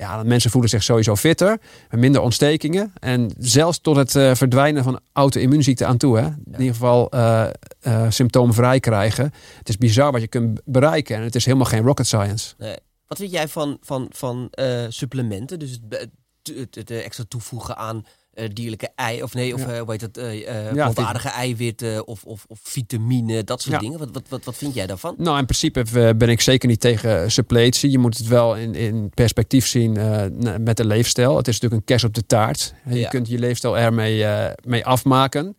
ja, 0.00 0.16
dan 0.16 0.26
mensen 0.26 0.50
voelen 0.50 0.70
zich 0.70 0.82
sowieso 0.82 1.16
fitter, 1.16 1.60
minder 1.90 2.20
ontstekingen 2.20 2.92
en 2.98 3.30
zelfs 3.38 3.78
tot 3.78 3.96
het 3.96 4.14
eh, 4.14 4.34
verdwijnen 4.34 4.82
van 4.82 5.00
auto-immuunziekten 5.12 5.86
aan 5.86 5.96
toe. 5.96 6.18
Hè? 6.18 6.26
In 6.26 6.58
ieder 6.58 6.74
geval 6.74 7.10
eh, 7.10 7.46
eh, 7.80 8.10
symptoomvrij 8.10 8.80
krijgen. 8.80 9.32
Het 9.58 9.68
is 9.68 9.76
bizar 9.76 10.12
wat 10.12 10.20
je 10.20 10.28
kunt 10.28 10.60
bereiken 10.64 11.16
en 11.16 11.22
het 11.22 11.34
is 11.34 11.44
helemaal 11.44 11.66
geen 11.66 11.82
rocket 11.82 12.06
science. 12.06 12.54
Nee. 12.58 12.76
Wat 13.06 13.18
vind 13.18 13.30
jij 13.30 13.48
van, 13.48 13.78
van, 13.80 14.06
van 14.10 14.52
supplementen? 14.88 15.58
Dus 15.58 15.70
het, 15.70 16.08
het, 16.42 16.74
het, 16.74 16.90
extra 16.90 17.24
toevoegen 17.28 17.76
aan 17.76 18.04
dierlijke 18.48 18.88
ei, 18.94 19.22
of 19.22 19.34
nee, 19.34 19.54
of 19.54 19.60
Ja. 19.60 19.72
eh, 19.72 19.80
hoe 19.80 19.90
heet 19.90 20.00
het, 20.00 20.16
eh 20.16 20.68
eh, 20.68 20.74
Ja, 20.74 21.14
eiwitten 21.34 22.06
of, 22.06 22.24
of, 22.24 22.44
of 22.48 22.58
vitamine, 22.62 23.44
dat 23.44 23.62
soort 23.62 23.74
Ja. 23.74 23.80
dingen. 23.80 23.98
Wat, 23.98 24.08
wat, 24.12 24.22
wat, 24.28 24.44
wat 24.44 24.56
vind 24.56 24.74
jij 24.74 24.86
daarvan? 24.86 25.14
Nou, 25.18 25.38
in 25.38 25.44
principe 25.44 25.80
eh, 25.80 26.10
ben 26.16 26.28
ik 26.28 26.40
zeker 26.40 26.68
niet 26.68 26.80
tegen 26.80 27.30
suppletie. 27.30 27.90
Je 27.90 27.98
moet 27.98 28.18
het 28.18 28.26
wel 28.26 28.56
in, 28.56 28.74
in 28.74 29.10
perspectief 29.14 29.66
zien 29.66 29.96
eh, 29.96 30.24
met 30.60 30.76
de 30.76 30.84
leefstijl. 30.84 31.36
Het 31.36 31.48
is 31.48 31.54
natuurlijk 31.54 31.80
een 31.80 31.86
kerst 31.86 32.04
op 32.04 32.14
de 32.14 32.26
taart. 32.26 32.74
Je 32.88 33.08
kunt 33.08 33.28
je 33.28 33.38
leefstijl 33.38 33.78
ermee 33.78 34.24
eh, 34.24 34.52
mee 34.64 34.84
afmaken. 34.86 35.56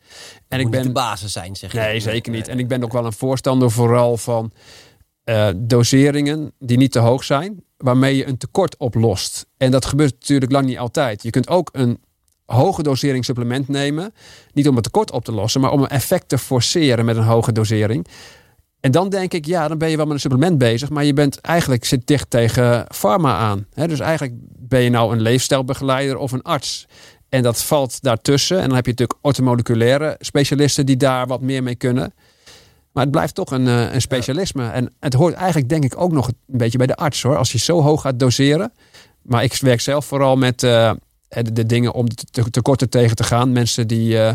En 0.47 0.59
ik 0.59 0.65
moet 0.65 0.73
niet 0.75 0.83
ben 0.83 0.83
de 0.83 0.91
basis 0.91 1.31
zijn, 1.31 1.55
zeg 1.55 1.71
je. 1.71 1.77
Nee, 1.79 1.99
zeker 1.99 2.31
niet. 2.31 2.47
En 2.47 2.59
ik 2.59 2.67
ben 2.67 2.83
ook 2.83 2.91
wel 2.93 3.05
een 3.05 3.13
voorstander 3.13 3.71
vooral 3.71 4.17
van 4.17 4.51
eh, 5.23 5.49
doseringen 5.57 6.51
die 6.59 6.77
niet 6.77 6.91
te 6.91 6.99
hoog 6.99 7.23
zijn, 7.23 7.63
waarmee 7.77 8.15
je 8.15 8.27
een 8.27 8.37
tekort 8.37 8.77
oplost. 8.77 9.45
En 9.57 9.71
dat 9.71 9.85
gebeurt 9.85 10.13
natuurlijk 10.19 10.51
lang 10.51 10.65
niet 10.65 10.77
altijd. 10.77 11.23
Je 11.23 11.29
kunt 11.29 11.47
ook 11.47 11.69
een 11.71 11.99
hoge 12.51 12.83
dosering 12.83 13.25
supplement 13.25 13.67
nemen, 13.67 14.13
niet 14.53 14.67
om 14.67 14.75
het 14.75 14.83
tekort 14.83 15.11
op 15.11 15.25
te 15.25 15.31
lossen, 15.31 15.61
maar 15.61 15.71
om 15.71 15.81
een 15.81 15.89
effect 15.89 16.29
te 16.29 16.37
forceren 16.37 17.05
met 17.05 17.17
een 17.17 17.23
hoge 17.23 17.51
dosering. 17.51 18.07
En 18.79 18.91
dan 18.91 19.09
denk 19.09 19.33
ik, 19.33 19.45
ja, 19.45 19.67
dan 19.67 19.77
ben 19.77 19.89
je 19.89 19.95
wel 19.95 20.05
met 20.05 20.13
een 20.13 20.19
supplement 20.19 20.57
bezig, 20.57 20.89
maar 20.89 21.03
je 21.03 21.13
bent 21.13 21.39
eigenlijk 21.39 21.85
zit 21.85 22.07
dicht 22.07 22.29
tegen 22.29 22.85
pharma 22.95 23.37
aan. 23.37 23.65
Dus 23.73 23.99
eigenlijk 23.99 24.33
ben 24.43 24.81
je 24.81 24.89
nou 24.89 25.13
een 25.13 25.21
leefstijlbegeleider 25.21 26.17
of 26.17 26.31
een 26.31 26.41
arts. 26.41 26.87
En 27.29 27.43
dat 27.43 27.63
valt 27.63 28.01
daartussen. 28.01 28.57
En 28.57 28.65
dan 28.65 28.75
heb 28.75 28.85
je 28.85 28.91
natuurlijk 28.91 29.19
ortomoleculaire 29.21 30.15
specialisten 30.19 30.85
die 30.85 30.97
daar 30.97 31.27
wat 31.27 31.41
meer 31.41 31.63
mee 31.63 31.75
kunnen. 31.75 32.13
Maar 32.91 33.03
het 33.03 33.11
blijft 33.11 33.35
toch 33.35 33.51
een, 33.51 33.67
eh, 33.67 33.93
een 33.93 34.01
specialisme. 34.01 34.69
En 34.69 34.93
het 34.99 35.13
hoort 35.13 35.33
eigenlijk 35.33 35.69
denk 35.69 35.83
ik 35.83 36.01
ook 36.01 36.11
nog 36.11 36.27
een 36.27 36.57
beetje 36.57 36.77
bij 36.77 36.87
de 36.87 36.95
arts 36.95 37.21
hoor. 37.21 37.37
Als 37.37 37.51
je 37.51 37.57
zo 37.57 37.81
hoog 37.81 38.01
gaat 38.01 38.19
doseren. 38.19 38.71
Maar 39.21 39.43
ik 39.43 39.55
werk 39.55 39.81
zelf 39.81 40.05
vooral 40.05 40.35
met 40.35 40.63
eh, 40.63 40.91
de, 41.31 41.51
de 41.53 41.65
dingen 41.65 41.93
om 41.93 42.07
te- 42.31 42.49
tekorten 42.49 42.89
tegen 42.89 43.15
te 43.15 43.23
gaan. 43.23 43.51
Mensen 43.51 43.87
die, 43.87 44.17
eh, 44.19 44.33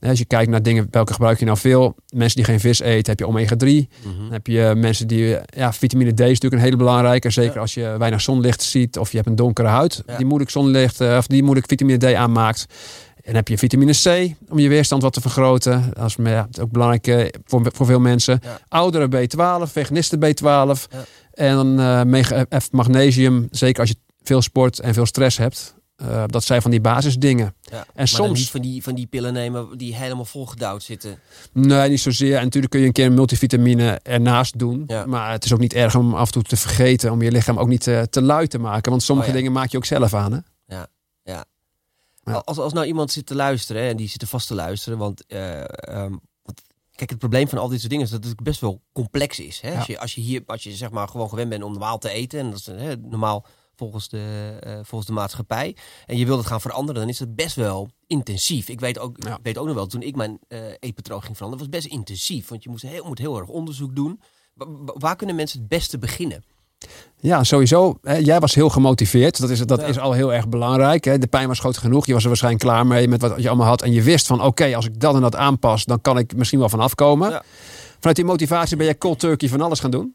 als 0.00 0.18
je 0.18 0.24
kijkt 0.24 0.50
naar 0.50 0.62
dingen, 0.62 0.86
welke 0.90 1.12
gebruik 1.12 1.38
je 1.38 1.44
nou 1.44 1.58
veel? 1.58 1.94
Mensen 2.14 2.36
die 2.36 2.44
geen 2.44 2.60
vis 2.60 2.80
eten, 2.80 3.10
heb 3.10 3.18
je 3.18 3.26
omega-3. 3.26 3.88
Mhm. 4.02 4.18
Dan 4.22 4.32
heb 4.32 4.46
je 4.46 4.72
mensen 4.76 5.06
die, 5.06 5.36
eh, 5.36 5.42
ja, 5.56 5.72
vitamine 5.72 6.10
D 6.14 6.20
is 6.20 6.26
natuurlijk 6.26 6.52
een 6.54 6.58
hele 6.68 6.76
belangrijke. 6.76 7.30
Zeker 7.30 7.54
Ja. 7.54 7.60
als 7.60 7.74
je 7.74 7.94
weinig 7.98 8.20
zonlicht 8.20 8.62
ziet 8.62 8.98
of 8.98 9.10
je 9.10 9.16
hebt 9.16 9.28
een 9.28 9.36
donkere 9.36 9.68
huid 9.68 10.02
Ja. 10.06 10.16
die 10.16 10.26
moeilijk 10.26 10.50
zonlicht 10.50 11.00
eh, 11.00 11.16
of 11.16 11.26
die 11.26 11.42
moeilijk 11.42 11.66
vitamine 11.68 11.98
D 11.98 12.14
aanmaakt. 12.14 12.66
En 13.22 13.34
heb 13.34 13.48
je 13.48 13.58
vitamine 13.58 13.92
C 13.92 14.34
om 14.50 14.58
je 14.58 14.68
weerstand 14.68 15.02
wat 15.02 15.12
te 15.12 15.20
vergroten. 15.20 15.90
Dat 15.94 16.06
is, 16.06 16.16
ja, 16.24 16.48
ook 16.60 16.70
belangrijk 16.70 17.06
eh, 17.06 17.40
voor, 17.44 17.70
voor 17.74 17.86
veel 17.86 18.00
mensen. 18.00 18.40
Ja. 18.42 18.58
Ouderen 18.68 19.10
B12, 19.10 19.70
veganisten 19.72 20.18
B12. 20.18 20.42
Ja. 20.90 21.04
En 21.34 21.54
dan 21.54 21.80
eh, 22.14 22.40
F 22.60 22.70
magnesium, 22.70 23.48
zeker 23.50 23.80
als 23.80 23.88
je 23.88 23.96
veel 24.22 24.42
sport 24.42 24.80
en 24.80 24.94
veel 24.94 25.06
stress 25.06 25.36
hebt. 25.38 25.74
Eh, 26.02 26.24
dat 26.26 26.44
zijn 26.44 26.62
van 26.62 26.70
die 26.70 26.80
basisdingen. 26.80 27.54
Ja. 27.60 27.78
En 27.78 27.84
maar 27.94 28.08
soms- 28.08 28.38
niet 28.38 28.50
van 28.50 28.60
die, 28.60 28.82
van 28.82 28.94
die 28.94 29.06
pillen 29.06 29.32
nemen 29.32 29.78
die 29.78 29.94
helemaal 29.94 30.24
volgedouwd 30.24 30.82
zitten. 30.82 31.18
Nee, 31.52 31.88
niet 31.88 32.00
zozeer. 32.00 32.36
En 32.36 32.44
natuurlijk 32.44 32.72
kun 32.72 32.80
je 32.80 32.86
een 32.86 32.92
keer 32.92 33.06
een 33.06 33.14
multivitamine 33.14 34.00
ernaast 34.02 34.58
doen. 34.58 34.84
Ja. 34.86 35.06
Maar 35.06 35.30
het 35.30 35.44
is 35.44 35.52
ook 35.52 35.60
niet 35.60 35.72
erg 35.72 35.94
om 35.94 36.14
af 36.14 36.26
en 36.26 36.32
toe 36.32 36.42
te 36.42 36.56
vergeten. 36.56 37.10
Om 37.12 37.22
je 37.22 37.30
lichaam 37.32 37.58
ook 37.58 37.68
niet 37.68 37.86
eh, 37.86 38.02
te 38.02 38.22
lui 38.22 38.46
te 38.46 38.58
maken. 38.58 38.90
Want 38.90 39.02
sommige 39.02 39.28
Oh 39.28 39.34
ja. 39.34 39.40
dingen 39.40 39.54
maak 39.54 39.70
je 39.70 39.76
ook 39.76 39.84
zelf 39.84 40.14
aan. 40.14 40.32
Hè? 40.32 40.38
Ja. 41.24 41.44
Als, 42.44 42.58
als 42.58 42.72
nou 42.72 42.86
iemand 42.86 43.10
zit 43.12 43.26
te 43.26 43.34
luisteren 43.34 43.82
hè, 43.82 43.88
en 43.88 43.96
die 43.96 44.08
zit 44.08 44.22
er 44.22 44.28
vast 44.28 44.46
te 44.46 44.54
luisteren, 44.54 44.98
want, 44.98 45.26
eh, 45.26 45.60
ehm, 45.60 46.14
want 46.42 46.62
kijk, 46.94 47.10
het 47.10 47.18
probleem 47.18 47.48
van 47.48 47.58
al 47.58 47.68
dit 47.68 47.78
soort 47.78 47.90
dingen 47.90 48.04
is 48.04 48.10
dat 48.10 48.24
het 48.24 48.42
best 48.42 48.60
wel 48.60 48.82
complex 48.92 49.40
is. 49.40 49.60
Hè? 49.60 49.70
Ja. 49.70 49.76
Als, 49.76 49.86
je, 49.86 49.98
als 49.98 50.14
je 50.14 50.20
hier, 50.20 50.42
als 50.46 50.62
je 50.62 50.72
zeg 50.72 50.90
maar 50.90 51.08
gewoon 51.08 51.28
gewend 51.28 51.48
bent 51.48 51.62
om 51.62 51.70
normaal 51.70 51.98
te 51.98 52.10
eten, 52.10 52.38
en 52.38 52.50
dat 52.50 52.58
is 52.58 52.66
hè, 52.66 52.96
normaal 52.96 53.46
volgens 53.82 54.08
de, 54.08 54.56
eh, 54.60 54.72
volgens 54.82 55.06
de 55.06 55.12
maatschappij, 55.12 55.76
en 56.06 56.16
je 56.16 56.26
wilt 56.26 56.38
het 56.38 56.46
gaan 56.48 56.60
veranderen, 56.60 57.00
dan 57.00 57.10
is 57.10 57.18
het 57.18 57.34
best 57.34 57.56
wel 57.56 57.88
intensief. 58.06 58.68
Ik 58.68 58.80
weet 58.80 58.98
ook, 58.98 59.16
Ja. 59.18 59.32
ik 59.32 59.38
weet 59.42 59.58
ook 59.58 59.66
nog 59.66 59.74
wel, 59.74 59.86
toen 59.86 60.02
ik 60.02 60.16
mijn 60.16 60.38
eh 60.48 60.58
eetpatroon 60.78 61.22
ging 61.22 61.36
veranderen, 61.36 61.70
was 61.70 61.80
best 61.80 61.92
intensief, 61.92 62.48
want 62.48 62.62
je 62.62 62.70
moest 62.70 62.82
heel, 62.82 63.04
moet 63.04 63.18
heel 63.18 63.38
erg 63.38 63.48
onderzoek 63.48 63.94
doen. 63.96 64.20
Wa- 64.54 64.66
wa- 64.68 64.94
waar 64.98 65.16
kunnen 65.16 65.36
mensen 65.36 65.58
het 65.58 65.68
beste 65.68 65.98
beginnen? 65.98 66.44
Ja, 67.20 67.44
sowieso. 67.44 67.98
Hè, 68.02 68.16
jij 68.16 68.40
was 68.40 68.54
heel 68.54 68.68
gemotiveerd. 68.68 69.40
Dat, 69.40 69.50
is, 69.50 69.60
dat 69.66 69.80
Ja. 69.80 69.86
is 69.86 69.98
al 69.98 70.12
heel 70.12 70.32
erg 70.32 70.48
belangrijk. 70.48 71.04
Hè. 71.04 71.18
De 71.18 71.26
pijn 71.26 71.48
was 71.48 71.58
groot 71.58 71.76
genoeg. 71.78 72.06
Je 72.06 72.12
was 72.12 72.22
er 72.22 72.28
waarschijnlijk 72.28 72.64
klaar 72.64 72.86
mee 72.86 73.08
met 73.08 73.20
wat 73.20 73.42
je 73.42 73.48
allemaal 73.48 73.66
had. 73.66 73.82
En 73.82 73.92
je 73.92 74.02
wist 74.02 74.26
van 74.26 74.42
oké, 74.42 74.76
als 74.76 74.86
ik 74.86 75.00
dat 75.00 75.14
en 75.14 75.20
dat 75.20 75.36
aanpas, 75.36 75.84
dan 75.84 76.00
kan 76.00 76.18
ik 76.18 76.36
misschien 76.36 76.58
wel 76.58 76.68
van 76.68 76.80
afkomen. 76.80 77.30
Ja. 77.30 77.42
Vanuit 77.98 78.16
die 78.16 78.24
motivatie 78.24 78.76
ben 78.76 78.86
je 78.86 78.98
cold 78.98 79.18
turkey 79.18 79.48
van 79.48 79.60
alles 79.60 79.80
gaan 79.80 79.90
doen. 79.90 80.14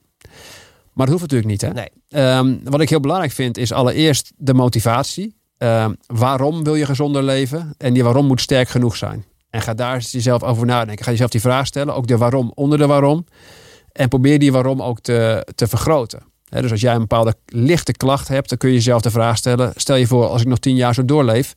Maar 0.97 1.05
dat 1.07 1.19
hoeft 1.19 1.31
natuurlijk 1.31 1.51
niet. 1.51 1.61
Hè? 1.61 1.69
Nee. 1.73 1.89
Ehm, 2.09 2.55
wat 2.63 2.81
ik 2.81 2.89
heel 2.89 2.99
belangrijk 2.99 3.31
vind, 3.31 3.57
is 3.57 3.71
allereerst 3.71 4.31
de 4.37 4.53
motivatie. 4.53 5.35
Ehm, 5.57 5.93
waarom 6.05 6.63
wil 6.63 6.75
je 6.75 6.85
gezonder 6.85 7.23
leven? 7.23 7.73
En 7.77 7.93
die 7.93 8.03
waarom 8.03 8.25
moet 8.25 8.41
sterk 8.41 8.69
genoeg 8.69 8.95
zijn. 8.95 9.25
En 9.49 9.61
ga 9.61 9.73
daar 9.73 9.99
jezelf 9.99 10.43
over 10.43 10.65
nadenken. 10.65 11.05
Ga 11.05 11.11
jezelf 11.11 11.29
die 11.29 11.41
vraag 11.41 11.67
stellen. 11.67 11.95
Ook 11.95 12.07
de 12.07 12.17
waarom 12.17 12.51
onder 12.55 12.77
de 12.77 12.87
waarom. 12.87 13.25
En 13.91 14.09
probeer 14.09 14.39
die 14.39 14.51
waarom 14.51 14.81
ook 14.81 14.99
te, 14.99 15.47
te 15.55 15.67
vergroten. 15.67 16.19
Dus 16.49 16.71
als 16.71 16.81
jij 16.81 16.93
een 16.93 16.99
bepaalde 16.99 17.35
lichte 17.45 17.91
klacht 17.91 18.27
hebt, 18.27 18.49
dan 18.49 18.57
kun 18.57 18.69
je 18.69 18.75
jezelf 18.75 19.01
de 19.01 19.11
vraag 19.11 19.37
stellen. 19.37 19.71
Stel 19.75 19.95
je 19.95 20.07
voor, 20.07 20.27
als 20.27 20.41
ik 20.41 20.47
nog 20.47 20.57
tien 20.59 20.75
jaar 20.75 20.93
zo 20.93 21.05
doorleef, 21.05 21.53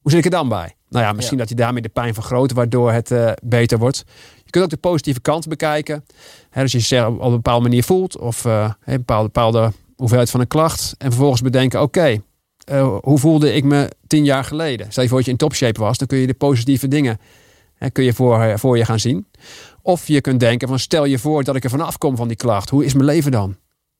hoe 0.00 0.10
zit 0.10 0.18
ik 0.18 0.24
er 0.24 0.30
dan 0.38 0.48
bij? 0.48 0.74
Nou 0.88 1.04
ja, 1.04 1.12
misschien 1.12 1.36
Ja. 1.36 1.42
dat 1.42 1.52
je 1.52 1.58
daarmee 1.58 1.82
de 1.82 1.88
pijn 1.88 2.14
vergroot, 2.14 2.52
waardoor 2.52 2.92
het 2.92 3.10
eh, 3.10 3.32
beter 3.42 3.78
wordt. 3.78 4.04
Je 4.52 4.58
kunt 4.58 4.64
ook 4.64 4.80
de 4.82 4.88
positieve 4.88 5.20
kant 5.20 5.48
bekijken. 5.48 6.04
Hè, 6.50 6.62
dus 6.62 6.72
je 6.72 6.78
jezelf 6.78 7.14
op 7.14 7.22
een 7.22 7.30
bepaalde 7.30 7.62
manier 7.62 7.84
voelt, 7.84 8.18
of 8.18 8.44
eh, 8.44 8.70
een 8.84 8.96
bepaalde, 8.96 9.24
bepaalde 9.24 9.72
hoeveelheid 9.96 10.30
van 10.30 10.40
een 10.40 10.48
klacht. 10.48 10.94
En 10.98 11.08
vervolgens 11.08 11.42
bedenken, 11.42 11.82
oké, 11.82 12.22
eh, 12.64 12.96
hoe 13.02 13.18
voelde 13.18 13.52
ik 13.52 13.64
me 13.64 13.90
tien 14.06 14.24
jaar 14.24 14.44
geleden? 14.44 14.86
Stel 14.90 15.02
je 15.02 15.08
voor 15.08 15.20
je 15.24 15.30
in 15.30 15.36
topshape 15.36 15.80
was, 15.80 15.98
dan 15.98 16.06
kun 16.06 16.18
je 16.18 16.26
de 16.26 16.34
positieve 16.34 16.88
dingen 16.88 17.18
kun 17.92 18.04
je 18.04 18.12
voor, 18.12 18.42
eh, 18.42 18.56
voor 18.56 18.78
je 18.78 18.84
gaan 18.84 19.00
zien. 19.00 19.26
Of 19.82 20.06
je 20.06 20.20
kunt 20.20 20.40
denken 20.40 20.68
van 20.68 20.78
stel 20.78 21.04
je 21.04 21.18
voor 21.18 21.44
dat 21.44 21.56
ik 21.56 21.64
er 21.64 21.70
vanaf 21.70 21.98
kom 21.98 22.16
van 22.16 22.28
die 22.28 22.36
klacht. 22.36 22.70
Hoe 22.70 22.84
is 22.84 22.92
mijn 22.92 23.04
leven 23.04 23.30
dan? 23.30 23.56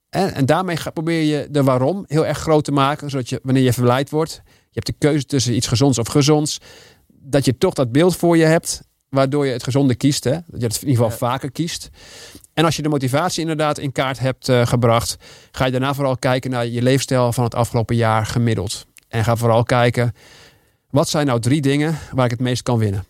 En, 0.08 0.34
en 0.34 0.46
daarmee 0.46 0.76
probeer 0.92 1.22
je 1.22 1.46
de 1.50 1.62
waarom 1.62 2.04
heel 2.06 2.26
erg 2.26 2.38
groot 2.38 2.64
te 2.64 2.72
maken. 2.72 3.10
Zodat 3.10 3.28
je, 3.28 3.40
wanneer 3.42 3.62
je 3.62 3.72
verleid 3.72 4.10
wordt, 4.10 4.42
je 4.44 4.80
hebt 4.80 4.86
de 4.86 4.94
keuze 4.98 5.24
tussen 5.24 5.54
iets 5.54 5.66
gezonds 5.66 5.98
of 5.98 6.08
gezonds. 6.08 6.60
Dat 7.08 7.44
je 7.44 7.58
toch 7.58 7.74
dat 7.74 7.92
beeld 7.92 8.16
voor 8.16 8.36
je 8.36 8.44
hebt, 8.44 8.82
waardoor 9.12 9.46
je 9.46 9.52
het 9.52 9.62
gezonde 9.62 9.94
kiest. 9.94 10.24
Hè? 10.24 10.30
Dat 10.30 10.60
je 10.60 10.66
het 10.66 10.82
in 10.82 10.88
ieder 10.88 11.04
geval 11.04 11.18
vaker 11.18 11.50
kiest. 11.50 11.90
En 12.54 12.64
als 12.64 12.76
je 12.76 12.82
de 12.82 12.88
motivatie 12.88 13.40
inderdaad 13.40 13.78
in 13.78 13.92
kaart 13.92 14.18
hebt 14.18 14.48
eh, 14.48 14.66
gebracht, 14.66 15.16
ga 15.50 15.64
je 15.64 15.70
daarna 15.70 15.94
vooral 15.94 16.16
kijken 16.16 16.50
naar 16.50 16.66
je 16.66 16.82
leefstijl 16.82 17.32
van 17.32 17.44
het 17.44 17.54
afgelopen 17.54 17.96
jaar 17.96 18.26
gemiddeld. 18.26 18.86
En 19.08 19.24
ga 19.24 19.36
vooral 19.36 19.62
kijken, 19.62 20.12
wat 20.90 21.08
zijn 21.08 21.26
nou 21.26 21.40
drie 21.40 21.60
dingen 21.60 21.98
waar 22.14 22.24
ik 22.24 22.30
het 22.30 22.40
meest 22.40 22.62
kan 22.62 22.78
winnen? 22.78 23.04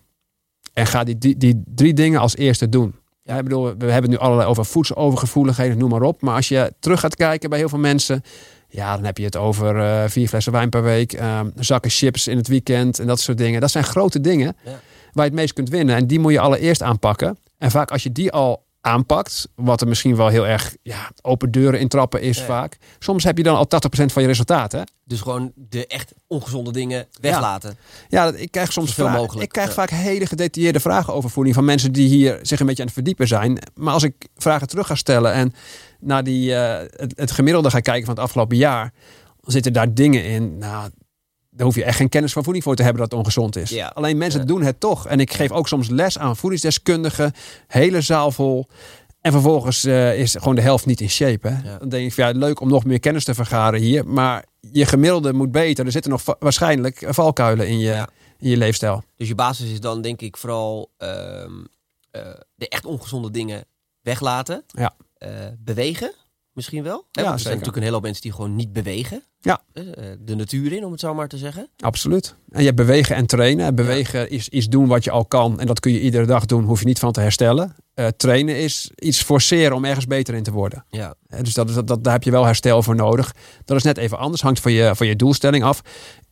En 0.73 0.87
ga 0.87 1.03
die, 1.03 1.17
die, 1.17 1.37
die 1.37 1.63
drie 1.65 1.93
dingen 1.93 2.19
als 2.19 2.35
eerste 2.35 2.69
doen. 2.69 2.95
Ja, 3.23 3.37
ik 3.37 3.43
bedoel, 3.43 3.63
we 3.63 3.91
hebben 3.91 4.01
het 4.01 4.09
nu 4.09 4.17
allerlei 4.17 4.49
over 4.49 4.65
voedselovergevoeligheden, 4.65 5.77
noem 5.77 5.89
maar 5.89 6.01
op. 6.01 6.21
Maar 6.21 6.35
als 6.35 6.47
je 6.47 6.73
terug 6.79 6.99
gaat 6.99 7.15
kijken 7.15 7.49
bij 7.49 7.59
heel 7.59 7.69
veel 7.69 7.79
mensen, 7.79 8.21
ja, 8.67 8.95
dan 8.95 9.05
heb 9.05 9.17
je 9.17 9.25
het 9.25 9.37
over 9.37 9.79
eh, 9.79 10.09
vier 10.09 10.27
flessen 10.27 10.51
wijn 10.51 10.69
per 10.69 10.83
week, 10.83 11.13
ehm, 11.13 11.49
zakken 11.55 11.91
chips 11.91 12.27
in 12.27 12.37
het 12.37 12.47
weekend 12.47 12.99
en 12.99 13.07
dat 13.07 13.19
soort 13.19 13.37
dingen. 13.37 13.61
Dat 13.61 13.71
zijn 13.71 13.83
grote 13.83 14.21
dingen 14.21 14.55
Ja. 14.65 14.79
Waar 15.13 15.23
je 15.25 15.31
het 15.31 15.39
meest 15.39 15.53
kunt 15.53 15.69
winnen. 15.69 15.95
En 15.95 16.07
die 16.07 16.19
moet 16.19 16.31
je 16.31 16.39
allereerst 16.39 16.81
aanpakken. 16.81 17.37
En 17.57 17.71
vaak 17.71 17.91
als 17.91 18.03
je 18.03 18.11
die 18.11 18.31
al 18.31 18.65
aanpakt. 18.81 19.47
Wat 19.55 19.81
er 19.81 19.87
misschien 19.87 20.15
wel 20.15 20.27
heel 20.27 20.47
erg 20.47 20.75
ja, 20.81 21.11
open 21.21 21.51
deuren 21.51 21.79
intrappen 21.79 22.21
is 22.21 22.37
Ja. 22.37 22.45
vaak. 22.45 22.77
Soms 22.99 23.23
heb 23.23 23.37
je 23.37 23.43
dan 23.43 23.55
al 23.55 23.67
80% 23.67 24.13
van 24.13 24.21
je 24.21 24.27
resultaten. 24.27 24.91
Dus 25.05 25.21
gewoon 25.21 25.51
de 25.55 25.87
echt 25.87 26.13
ongezonde 26.27 26.71
dingen 26.71 27.07
weglaten. 27.21 27.77
Ja, 28.09 28.33
ik 28.35 28.51
krijg 28.51 28.71
soms 28.71 28.93
vragen- 28.93 29.19
mogelijk, 29.19 29.43
Ik 29.43 29.49
krijg 29.51 29.67
ja. 29.67 29.73
vaak 29.73 29.89
hele 29.89 30.25
gedetailleerde 30.25 30.79
vragen 30.79 31.13
over 31.13 31.29
voeding 31.29 31.55
van 31.55 31.65
mensen 31.65 31.91
die 31.91 32.07
hier 32.07 32.39
zich 32.41 32.59
een 32.59 32.65
beetje 32.65 32.81
aan 32.81 32.87
het 32.87 32.97
verdiepen 32.97 33.27
zijn. 33.27 33.59
Maar 33.75 33.93
als 33.93 34.03
ik 34.03 34.27
vragen 34.35 34.67
terug 34.67 34.87
ga 34.87 34.95
stellen 34.95 35.33
en 35.33 35.53
naar 35.99 36.23
die, 36.23 36.55
eh, 36.55 36.87
het, 36.95 37.13
het 37.15 37.31
gemiddelde 37.31 37.69
ga 37.69 37.79
kijken 37.79 38.05
van 38.05 38.13
het 38.13 38.23
afgelopen 38.23 38.57
jaar, 38.57 38.93
dan 39.41 39.51
zitten 39.51 39.73
daar 39.73 39.93
dingen 39.93 40.23
in. 40.25 40.57
Nou, 40.57 40.89
daar 41.55 41.65
hoef 41.65 41.75
je 41.75 41.83
echt 41.83 41.97
geen 41.97 42.09
kennis 42.09 42.33
van 42.33 42.43
voeding 42.43 42.63
voor 42.65 42.75
te 42.75 42.83
hebben 42.83 43.01
dat 43.01 43.11
het 43.11 43.19
ongezond 43.19 43.55
is. 43.55 43.69
Ja. 43.69 43.87
Alleen 43.95 44.17
mensen 44.17 44.39
Ja. 44.39 44.45
doen 44.45 44.61
het 44.63 44.79
toch. 44.79 45.07
En 45.07 45.19
ik 45.19 45.33
geef 45.33 45.51
ook 45.51 45.67
soms 45.67 45.89
les 45.89 46.17
aan 46.17 46.35
voedingsdeskundigen, 46.37 47.31
hele 47.67 48.01
zaal 48.01 48.31
vol. 48.31 48.67
En 49.21 49.31
vervolgens 49.31 49.83
eh, 49.83 50.19
is 50.19 50.35
gewoon 50.39 50.55
de 50.55 50.61
helft 50.61 50.85
niet 50.85 51.01
in 51.01 51.09
shape. 51.09 51.47
Hè? 51.47 51.69
Ja. 51.71 51.77
Dan 51.77 51.89
denk 51.89 52.05
ik, 52.05 52.13
van, 52.13 52.25
ja, 52.27 52.31
leuk 52.39 52.59
om 52.59 52.67
nog 52.69 52.85
meer 52.85 52.99
kennis 52.99 53.23
te 53.23 53.33
vergaren 53.33 53.79
hier. 53.79 54.07
Maar 54.07 54.45
je 54.71 54.85
gemiddelde 54.85 55.33
moet 55.33 55.51
beter. 55.51 55.85
Er 55.85 55.91
zitten 55.91 56.11
nog 56.11 56.21
va- 56.21 56.35
waarschijnlijk 56.39 57.05
valkuilen 57.07 57.67
in 57.67 57.79
je, 57.79 58.07
in 58.39 58.49
je 58.49 58.57
leefstijl. 58.57 59.03
Dus 59.17 59.27
je 59.27 59.35
basis 59.35 59.69
is 59.71 59.79
dan 59.79 60.01
denk 60.01 60.21
ik 60.21 60.37
vooral 60.37 60.91
ehm, 60.97 61.51
eh, 62.11 62.21
de 62.55 62.69
echt 62.69 62.85
ongezonde 62.85 63.31
dingen 63.31 63.65
weglaten. 64.01 64.63
Ja. 64.67 64.93
Eh, 65.17 65.29
bewegen 65.59 66.13
misschien 66.53 66.83
wel. 66.83 67.05
Hè, 67.11 67.21
Ja, 67.21 67.31
er 67.31 67.39
zijn 67.39 67.49
natuurlijk 67.49 67.75
een 67.77 67.81
hele 67.83 67.93
hoop 67.95 68.03
mensen 68.03 68.21
die 68.21 68.31
gewoon 68.33 68.55
niet 68.55 68.73
bewegen. 68.73 69.23
Ja. 69.41 69.61
Eh, 69.73 69.83
de 70.19 70.35
natuur 70.35 70.71
in, 70.73 70.85
om 70.85 70.91
het 70.91 70.99
zo 70.99 71.13
maar 71.13 71.27
te 71.27 71.37
zeggen. 71.37 71.67
Absoluut. 71.79 72.35
En 72.49 72.59
je 72.59 72.65
hebt 72.65 72.77
bewegen 72.77 73.15
en 73.15 73.25
trainen. 73.25 73.65
En 73.65 73.75
Bewegen 73.75 74.29
is 74.29 74.49
iets 74.49 74.67
doen 74.67 74.87
wat 74.87 75.03
je 75.03 75.11
al 75.11 75.25
kan. 75.25 75.59
En 75.59 75.67
dat 75.67 75.79
kun 75.79 75.91
je 75.91 75.99
iedere 76.01 76.25
dag 76.25 76.45
doen. 76.45 76.63
Hoef 76.63 76.79
je 76.79 76.85
niet 76.85 76.99
van 76.99 77.11
te 77.11 77.19
herstellen. 77.19 77.75
Eh, 77.93 78.07
trainen 78.07 78.55
is 78.57 78.91
iets 78.95 79.21
forceren 79.23 79.75
om 79.75 79.85
ergens 79.85 80.07
beter 80.07 80.33
in 80.33 80.43
te 80.43 80.51
worden. 80.51 80.85
Ja. 80.89 81.15
Dus 81.41 81.53
dat, 81.53 81.69
is- 81.69 81.75
dat, 81.75 81.87
dat, 81.87 82.03
daar 82.03 82.13
heb 82.13 82.23
je 82.23 82.31
wel 82.31 82.45
herstel 82.45 82.83
voor 82.83 82.95
nodig. 82.95 83.33
Dat 83.65 83.77
is 83.77 83.83
net 83.83 83.97
even 83.97 84.17
anders. 84.17 84.41
Hangt 84.41 84.59
van 84.59 84.71
je, 84.71 84.95
van 84.95 85.07
je 85.07 85.15
doelstelling 85.15 85.63
af. 85.63 85.81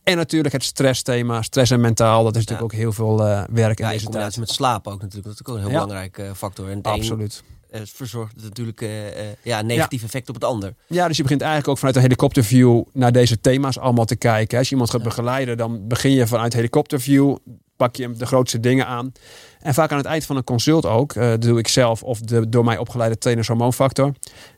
En 0.02 0.16
natuurlijk 0.16 0.54
het 0.54 0.64
stressthema. 0.64 1.42
Stress 1.42 1.70
en 1.70 1.80
mentaal. 1.80 2.24
Dat 2.24 2.36
is 2.36 2.40
natuurlijk 2.44 2.72
ook 2.72 2.78
heel 2.80 2.92
veel 2.92 3.26
eh, 3.26 3.44
werk 3.50 3.78
Ja, 3.78 3.84
in 3.86 3.92
deze 3.92 4.04
combinatie 4.04 4.34
tijd. 4.34 4.46
met 4.46 4.56
slapen 4.56 4.92
ook 4.92 5.00
natuurlijk. 5.00 5.24
Dat 5.26 5.34
is 5.40 5.46
ook 5.46 5.54
een 5.54 5.60
heel 5.62 5.70
belangrijk 5.70 6.18
eh, 6.18 6.30
factor. 6.34 6.68
En 6.68 6.76
het 6.76 6.86
een, 6.86 6.92
Absoluut. 6.92 7.42
eh, 7.46 7.61
verzorgt 7.84 8.42
natuurlijk 8.42 8.80
eh, 8.80 9.06
eh, 9.08 9.36
ja, 9.42 9.58
een 9.58 9.66
negatief 9.66 10.02
effect 10.02 10.28
op 10.28 10.34
het 10.34 10.44
ander. 10.44 10.74
Ja, 10.86 11.06
dus 11.08 11.16
je 11.16 11.22
begint 11.22 11.40
eigenlijk 11.40 11.70
ook 11.70 11.78
vanuit 11.78 11.96
een 11.96 12.02
helikopterview 12.02 12.82
naar 12.92 13.12
deze 13.12 13.40
thema's 13.40 13.78
allemaal 13.78 14.04
te 14.04 14.16
kijken. 14.16 14.58
Als 14.58 14.66
je 14.66 14.72
iemand 14.72 14.90
gaat 14.90 15.00
Ja. 15.00 15.06
begeleiden, 15.06 15.56
dan 15.56 15.88
begin 15.88 16.10
je 16.12 16.26
vanuit 16.26 16.52
helikopterview, 16.52 17.36
pak 17.76 17.96
je 17.96 18.12
de 18.12 18.26
grootste 18.26 18.60
dingen 18.60 18.86
aan. 18.86 19.12
En 19.60 19.74
vaak 19.74 19.90
aan 19.90 19.96
het 19.96 20.06
eind 20.06 20.24
van 20.24 20.36
een 20.36 20.44
consult 20.44 20.86
ook, 20.86 21.12
eh, 21.12 21.32
doe 21.38 21.58
ik 21.58 21.68
zelf 21.68 22.02
of 22.02 22.20
de 22.20 22.48
door 22.48 22.64
mij 22.64 22.78
opgeleide 22.78 23.18
trainers 23.18 23.48
hormoonfactor. 23.48 24.12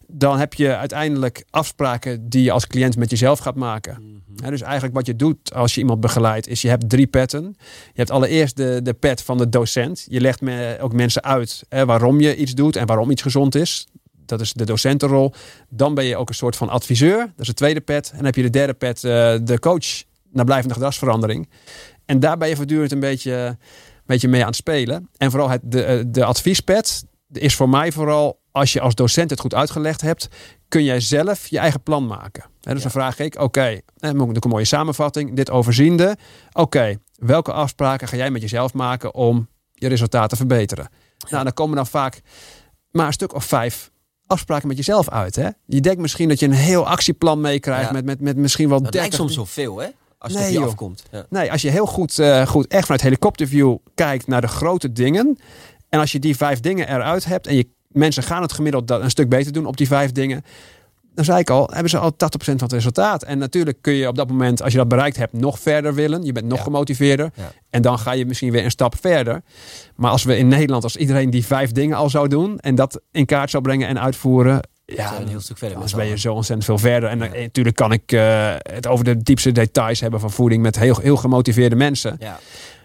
Dan 0.07 0.39
heb 0.39 0.55
je 0.55 0.77
uiteindelijk 0.77 1.45
afspraken 1.51 2.29
die 2.29 2.43
je 2.43 2.51
als 2.51 2.67
cliënt 2.67 2.97
met 2.97 3.11
jezelf 3.11 3.39
gaat 3.39 3.55
maken. 3.55 4.23
Hè, 4.43 4.51
dus 4.51 4.63
eigenlijk 4.63 4.95
wat 4.95 5.07
je 5.07 5.17
doet 5.17 5.55
als 5.55 5.75
je 5.75 5.81
iemand 5.81 6.01
begeleidt, 6.01 6.49
is 6.49 6.63
je 6.63 6.69
hebt 6.69 6.89
drie 6.89 7.07
petten. 7.07 7.55
Je 7.59 7.93
hebt 7.93 8.11
allereerst 8.11 8.57
de, 8.57 8.81
de 8.83 8.95
pet 8.95 9.23
van 9.23 9.39
de 9.39 9.49
docent. 9.49 10.07
Je 10.09 10.21
legt 10.21 10.41
me, 10.41 10.77
ook 10.81 10.93
mensen 10.93 11.23
uit 11.23 11.65
hè, 11.69 11.87
waarom 11.87 12.21
je 12.21 12.37
iets 12.37 12.55
doet 12.55 12.77
en 12.77 12.87
waarom 12.87 13.11
iets 13.11 13.23
gezond 13.23 13.55
is. 13.55 13.87
Dat 14.27 14.41
is 14.41 14.53
de 14.53 14.65
docentenrol. 14.65 15.33
Dan 15.69 15.95
ben 15.95 16.05
je 16.05 16.17
ook 16.17 16.29
een 16.29 16.35
soort 16.35 16.57
van 16.57 16.69
adviseur. 16.69 17.19
Dat 17.19 17.33
is 17.37 17.47
de 17.47 17.55
tweede 17.55 17.81
pet. 17.81 18.11
En 18.11 18.17
dan 18.17 18.25
heb 18.25 18.35
je 18.35 18.43
de 18.43 18.51
derde 18.51 18.75
pet, 18.75 19.05
eh, 19.05 19.35
de 19.43 19.59
coach 19.59 20.03
naar 20.31 20.45
blijvende 20.45 20.75
gedragsverandering. 20.75 21.49
En 22.05 22.21
daar 22.21 22.37
ben 22.37 22.49
je 22.49 22.57
voortdurend 22.57 22.93
een 22.93 23.01
beetje, 23.01 23.33
een 23.33 23.57
beetje 24.07 24.29
mee 24.29 24.41
aan 24.41 24.47
het 24.47 24.57
spelen. 24.57 25.09
En 25.17 25.31
vooral 25.31 25.49
het, 25.51 25.61
de, 25.65 25.85
eh, 25.85 26.05
de 26.07 26.25
adviespet 26.25 27.05
is 27.33 27.55
voor 27.55 27.69
mij 27.69 27.93
vooral, 27.93 28.41
als 28.55 28.73
je 28.73 28.81
als 28.81 28.95
docent 28.95 29.31
het 29.31 29.41
goed 29.41 29.55
uitgelegd 29.55 30.01
hebt, 30.01 30.29
kun 30.69 30.85
jij 30.85 31.01
zelf 31.01 31.47
je 31.47 31.59
eigen 31.59 31.83
plan 31.83 32.07
maken. 32.07 32.43
Hè, 32.43 32.49
dus 32.73 32.83
Ja. 32.83 32.83
dan 32.83 32.91
vraag 32.91 33.19
ik, 33.19 33.41
oké, 33.41 33.61
eh, 33.67 33.79
dan 33.97 34.19
doe 34.19 34.35
ik 34.35 34.45
een 34.45 34.51
mooie 34.51 34.65
samenvatting, 34.65 35.37
dit 35.37 35.51
overziende. 35.51 36.17
Oké, 36.53 36.97
welke 37.15 37.53
afspraken 37.53 38.09
ga 38.09 38.17
jij 38.17 38.31
met 38.31 38.43
jezelf 38.43 38.73
maken 38.73 39.15
om 39.15 39.49
je 39.73 39.89
resultaten 39.89 40.29
te 40.29 40.37
verbeteren? 40.37 40.89
Nou, 41.31 41.45
dan 41.45 41.53
komen 41.53 41.77
dan 41.77 41.87
vaak 41.87 42.21
maar 42.91 43.07
een 43.07 43.13
stuk 43.13 43.35
of 43.35 43.45
vijf 43.45 43.91
afspraken 44.27 44.69
met 44.69 44.77
jezelf 44.77 45.09
uit. 45.09 45.37
Hè? 45.37 45.49
Je 45.67 45.81
denkt 45.81 46.01
misschien 46.01 46.29
dat 46.29 46.39
je 46.41 46.47
een 46.47 46.53
heel 46.53 46.87
actieplan 46.87 47.41
meekrijgt 47.41 47.87
Ja. 47.87 47.93
met, 47.93 48.05
met, 48.05 48.21
met 48.21 48.37
misschien 48.37 48.69
wel 48.69 48.83
Dat 48.83 48.93
30 48.93 49.01
lijkt 49.01 49.17
soms 49.17 49.35
zoveel, 49.35 49.79
hè? 49.79 49.89
Als 50.19 50.33
het 50.33 50.43
Nee, 50.43 50.57
op 50.57 50.63
je 50.63 50.69
afkomt. 50.69 51.03
Nee, 51.31 51.53
als 51.53 51.63
je 51.63 51.71
heel 51.71 51.87
goed, 51.87 52.19
eh, 52.19 52.47
goed 52.47 52.67
echt 52.67 52.83
vanuit 52.83 53.03
helikopterview 53.03 53.77
kijkt 53.95 54.27
naar 54.27 54.41
de 54.41 54.49
grote 54.49 54.93
dingen. 54.93 55.39
En 55.89 56.01
als 56.01 56.13
je 56.13 56.19
die 56.19 56.37
vijf 56.37 56.61
dingen 56.61 56.89
eruit 56.89 57.25
hebt 57.25 57.47
en 57.47 57.55
je 57.57 57.69
mensen 57.95 58.23
gaan 58.23 58.43
het 58.43 58.53
gemiddeld 58.53 58.89
dat 58.89 59.01
een 59.03 59.11
stuk 59.11 59.29
beter 59.29 59.53
doen 59.53 59.67
op 59.67 59.77
die 59.77 59.87
vijf 59.87 60.13
dingen. 60.13 60.45
Dan 61.15 61.25
zei 61.25 61.39
ik 61.39 61.51
al, 61.51 61.69
hebben 61.73 61.91
ze 61.91 61.99
al 61.99 62.13
80% 62.13 62.17
van 62.39 62.57
het 62.57 62.73
resultaat. 62.73 63.23
En 63.23 63.39
natuurlijk 63.39 63.79
kun 63.81 63.93
je 63.93 64.09
op 64.09 64.17
dat 64.17 64.29
moment, 64.29 64.63
als 64.63 64.73
je 64.73 64.79
dat 64.79 64.89
bereikt 64.89 65.17
hebt, 65.17 65.33
nog 65.33 65.59
verder 65.59 65.95
willen. 65.95 66.23
Je 66.23 66.33
bent 66.33 66.47
nog 66.47 66.59
Ja. 66.59 66.65
gemotiveerder. 66.65 67.31
Ja. 67.35 67.53
En 67.71 67.83
dan 67.83 67.99
ga 67.99 68.13
je 68.13 68.27
misschien 68.27 68.51
weer 68.53 68.65
een 68.65 68.71
stap 68.71 68.95
verder. 69.01 69.43
Maar 69.97 70.11
als 70.11 70.25
we 70.25 70.37
in 70.37 70.49
Nederland, 70.49 70.83
als 70.83 70.97
iedereen 70.97 71.31
die 71.31 71.45
vijf 71.47 71.73
dingen 71.73 71.97
al 71.97 72.11
zou 72.11 72.29
doen. 72.29 72.59
En 72.59 72.75
dat 72.75 73.01
in 73.11 73.27
kaart 73.27 73.51
zou 73.51 73.63
brengen 73.63 73.89
en 73.89 74.01
uitvoeren. 74.01 74.61
Ja, 74.87 75.21
een 75.21 75.29
heel 75.29 75.41
stuk 75.41 75.59
verder. 75.59 75.79
dan 75.79 75.89
ben 75.97 76.07
je 76.07 76.19
zo 76.19 76.33
ontzettend 76.35 76.65
veel 76.67 76.79
verder. 76.79 77.09
En 77.11 77.19
Ja. 77.19 77.27
eh, 77.27 77.41
natuurlijk 77.43 77.77
kan 77.77 77.93
ik 77.93 78.13
eh, 78.13 78.55
het 78.63 78.87
over 78.87 79.05
de 79.05 79.17
diepste 79.23 79.53
details 79.53 80.01
hebben 80.01 80.21
van 80.21 80.31
voeding 80.31 80.63
met 80.63 80.79
heel, 80.79 80.99
heel 81.01 81.17
gemotiveerde 81.17 81.77
mensen. 81.77 82.17
Ja. 82.19 82.39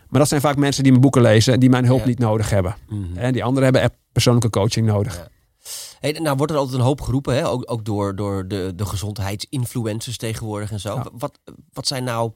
Maar 0.10 0.20
dat 0.20 0.30
zijn 0.30 0.42
vaak 0.42 0.56
mensen 0.56 0.82
die 0.84 0.92
mijn 0.92 1.04
boeken 1.04 1.22
lezen 1.22 1.54
en 1.54 1.60
die 1.60 1.70
mijn 1.70 1.86
hulp 1.86 2.00
Ja. 2.00 2.06
niet 2.06 2.20
nodig 2.20 2.50
hebben. 2.50 2.76
Mhm. 2.90 3.18
En 3.18 3.34
die 3.34 3.44
anderen 3.44 3.64
hebben 3.64 3.82
persoonlijke 4.24 4.60
coaching 4.60 4.88
nodig. 4.88 5.16
Ja. 5.16 5.28
Hey, 6.00 6.12
nou 6.12 6.38
wordt 6.38 6.52
er 6.52 6.58
altijd 6.58 6.78
een 6.78 6.86
hoop 6.86 7.02
geroepen, 7.02 7.36
hè? 7.36 7.48
Ook, 7.48 7.72
ook 7.72 7.86
door, 7.86 8.16
door 8.16 8.48
de, 8.48 8.74
de 8.76 8.86
gezondheidsinfluencers 8.86 10.18
tegenwoordig 10.18 10.72
en 10.72 10.80
zo. 10.80 10.96
Ja. 10.96 11.06
Wat, 11.14 11.40
wat 11.74 11.88
zijn 11.88 12.04
nou 12.04 12.32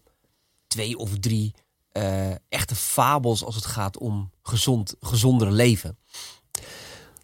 twee 0.68 0.98
of 0.98 1.10
drie 1.20 1.54
eh, 1.92 2.32
echte 2.50 2.76
fabels 2.76 3.44
als 3.44 3.56
het 3.56 3.66
gaat 3.66 3.98
om 3.98 4.32
gezond, 4.42 4.96
gezonder 5.00 5.52
leven? 5.52 5.98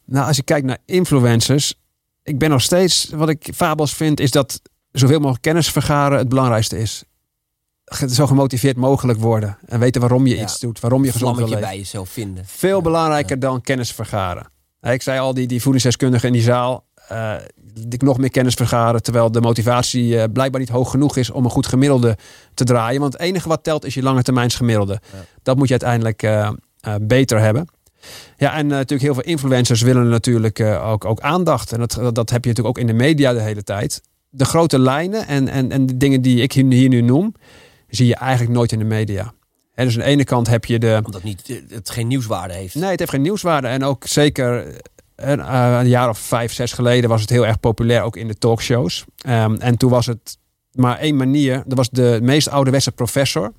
Nou, 0.06 0.28
als 0.28 0.36
je 0.36 0.44
kijkt 0.44 0.66
naar 0.66 0.78
influencers, 0.86 1.74
ik 2.24 2.40
ben 2.40 2.50
nog 2.50 2.62
steeds, 2.62 3.10
wat 3.10 3.30
ik 3.30 3.50
fabels 3.56 3.94
vind, 3.94 4.20
is 4.20 4.32
dat 4.32 4.62
zoveel 4.92 5.20
mogelijk 5.20 5.42
kennis 5.42 5.72
vergaren 5.72 6.18
het 6.18 6.30
belangrijkste 6.30 6.78
is. 6.78 7.04
Zo 8.10 8.28
gemotiveerd 8.28 8.78
mogelijk 8.78 9.20
worden 9.20 9.58
en 9.66 9.80
weten 9.80 10.02
waarom 10.02 10.28
je 10.28 10.36
Ja. 10.36 10.42
iets 10.42 10.60
doet, 10.60 10.80
waarom 10.80 11.06
je 11.06 11.12
gezond 11.12 11.38
wil 11.38 11.46
leven. 11.48 11.62
bij 11.62 11.78
jezelf 11.78 12.10
vinden. 12.10 12.44
Veel 12.48 12.76
Ja. 12.78 12.82
belangrijker 12.84 13.40
dan 13.40 13.62
kennis 13.62 13.92
vergaren. 13.92 14.52
Ik 14.82 15.02
zei 15.02 15.20
al, 15.20 15.34
die, 15.34 15.48
die 15.48 15.62
voedingsdeskundigen 15.62 16.28
in 16.28 16.34
die 16.34 16.42
zaal, 16.44 16.86
eh 17.08 17.34
die 17.88 18.04
nog 18.04 18.18
meer 18.18 18.30
kennis 18.32 18.54
vergaren, 18.54 19.04
terwijl 19.04 19.32
de 19.32 19.42
motivatie 19.42 20.20
eh, 20.20 20.32
blijkbaar 20.34 20.60
niet 20.60 20.70
hoog 20.70 20.92
genoeg 20.92 21.18
is 21.18 21.30
om 21.30 21.44
een 21.46 21.50
goed 21.52 21.68
gemiddelde 21.68 22.18
te 22.54 22.64
draaien. 22.64 23.00
Want 23.02 23.14
het 23.14 23.22
enige 23.22 23.48
wat 23.48 23.64
telt 23.64 23.86
is 23.86 23.94
je 23.94 24.02
lange 24.02 24.22
termijns 24.22 24.56
gemiddelde. 24.56 25.00
Dat 25.44 25.58
moet 25.58 25.66
je 25.68 25.80
uiteindelijk 25.80 26.24
eh, 26.24 26.50
beter 27.02 27.40
hebben. 27.40 27.68
Ja, 28.38 28.54
en 28.56 28.68
natuurlijk 28.68 29.02
heel 29.02 29.14
veel 29.14 29.24
influencers 29.24 29.82
willen 29.82 30.10
natuurlijk 30.10 30.60
ook, 30.62 31.06
ook 31.06 31.20
aandacht. 31.20 31.72
En 31.72 31.80
dat, 31.80 31.92
dat, 31.92 32.16
dat 32.16 32.30
heb 32.30 32.44
je 32.44 32.50
natuurlijk 32.50 32.78
ook 32.78 32.84
in 32.84 32.88
de 32.88 33.04
media 33.04 33.34
de 33.34 33.42
hele 33.42 33.64
tijd. 33.64 34.02
De 34.30 34.46
grote 34.46 34.80
lijnen 34.80 35.28
en, 35.28 35.48
en, 35.48 35.72
en 35.72 35.86
de 35.86 35.98
dingen 35.98 36.22
die 36.22 36.42
ik 36.42 36.52
hier, 36.52 36.66
hier 36.72 36.90
nu 36.90 37.02
noem, 37.02 37.34
zie 37.90 38.08
je 38.08 38.16
eigenlijk 38.16 38.52
nooit 38.52 38.72
in 38.72 38.80
de 38.80 38.86
media. 38.86 39.34
Hè, 39.74 39.86
dus 39.86 39.94
aan 39.94 40.04
de 40.04 40.08
ene 40.08 40.24
kant 40.24 40.48
heb 40.48 40.66
je 40.66 40.80
de, 40.80 41.02
Omdat 41.06 41.24
niet, 41.24 41.50
eh, 41.50 41.58
het 41.70 41.90
geen 41.90 42.08
nieuwswaarde 42.08 42.54
heeft. 42.54 42.76
Nee, 42.76 42.90
het 42.90 43.00
heeft 43.00 43.12
geen 43.12 43.22
nieuwswaarde. 43.22 43.68
En 43.68 43.84
ook 43.84 44.08
zeker 44.08 44.68
eh, 44.68 44.74
een, 45.16 45.54
een 45.54 45.88
jaar 45.88 46.10
of 46.10 46.20
vijf, 46.20 46.54
zes 46.54 46.74
geleden 46.74 47.10
was 47.10 47.22
het 47.22 47.30
heel 47.30 47.46
erg 47.46 47.60
populair, 47.60 48.02
ook 48.02 48.16
in 48.16 48.28
de 48.28 48.38
talkshows. 48.38 49.06
Ehm, 49.18 49.56
en 49.56 49.78
toen 49.78 49.90
was 49.90 50.06
het 50.06 50.38
maar 50.72 50.98
één 50.98 51.16
manier. 51.16 51.64
Dat 51.66 51.78
was 51.78 51.90
de 51.90 52.20
meest 52.22 52.50
ouderwetse 52.50 52.92
professor. 52.92 53.54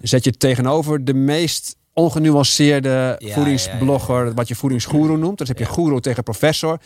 Zet 0.00 0.24
je 0.24 0.32
tegenover 0.32 1.04
de 1.04 1.14
meest 1.14 1.76
ongenuanceerde 1.92 3.16
ja, 3.18 3.34
voedingsblogger, 3.34 4.26
ja, 4.26 4.34
wat 4.34 4.48
je 4.48 4.54
voedingsgoeroe 4.54 5.16
noemt. 5.16 5.38
Dus 5.38 5.48
heb 5.48 5.58
je 5.58 5.64
goeroe 5.64 6.00
tegen 6.00 6.22
professor. 6.22 6.80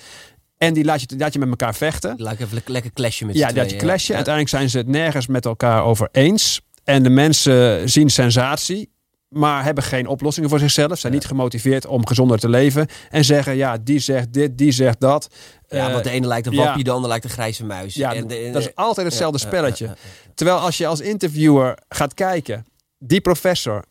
En 0.56 0.74
die 0.74 0.84
laat 0.84 1.00
je, 1.00 1.16
laat 1.18 1.32
je 1.32 1.38
met 1.38 1.48
elkaar 1.48 1.74
vechten. 1.74 2.14
Laat 2.18 2.32
ik 2.32 2.40
even 2.40 2.54
lekker, 2.54 2.72
lekker 2.72 2.92
clashen 2.92 3.26
met 3.26 3.36
Ja, 3.36 3.52
dat 3.52 3.70
je 3.70 3.76
clashen. 3.76 4.14
Uiteindelijk 4.14 4.54
zijn 4.54 4.70
ze 4.70 4.78
het 4.78 4.86
nergens 4.86 5.26
met 5.26 5.44
elkaar 5.44 5.84
over 5.84 6.08
eens. 6.12 6.60
En 6.84 7.02
de 7.02 7.10
mensen 7.10 7.88
zien 7.90 8.08
sensatie, 8.10 8.92
maar 9.28 9.64
hebben 9.64 9.84
geen 9.84 10.06
oplossingen 10.06 10.48
voor 10.50 10.58
zichzelf. 10.58 10.98
Zijn 10.98 11.12
Ja. 11.12 11.18
niet 11.18 11.28
gemotiveerd 11.28 11.86
om 11.86 12.06
gezonder 12.06 12.38
te 12.38 12.48
leven. 12.48 12.86
En 13.10 13.24
zeggen, 13.24 13.56
ja, 13.56 13.78
die 13.78 13.98
zegt 13.98 14.32
dit, 14.32 14.58
die 14.58 14.72
zegt 14.72 15.00
dat. 15.00 15.28
Ja, 15.68 15.86
Eh, 15.86 15.92
want 15.92 16.04
de 16.04 16.10
ene 16.10 16.26
lijkt 16.26 16.46
een 16.46 16.52
ja. 16.52 16.64
wappie, 16.64 16.84
de 16.84 16.90
ander 16.90 17.08
lijkt 17.08 17.24
een 17.24 17.30
grijze 17.30 17.64
muis. 17.64 17.94
ja, 17.94 18.14
En 18.14 18.26
de- 18.26 18.50
dat 18.52 18.62
is 18.62 18.74
altijd 18.74 19.06
hetzelfde 19.06 19.38
spelletje. 19.38 19.94
Terwijl 20.34 20.58
als 20.58 20.78
je 20.78 20.86
als 20.86 21.00
interviewer 21.00 21.78
gaat 21.88 22.14
kijken, 22.14 22.66
die 22.98 23.20
professor 23.20 23.84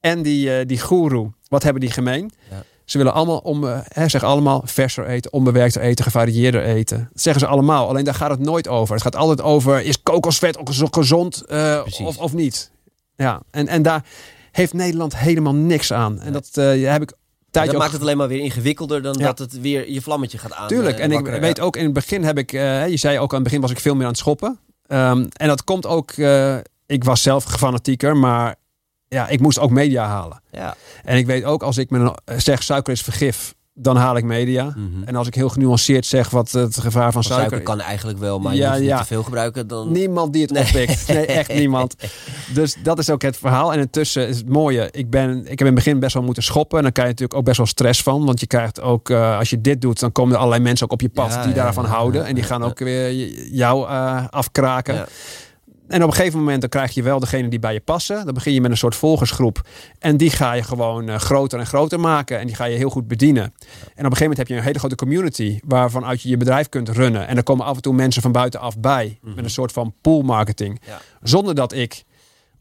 en 0.00 0.22
die, 0.22 0.58
eh 0.58 0.66
die 0.66 0.80
goeroe, 0.80 1.32
wat 1.48 1.62
hebben 1.62 1.80
die 1.82 1.90
gemeen? 1.90 2.32
Ja. 2.50 2.62
Ze 2.86 2.98
willen 2.98 3.12
allemaal 3.12 3.38
om, 3.38 3.66
eh, 3.66 3.78
hè, 3.82 4.08
zeggen 4.08 4.30
allemaal 4.30 4.62
verser 4.64 5.06
eten, 5.06 5.32
onbewerkter 5.32 5.82
eten, 5.82 6.04
gevarieerder 6.04 6.62
eten. 6.62 7.08
Dat 7.12 7.22
zeggen 7.22 7.40
ze 7.42 7.48
allemaal. 7.48 7.88
Alleen 7.88 8.04
daar 8.04 8.14
gaat 8.14 8.30
het 8.30 8.38
nooit 8.38 8.68
over. 8.68 8.94
Het 8.94 9.02
gaat 9.02 9.16
altijd 9.16 9.42
over: 9.42 9.82
is 9.82 10.02
kokosvet 10.02 10.58
gezond 10.90 11.44
eh, 11.46 11.80
of, 12.02 12.18
of 12.18 12.32
niet? 12.32 12.70
Ja, 13.16 13.40
en, 13.50 13.68
en 13.68 13.82
daar 13.82 14.04
heeft 14.52 14.72
Nederland 14.72 15.16
helemaal 15.16 15.54
niks 15.54 15.92
aan. 15.92 16.20
En 16.20 16.32
dat 16.32 16.48
eh, 16.52 16.90
heb 16.92 17.02
ik 17.02 17.12
tijdje 17.50 17.72
dat 17.72 17.74
ook 17.74 17.78
maakt 17.80 17.92
het 17.92 18.00
alleen 18.00 18.16
maar 18.16 18.28
weer 18.28 18.40
ingewikkelder 18.40 19.02
dan 19.02 19.14
Ja. 19.18 19.24
dat 19.24 19.38
het 19.38 19.60
weer 19.60 19.90
je 19.90 20.00
vlammetje 20.00 20.38
gaat 20.38 20.52
aan. 20.52 20.68
Tuurlijk. 20.68 20.98
En 20.98 21.12
ik 21.12 21.26
weet 21.26 21.60
ook 21.60 21.76
in 21.76 21.84
het 21.84 21.92
begin 21.92 22.24
heb 22.24 22.38
ik, 22.38 22.50
je 22.50 22.96
zei 22.96 23.18
ook 23.18 23.30
aan 23.30 23.34
het 23.34 23.44
begin 23.44 23.60
was 23.60 23.70
ik 23.70 23.80
veel 23.80 23.94
meer 23.94 24.04
aan 24.04 24.10
het 24.10 24.18
schoppen. 24.18 24.58
Ehm, 24.86 25.26
en 25.32 25.48
dat 25.48 25.64
komt 25.64 25.86
ook, 25.86 26.12
ik 26.86 27.04
was 27.04 27.22
zelf 27.22 27.44
fanatieker, 27.44 28.16
maar 28.16 28.56
ja, 29.08 29.28
ik 29.28 29.40
moest 29.40 29.58
ook 29.58 29.70
media 29.70 30.06
halen. 30.06 30.42
Ja. 30.50 30.74
En 31.04 31.16
ik 31.16 31.26
weet 31.26 31.44
ook 31.44 31.62
als 31.62 31.78
ik 31.78 31.90
met 31.90 32.00
een, 32.00 32.14
eh, 32.24 32.38
zeg 32.38 32.62
suiker 32.62 32.92
is 32.92 33.02
vergif, 33.02 33.54
dan 33.78 33.96
haal 33.96 34.16
ik 34.16 34.24
media. 34.24 34.64
Mhm. 34.64 35.02
En 35.04 35.16
als 35.16 35.26
ik 35.26 35.34
heel 35.34 35.48
genuanceerd 35.48 36.06
zeg 36.06 36.30
wat 36.30 36.50
het 36.50 36.78
gevaar 36.80 37.12
van 37.12 37.22
Suiker, 37.22 37.48
suiker, 37.48 37.68
kan 37.74 37.80
eigenlijk 37.80 38.18
wel, 38.18 38.38
maar 38.38 38.54
Ja, 38.54 38.72
je 38.74 38.78
moet 38.78 38.88
ja. 38.88 38.92
niet 38.94 39.06
te 39.06 39.14
veel 39.14 39.22
gebruiken. 39.22 39.66
Dan... 39.68 39.92
Niemand 39.92 40.32
die 40.32 40.42
het 40.42 40.50
Nee. 40.50 40.62
oppikt. 40.64 41.06
Nee, 41.08 41.26
echt 41.26 41.54
niemand. 41.62 41.94
Dus 42.54 42.76
dat 42.82 42.98
is 42.98 43.10
ook 43.10 43.22
het 43.22 43.36
verhaal. 43.36 43.72
En 43.72 43.78
intussen 43.78 44.28
is 44.28 44.36
het 44.36 44.48
mooie. 44.48 44.88
Ik, 44.92 45.10
ben, 45.10 45.38
ik 45.38 45.48
heb 45.48 45.60
in 45.60 45.66
het 45.66 45.74
begin 45.74 45.98
best 45.98 46.14
wel 46.14 46.22
moeten 46.22 46.42
schoppen. 46.42 46.76
En 46.78 46.82
dan 46.84 46.92
krijg 46.92 47.08
je 47.08 47.14
natuurlijk 47.14 47.38
ook 47.40 47.44
best 47.46 47.56
wel 47.56 47.66
stress 47.66 48.02
van. 48.02 48.24
Want 48.24 48.40
je 48.40 48.46
krijgt 48.46 48.80
ook, 48.80 49.10
eh, 49.10 49.38
als 49.38 49.50
je 49.50 49.60
dit 49.60 49.80
doet, 49.80 50.00
dan 50.00 50.12
komen 50.12 50.32
er 50.32 50.38
allerlei 50.38 50.62
mensen 50.62 50.86
ook 50.86 50.92
op 50.92 51.00
je 51.00 51.08
pad 51.08 51.32
Ja, 51.32 51.44
die 51.44 51.54
daarvan 51.54 51.84
houden. 51.84 52.24
en 52.26 52.34
die 52.34 52.44
gaan 52.44 52.62
ook 52.64 52.78
weer 52.78 53.12
jou 53.52 53.88
eh, 53.88 54.24
afkraken. 54.30 55.06
En 55.88 56.02
op 56.02 56.08
een 56.08 56.14
gegeven 56.14 56.38
moment 56.38 56.60
dan 56.60 56.70
krijg 56.70 56.94
je 56.94 57.02
wel 57.02 57.20
degene 57.20 57.48
die 57.48 57.58
bij 57.58 57.72
je 57.72 57.80
passen. 57.80 58.24
Dan 58.24 58.34
begin 58.34 58.52
je 58.52 58.60
met 58.60 58.70
een 58.70 58.76
soort 58.76 58.94
volgersgroep. 58.94 59.68
En 59.98 60.16
die 60.16 60.30
ga 60.30 60.52
je 60.52 60.62
gewoon 60.62 61.08
eh, 61.08 61.18
groter 61.18 61.58
en 61.58 61.66
groter 61.66 62.00
maken. 62.00 62.38
En 62.38 62.46
die 62.46 62.56
ga 62.56 62.64
je 62.64 62.76
heel 62.76 62.90
goed 62.90 63.08
bedienen. 63.08 63.42
En 63.42 63.50
op 63.50 63.56
een 63.96 64.02
gegeven 64.02 64.20
moment 64.20 64.38
heb 64.38 64.48
je 64.48 64.54
een 64.54 64.62
hele 64.62 64.78
grote 64.78 64.94
community. 64.94 65.60
Waarvan 65.64 66.04
uit 66.04 66.22
je 66.22 66.28
je 66.28 66.36
bedrijf 66.36 66.68
kunt 66.68 66.88
runnen. 66.88 67.26
En 67.26 67.36
er 67.36 67.42
komen 67.42 67.66
af 67.66 67.76
en 67.76 67.82
toe 67.82 67.94
mensen 67.94 68.22
van 68.22 68.32
buitenaf 68.32 68.78
bij. 68.78 69.18
Met 69.22 69.44
een 69.44 69.50
soort 69.50 69.72
van 69.72 69.94
pool 70.00 70.22
marketing. 70.22 70.80
Ja. 70.86 71.00
Zonder 71.22 71.54
dat 71.54 71.72
ik 71.72 72.04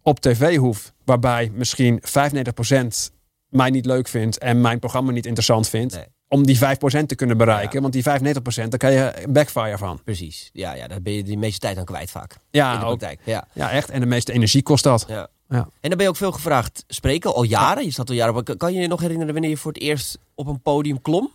op 0.02 0.20
tv 0.20 0.58
hoef. 0.58 0.94
Waarbij 1.06 1.52
misschien 1.54 2.02
95% 2.02 3.14
mij 3.50 3.70
niet 3.70 3.86
leuk 3.86 4.08
vindt. 4.08 4.38
En 4.38 4.62
mijn 4.62 4.80
programma 4.80 5.12
niet 5.12 5.26
interessant 5.26 5.70
vindt. 5.70 5.94
Nee. 5.96 6.15
Om 6.28 6.46
die 6.46 6.58
5% 6.58 6.60
te 7.06 7.16
kunnen 7.16 7.38
bereiken. 7.38 7.74
Ja. 7.74 7.82
Want 7.82 7.94
die 7.94 8.04
95% 8.04 8.68
daar 8.70 8.78
kan 8.78 8.92
je 8.92 9.26
backfire 9.30 9.78
van. 9.78 10.00
Precies. 10.04 10.50
Ja, 10.54 10.74
ja, 10.74 10.88
daar 10.88 11.02
ben 11.02 11.14
je 11.14 11.24
de 11.24 11.38
meeste 11.38 11.60
tijd 11.60 11.78
aan 11.78 11.86
kwijt 11.86 12.12
vaak. 12.12 12.32
in 12.32 12.40
Ja, 12.52 12.72
de 12.72 12.86
ook, 12.86 12.98
praktijk. 12.98 13.20
Ja. 13.24 13.48
ja, 13.54 13.72
echt. 13.72 13.90
En 13.90 14.00
de 14.00 14.06
meeste 14.06 14.34
energie 14.34 14.64
kost 14.64 14.84
dat. 14.84 15.06
Ja. 15.08 15.28
Ja. 15.50 15.58
En 15.58 15.90
dan 15.90 15.90
ben 15.90 16.02
je 16.02 16.08
ook 16.08 16.16
veel 16.16 16.32
gevraagd 16.32 16.84
spreken, 16.88 17.34
al 17.34 17.44
jaren. 17.44 17.84
Je 17.84 17.92
staat 17.92 18.10
al 18.10 18.16
jaren. 18.16 18.58
Kan 18.58 18.74
je 18.74 18.80
je 18.80 18.88
nog 18.88 19.02
herinneren 19.02 19.34
wanneer 19.34 19.50
je 19.50 19.58
voor 19.58 19.72
het 19.72 19.82
eerst 19.82 20.18
op 20.36 20.48
een 20.48 20.62
podium 20.62 21.02
klom? 21.02 21.32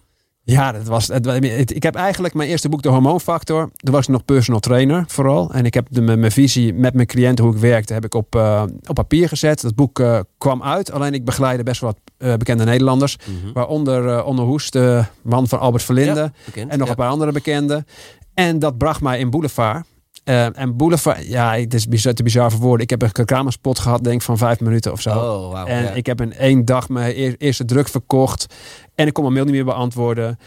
Ja, 0.51 0.73
dat 0.73 0.87
was, 0.87 1.09
het, 1.09 1.25
het- 1.27 1.75
ik 1.75 1.83
heb 1.83 1.95
eigenlijk 1.95 2.35
mijn 2.35 2.49
eerste 2.49 2.69
boek, 2.69 2.83
De 2.83 2.89
Hormoonfactor. 2.89 3.71
Toen 3.77 3.95
was 3.95 4.03
ik 4.03 4.09
nog 4.09 4.25
personal 4.25 4.61
trainer 4.61 5.05
vooral. 5.07 5.51
En 5.53 5.65
ik 5.65 5.75
heb 5.75 5.87
de, 5.91 6.01
mijn 6.01 6.19
mijn 6.21 6.33
visie 6.33 6.75
met 6.75 6.95
mijn 6.95 7.07
cliënten, 7.07 7.45
hoe 7.45 7.55
ik 7.55 7.61
werkte, 7.61 7.93
heb 7.93 8.05
ik 8.05 8.15
op, 8.15 8.35
eh, 8.37 8.63
op 8.87 8.95
papier 8.95 9.29
gezet. 9.29 9.61
Dat 9.61 9.75
boek 9.75 10.01
eh, 10.01 10.21
kwam 10.39 10.63
uit. 10.63 10.93
Alleen 10.93 11.15
ik 11.15 11.25
begeleide 11.25 11.63
best 11.63 11.81
wel 11.81 11.91
wat 11.91 12.29
eh, 12.29 12.37
bekende 12.37 12.65
Nederlanders. 12.65 13.17
Waaronder 13.55 14.09
eh 14.09 14.27
Onno 14.27 14.45
Hoes, 14.47 14.71
de 14.71 15.05
man 15.23 15.49
van 15.49 15.59
Albert 15.59 15.83
Verlinde. 15.85 16.33
Ja. 16.55 16.63
En 16.69 16.79
nog 16.79 16.87
Ja. 16.87 16.91
een 16.91 16.97
paar 16.99 17.11
andere 17.11 17.33
bekenden. 17.33 17.87
En 18.35 18.59
dat 18.59 18.79
bracht 18.79 19.01
mij 19.01 19.19
in 19.19 19.31
Boulevard. 19.31 19.85
En 20.25 20.77
Boulevard, 20.77 21.27
ja, 21.27 21.55
het 21.57 21.75
is 21.75 21.89
bizar, 21.89 22.13
te 22.13 22.23
bizar 22.23 22.51
voor 22.51 22.61
woorden. 22.61 22.83
Ik 22.85 22.91
heb 22.91 23.03
een 23.03 23.09
reclamespot 23.13 23.79
gehad, 23.79 24.05
denk 24.05 24.17
ik, 24.17 24.23
van 24.23 24.39
vijf 24.39 24.61
minuten 24.61 24.93
of 24.93 25.01
zo. 25.01 25.11
Oh. 25.11 25.63
En 25.71 25.83
ja. 25.83 25.91
ik 25.91 26.07
heb 26.07 26.21
in 26.21 26.33
één 26.33 26.65
dag 26.65 26.89
mijn 26.89 27.19
eer- 27.19 27.35
eerste 27.39 27.65
druk 27.65 27.89
verkocht. 27.89 28.55
En 29.01 29.07
ik 29.07 29.13
kon 29.13 29.23
mijn 29.23 29.35
mail 29.35 29.45
niet 29.47 29.55
meer 29.55 29.65
beantwoorden. 29.65 30.39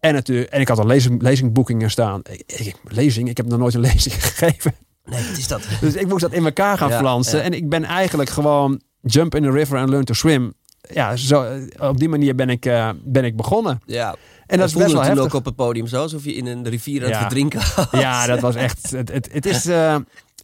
En, 0.00 0.14
natuurlijk, 0.14 0.50
en 0.50 0.60
ik 0.60 0.68
had 0.68 0.78
al 0.78 0.86
lezing, 0.86 1.22
lezingboekingen 1.22 1.90
staan. 1.90 2.20
Ik, 2.30 2.42
ik, 2.46 2.76
lezing? 2.84 3.28
Ik 3.28 3.36
heb 3.36 3.46
nog 3.46 3.58
nooit 3.58 3.74
een 3.74 3.80
lezing 3.90 4.24
gegeven. 4.24 4.74
Nee, 5.04 5.28
wat 5.28 5.38
is 5.38 5.48
dat? 5.48 5.60
Dus 5.80 5.94
ik 5.94 6.06
moest 6.08 6.20
dat 6.20 6.32
in 6.32 6.44
elkaar 6.44 6.78
gaan 6.78 6.88
Ja, 6.88 6.98
flansen. 6.98 7.38
ja. 7.38 7.44
En 7.44 7.52
ik 7.52 7.68
ben 7.68 7.84
eigenlijk 7.84 8.30
gewoon 8.30 8.80
jump 9.00 9.34
in 9.34 9.42
the 9.42 9.50
river 9.50 9.78
and 9.78 9.88
learn 9.88 10.04
to 10.04 10.14
swim. 10.14 10.52
Ja, 10.92 11.16
zo, 11.16 11.46
op 11.78 11.98
die 11.98 12.08
manier 12.08 12.34
ben 12.34 12.48
ik, 12.50 12.66
eh, 12.66 12.90
ben 13.04 13.24
ik 13.24 13.36
begonnen. 13.36 13.80
Ja. 13.86 14.16
En 14.46 14.58
dat 14.58 14.68
is 14.68 14.74
best 14.74 14.92
wel 14.92 15.02
heftig. 15.02 15.24
ook 15.24 15.34
op 15.34 15.44
het 15.44 15.56
podium 15.56 15.86
zo, 15.86 16.00
alsof 16.02 16.24
je 16.24 16.34
in 16.34 16.46
een 16.46 16.68
rivier 16.68 16.98
aan 17.00 17.04
het 17.06 17.14
Ja. 17.14 17.20
verdrinken 17.20 17.60
was. 17.76 17.86
Ja, 18.00 18.26
dat 18.26 18.40
was 18.40 18.54
echt. 18.54 18.90
Het, 18.90 19.12
het, 19.12 19.28
het, 19.32 19.46
is, 19.46 19.66
eh, 19.76 19.96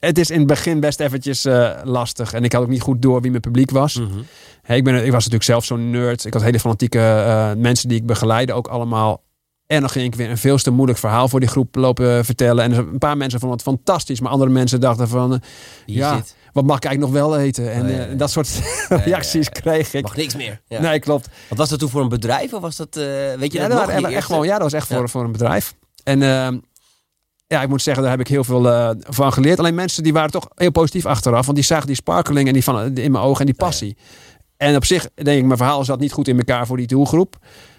het 0.04 0.18
is 0.18 0.30
in 0.30 0.38
het 0.38 0.46
begin 0.46 0.80
best 0.80 1.00
eventjes 1.00 1.44
eh, 1.44 1.70
lastig. 1.84 2.32
En 2.32 2.44
ik 2.44 2.52
had 2.52 2.62
ook 2.62 2.68
niet 2.68 2.80
goed 2.80 3.02
door 3.02 3.20
wie 3.20 3.30
mijn 3.30 3.42
publiek 3.42 3.70
was. 3.70 3.94
Mhm. 3.94 4.08
Hè, 4.62 4.74
ik, 4.74 4.84
ben, 4.84 4.94
ik 4.94 5.02
was 5.02 5.12
natuurlijk 5.12 5.44
zelf 5.44 5.64
zo'n 5.64 5.90
nerd. 5.90 6.24
Ik 6.24 6.32
had 6.32 6.42
hele 6.42 6.60
fanatieke 6.60 6.98
eh, 6.98 7.52
mensen 7.56 7.88
die 7.88 7.98
ik 7.98 8.06
begeleide 8.06 8.52
ook 8.52 8.66
allemaal. 8.66 9.22
En 9.66 9.80
dan 9.80 9.90
ging 9.90 10.06
ik 10.06 10.14
weer 10.14 10.30
een 10.30 10.38
veel 10.38 10.56
te 10.56 10.70
moeilijk 10.70 10.98
verhaal 10.98 11.28
voor 11.28 11.40
die 11.40 11.48
groep 11.48 11.74
lopen 11.74 12.24
vertellen. 12.24 12.64
En 12.64 12.72
een 12.72 12.98
paar 12.98 13.16
mensen 13.16 13.40
vonden 13.40 13.58
het 13.58 13.66
fantastisch. 13.66 14.20
Maar 14.20 14.30
andere 14.30 14.50
mensen 14.50 14.80
dachten 14.80 15.08
van, 15.08 15.32
eh, 15.32 15.38
ja, 15.86 16.16
zit. 16.16 16.36
wat 16.52 16.64
mag 16.64 16.76
ik 16.76 16.84
eigenlijk 16.84 17.14
nog 17.14 17.22
wel 17.22 17.38
eten? 17.38 17.72
En 17.72 17.82
Oh, 17.82 17.90
ja, 17.90 17.96
eh, 17.98 18.10
ja. 18.10 18.14
dat 18.14 18.30
soort 18.30 18.60
reacties 19.04 19.48
kreeg 19.48 19.94
ik. 19.94 20.02
Mag 20.02 20.16
niks 20.16 20.36
meer. 20.36 20.60
Ja. 20.68 20.80
Nee, 20.80 20.98
klopt. 20.98 21.28
Wat 21.48 21.58
was 21.58 21.68
dat 21.68 21.78
toen 21.78 21.88
voor 21.88 22.02
een 22.02 22.08
bedrijf? 22.08 22.52
Of 22.52 22.60
was 22.60 22.76
dat, 22.76 22.96
eh, 22.96 23.04
weet 23.38 23.52
je 23.52 23.58
Ja, 23.58 23.68
dat 23.68 23.78
dat, 23.78 23.86
waren 23.86 24.12
echt 24.12 24.26
gewoon, 24.26 24.46
ja, 24.46 24.52
dat 24.52 24.62
was 24.62 24.72
echt 24.72 24.86
voor, 24.86 25.08
voor 25.08 25.24
een 25.24 25.32
bedrijf. 25.32 25.74
En 26.04 26.22
ehm, 26.22 26.58
ja, 27.46 27.62
ik 27.62 27.68
moet 27.68 27.82
zeggen, 27.82 28.02
daar 28.02 28.12
heb 28.12 28.20
ik 28.20 28.28
heel 28.28 28.44
veel 28.44 28.70
eh, 28.70 28.90
van 28.98 29.32
geleerd. 29.32 29.58
Alleen 29.58 29.74
mensen 29.74 30.02
die 30.02 30.12
waren 30.12 30.30
toch 30.30 30.48
heel 30.54 30.70
positief 30.70 31.06
achteraf. 31.06 31.44
Want 31.44 31.56
die 31.56 31.66
zagen 31.66 31.86
die 31.86 31.96
sparkeling 31.96 32.46
en 32.46 32.52
die 32.52 32.64
van, 32.64 32.96
in 32.96 33.12
mijn 33.12 33.24
ogen 33.24 33.40
en 33.40 33.46
die 33.46 33.54
passie. 33.54 33.96
En 34.56 34.76
op 34.76 34.84
zich 34.84 35.08
denk 35.14 35.38
ik, 35.38 35.44
mijn 35.44 35.58
verhaal 35.58 35.84
zat 35.84 36.00
niet 36.00 36.12
goed 36.12 36.28
in 36.28 36.38
elkaar 36.38 36.66
voor 36.66 36.76
die 36.76 36.86
doelgroep. 36.86 37.36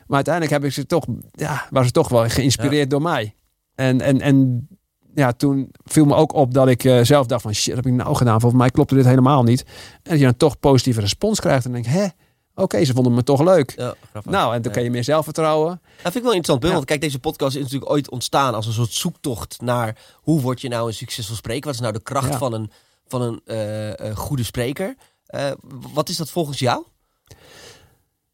Maar 0.07 0.15
uiteindelijk 0.15 0.53
heb 0.53 0.63
ik 0.63 0.71
ze 0.71 0.85
toch, 0.85 1.05
ja, 1.31 1.67
waren 1.69 1.87
ze 1.87 1.93
toch 1.93 2.09
wel 2.09 2.29
geïnspireerd 2.29 2.89
door 2.89 3.01
mij. 3.01 3.35
En, 3.75 4.01
en, 4.01 4.21
en 4.21 4.67
ja, 5.15 5.31
toen 5.31 5.71
viel 5.83 6.05
me 6.05 6.15
ook 6.15 6.33
op 6.33 6.53
dat 6.53 6.67
ik 6.67 6.83
eh, 6.83 6.99
zelf 7.01 7.25
dacht 7.27 7.41
van 7.41 7.53
shit, 7.53 7.75
heb 7.75 7.85
ik 7.85 7.93
nou 7.93 8.15
gedaan? 8.15 8.39
Volgens 8.39 8.61
mij 8.61 8.69
klopte 8.69 8.95
dit 8.95 9.05
helemaal 9.05 9.43
niet. 9.43 9.61
En 10.03 10.09
dat 10.09 10.19
je 10.19 10.25
dan 10.25 10.37
toch 10.37 10.59
positieve 10.59 10.99
respons 10.99 11.39
krijgt. 11.39 11.65
En 11.65 11.71
dan 11.71 11.81
denk 11.81 11.95
ik, 11.95 12.01
hè, 12.01 12.07
oké, 12.55 12.83
ze 12.85 12.93
vonden 12.93 13.13
me 13.13 13.23
toch 13.23 13.41
leuk. 13.41 13.73
Ja. 13.77 13.95
Nou, 14.23 14.55
en 14.55 14.61
Ja. 14.63 14.69
kan 14.69 14.83
je 14.83 14.89
meer 14.91 15.03
zelfvertrouwen. 15.03 15.69
Dat 15.69 16.01
vind 16.01 16.15
ik 16.15 16.21
wel 16.21 16.31
een 16.31 16.35
interessant 16.37 16.59
beeld. 16.59 16.73
Want 16.73 16.85
kijk, 16.85 17.01
deze 17.01 17.19
podcast 17.19 17.55
is 17.55 17.61
natuurlijk 17.63 17.91
ooit 17.91 18.09
ontstaan 18.09 18.53
als 18.55 18.65
een 18.67 18.73
soort 18.73 18.93
zoektocht 18.93 19.61
naar 19.61 19.97
hoe 20.13 20.41
word 20.41 20.61
je 20.61 20.67
nou 20.69 20.87
een 20.87 20.93
succesvol 20.93 21.35
spreker? 21.35 21.65
Wat 21.65 21.73
is 21.73 21.79
nou 21.79 21.93
de 21.93 22.01
kracht 22.03 22.35
van 22.35 22.53
een, 22.53 22.71
van 23.07 23.21
een 23.21 23.41
eh, 23.45 23.99
eh, 24.09 24.15
goede 24.17 24.43
spreker? 24.43 24.95
Eh, 25.25 25.51
wat 25.93 26.09
is 26.09 26.17
dat 26.17 26.29
volgens 26.29 26.59
jou? 26.59 26.83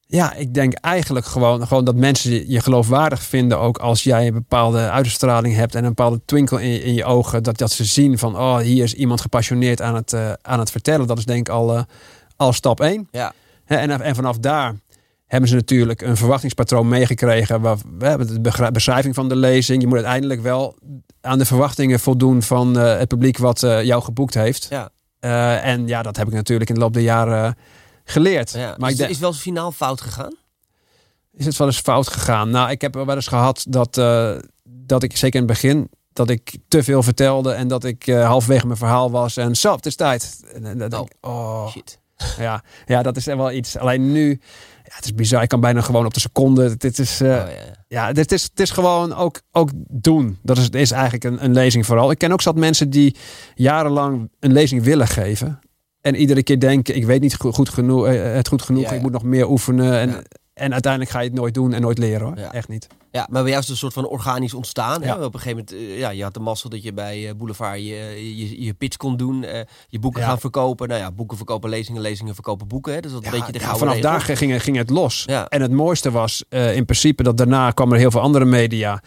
Ja, 0.07 0.33
ik 0.33 0.53
denk 0.53 0.73
eigenlijk 0.73 1.25
gewoon, 1.25 1.67
gewoon 1.67 1.83
dat 1.85 1.95
mensen 1.95 2.49
je- 2.51 2.61
geloofwaardig 2.61 3.21
vinden. 3.23 3.59
Ook 3.59 3.77
als 3.77 4.03
jij 4.03 4.27
een 4.27 4.33
bepaalde 4.33 4.89
uitstraling 4.89 5.55
hebt 5.55 5.75
en 5.75 5.81
een 5.83 5.93
bepaalde 5.93 6.21
twinkel 6.25 6.57
in 6.57 6.69
je, 6.69 6.83
in 6.83 6.93
je 6.93 7.05
ogen. 7.05 7.43
Dat, 7.43 7.57
dat 7.57 7.71
ze 7.71 7.85
zien 7.85 8.17
van, 8.17 8.37
oh, 8.37 8.57
hier 8.57 8.83
is 8.83 8.93
iemand 8.93 9.21
gepassioneerd 9.21 9.81
aan 9.81 9.95
het, 9.95 10.13
aan 10.41 10.59
het 10.59 10.71
vertellen. 10.71 11.07
Dat 11.07 11.17
is 11.17 11.25
denk 11.25 11.47
ik 11.47 11.53
al, 11.53 11.85
al 12.35 12.53
stap 12.53 12.79
één. 12.81 13.07
Ja. 13.11 13.33
En, 13.79 14.01
en 14.01 14.15
vanaf 14.15 14.37
daar 14.37 14.75
hebben 15.31 15.49
ze 15.49 15.55
natuurlijk 15.55 16.01
een 16.01 16.17
verwachtingspatroon 16.17 16.87
meegekregen. 16.87 17.61
Waar, 17.61 17.77
we 17.97 18.05
hebben 18.05 18.43
de 18.43 18.71
beschrijving 18.71 19.15
van 19.15 19.29
de 19.29 19.35
lezing. 19.35 19.81
Je 19.81 19.87
moet 19.87 19.97
uiteindelijk 19.97 20.41
wel 20.41 20.77
aan 21.21 21.37
de 21.37 21.45
verwachtingen 21.45 21.99
voldoen 21.99 22.41
van 22.41 22.79
eh, 22.79 22.97
het 22.97 23.07
publiek 23.07 23.37
wat 23.37 23.63
eh, 23.63 23.83
jou 23.83 24.03
geboekt 24.03 24.33
heeft. 24.33 24.67
Ja. 24.69 24.89
Eh, 25.19 25.65
en 25.65 25.87
ja, 25.87 26.01
dat 26.01 26.17
heb 26.17 26.27
ik 26.27 26.33
natuurlijk 26.33 26.69
in 26.69 26.75
de 26.75 26.81
loop 26.81 26.93
der 26.93 27.03
jaren 27.03 27.55
geleerd. 28.03 28.51
ja. 28.51 28.75
Maar 28.77 28.87
is, 28.87 28.93
ik 28.93 28.99
denk, 28.99 29.11
is 29.11 29.19
wel 29.19 29.29
eens 29.29 29.39
finaal 29.39 29.71
fout 29.71 30.01
gegaan? 30.01 30.35
is 31.33 31.45
het 31.45 31.57
wel 31.57 31.67
eens 31.67 31.79
fout 31.79 32.07
gegaan? 32.07 32.49
Nou, 32.49 32.69
ik 32.71 32.81
heb 32.81 32.93
wel 32.93 33.15
eens 33.15 33.27
gehad 33.27 33.65
dat, 33.69 33.95
dat 34.63 35.03
ik, 35.03 35.17
zeker 35.17 35.41
in 35.41 35.47
het 35.47 35.53
begin, 35.53 35.89
dat 36.13 36.29
ik 36.29 36.57
te 36.67 36.83
veel 36.83 37.03
vertelde 37.03 37.51
en 37.51 37.67
dat 37.67 37.83
ik 37.83 38.05
halverwege 38.05 38.65
mijn 38.65 38.77
verhaal 38.77 39.11
was 39.11 39.37
en 39.37 39.55
zo, 39.55 39.75
het 39.75 39.85
is 39.85 39.95
tijd. 39.95 40.39
En, 40.53 40.65
en 40.65 40.81
ik, 40.81 41.15
oh, 41.21 41.69
Shit. 41.69 42.00
Ja, 42.39 42.63
ja, 42.85 43.01
dat 43.01 43.17
is 43.17 43.25
wel 43.25 43.51
iets. 43.51 43.77
Alleen 43.77 44.11
nu, 44.11 44.29
ja, 44.83 44.95
het 44.95 45.05
is 45.05 45.15
bizar. 45.15 45.41
Ik 45.43 45.49
kan 45.49 45.59
bijna 45.59 45.81
gewoon 45.81 46.05
op 46.05 46.13
de 46.13 46.19
seconde. 46.19 46.77
Dit 46.77 46.99
is, 46.99 47.21
eh, 47.21 47.27
Oh, 47.27 47.33
ja. 47.35 47.47
ja, 47.87 48.13
dit 48.13 48.31
is, 48.31 48.43
het 48.43 48.59
is 48.59 48.69
gewoon 48.71 49.13
ook, 49.13 49.41
ook 49.51 49.69
doen. 49.87 50.37
Dat 50.43 50.57
is, 50.57 50.69
is 50.69 50.91
eigenlijk 50.91 51.23
een, 51.23 51.43
een 51.43 51.53
lezing 51.53 51.85
vooral. 51.85 52.11
Ik 52.11 52.17
ken 52.17 52.31
ook 52.31 52.41
zat 52.41 52.55
mensen 52.55 52.89
die 52.89 53.15
jarenlang 53.55 54.29
een 54.39 54.51
lezing 54.53 54.83
willen 54.83 55.07
geven. 55.07 55.59
En 56.01 56.15
iedere 56.15 56.43
keer 56.43 56.59
denken, 56.59 56.95
ik 56.95 57.05
weet 57.05 57.21
niet 57.21 57.35
go- 57.35 57.51
goed 57.51 57.69
genoeg, 57.69 58.05
eh, 58.07 58.33
het 58.33 58.47
goed 58.47 58.61
genoeg. 58.61 58.83
Ja, 58.83 58.89
ja. 58.89 58.95
Ik 58.95 59.01
moet 59.01 59.11
nog 59.11 59.23
meer 59.23 59.49
oefenen. 59.49 59.93
En. 59.99 60.23
En 60.53 60.71
uiteindelijk 60.73 61.11
ga 61.11 61.19
je 61.19 61.27
het 61.27 61.37
nooit 61.37 61.53
doen 61.53 61.73
en 61.73 61.81
nooit 61.81 61.97
leren 61.97 62.27
hoor. 62.27 62.37
Ja. 62.37 62.53
Echt 62.53 62.67
niet. 62.67 62.87
Ja, 63.11 63.27
maar 63.29 63.41
bij 63.41 63.51
jou 63.51 63.61
is 63.63 63.67
het 63.67 63.69
een 63.69 63.75
soort 63.77 63.93
van 63.93 64.07
organisch 64.07 64.53
ontstaan. 64.53 65.01
Hè? 65.01 65.07
Ja. 65.07 65.23
Op 65.23 65.33
een 65.33 65.39
gegeven 65.39 65.65
moment, 65.69 65.89
eh, 65.91 65.99
ja, 65.99 66.09
je 66.09 66.23
had 66.23 66.33
de 66.33 66.39
mazzel 66.39 66.69
dat 66.69 66.83
je 66.83 66.93
bij 66.93 67.27
eh, 67.29 67.35
Boulevard 67.35 67.77
je, 67.77 68.37
je, 68.37 68.63
je 68.63 68.73
pitch 68.73 68.97
kon 68.97 69.17
doen. 69.17 69.43
eh, 69.43 69.61
je 69.87 69.99
boeken 69.99 70.21
Ja. 70.21 70.27
gaan 70.27 70.39
verkopen. 70.39 70.87
Nou 70.87 70.99
ja, 71.01 71.11
boeken 71.11 71.37
verkopen 71.37 71.69
lezingen, 71.69 72.01
lezingen 72.01 72.33
verkopen 72.33 72.67
boeken. 72.67 72.93
Hè? 72.93 72.99
Dus 72.99 73.11
dat 73.11 73.25
een 73.25 73.31
beetje 73.31 73.51
de 73.51 73.59
ja, 73.59 73.65
gouden 73.65 73.87
vanaf 73.87 74.03
daar 74.03 74.21
ging, 74.37 74.63
ging 74.63 74.77
het 74.77 74.89
los. 74.89 75.25
En 75.25 75.61
het 75.61 75.71
mooiste 75.71 76.11
was 76.11 76.43
eh, 76.49 76.75
in 76.75 76.85
principe 76.85 77.23
dat 77.23 77.37
daarna 77.37 77.71
kwam 77.71 77.91
er 77.91 77.97
heel 77.97 78.11
veel 78.11 78.21
andere 78.21 78.45
media. 78.45 79.01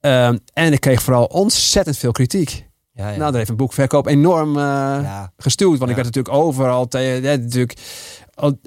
En 0.00 0.72
ik 0.72 0.80
kreeg 0.80 1.02
vooral 1.02 1.24
ontzettend 1.24 1.96
veel 1.96 2.12
kritiek. 2.12 2.66
Ja, 2.92 3.08
ja. 3.10 3.16
Nou, 3.16 3.28
daar 3.28 3.38
heeft 3.38 3.48
een 3.50 3.56
boekverkoop 3.56 4.06
enorm 4.06 4.56
eh, 4.56 4.62
ja. 4.62 5.32
gestuurd. 5.36 5.78
Want 5.78 5.90
ik 5.90 5.96
werd 5.96 6.06
natuurlijk 6.14 6.34
overal 6.34 6.88
tegen. 6.88 7.22
Ja, 7.22 7.36
natuurlijk, 7.36 7.78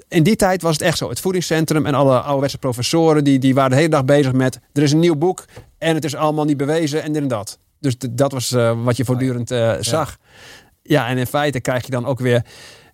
in 0.08 0.22
die 0.22 0.36
tijd 0.36 0.62
was 0.62 0.72
het 0.72 0.82
echt 0.82 0.98
zo. 0.98 1.08
Het 1.08 1.20
voedingscentrum 1.20 1.86
en 1.86 1.94
alle 1.94 2.20
ouderwetse 2.20 2.58
professoren... 2.58 3.24
Die, 3.24 3.38
die 3.38 3.54
waren 3.54 3.70
de 3.70 3.76
hele 3.76 3.88
dag 3.88 4.04
bezig 4.04 4.32
met... 4.32 4.60
er 4.72 4.82
is 4.82 4.92
een 4.92 4.98
nieuw 4.98 5.16
boek 5.16 5.44
en 5.78 5.94
het 5.94 6.04
is 6.04 6.14
allemaal 6.14 6.44
niet 6.44 6.56
bewezen 6.56 7.02
en 7.02 7.12
dit 7.12 7.22
en 7.22 7.28
dat. 7.28 7.58
Dus 7.80 7.98
dat 8.10 8.32
was 8.32 8.52
eh, 8.52 8.84
wat 8.84 8.96
je 8.96 9.04
voortdurend 9.04 9.50
eh, 9.50 9.74
zag. 9.80 10.16
Ja. 10.82 11.08
en 11.08 11.18
in 11.18 11.26
feite 11.26 11.60
krijg 11.60 11.84
je 11.84 11.90
dan 11.90 12.06
ook 12.06 12.18
weer... 12.18 12.44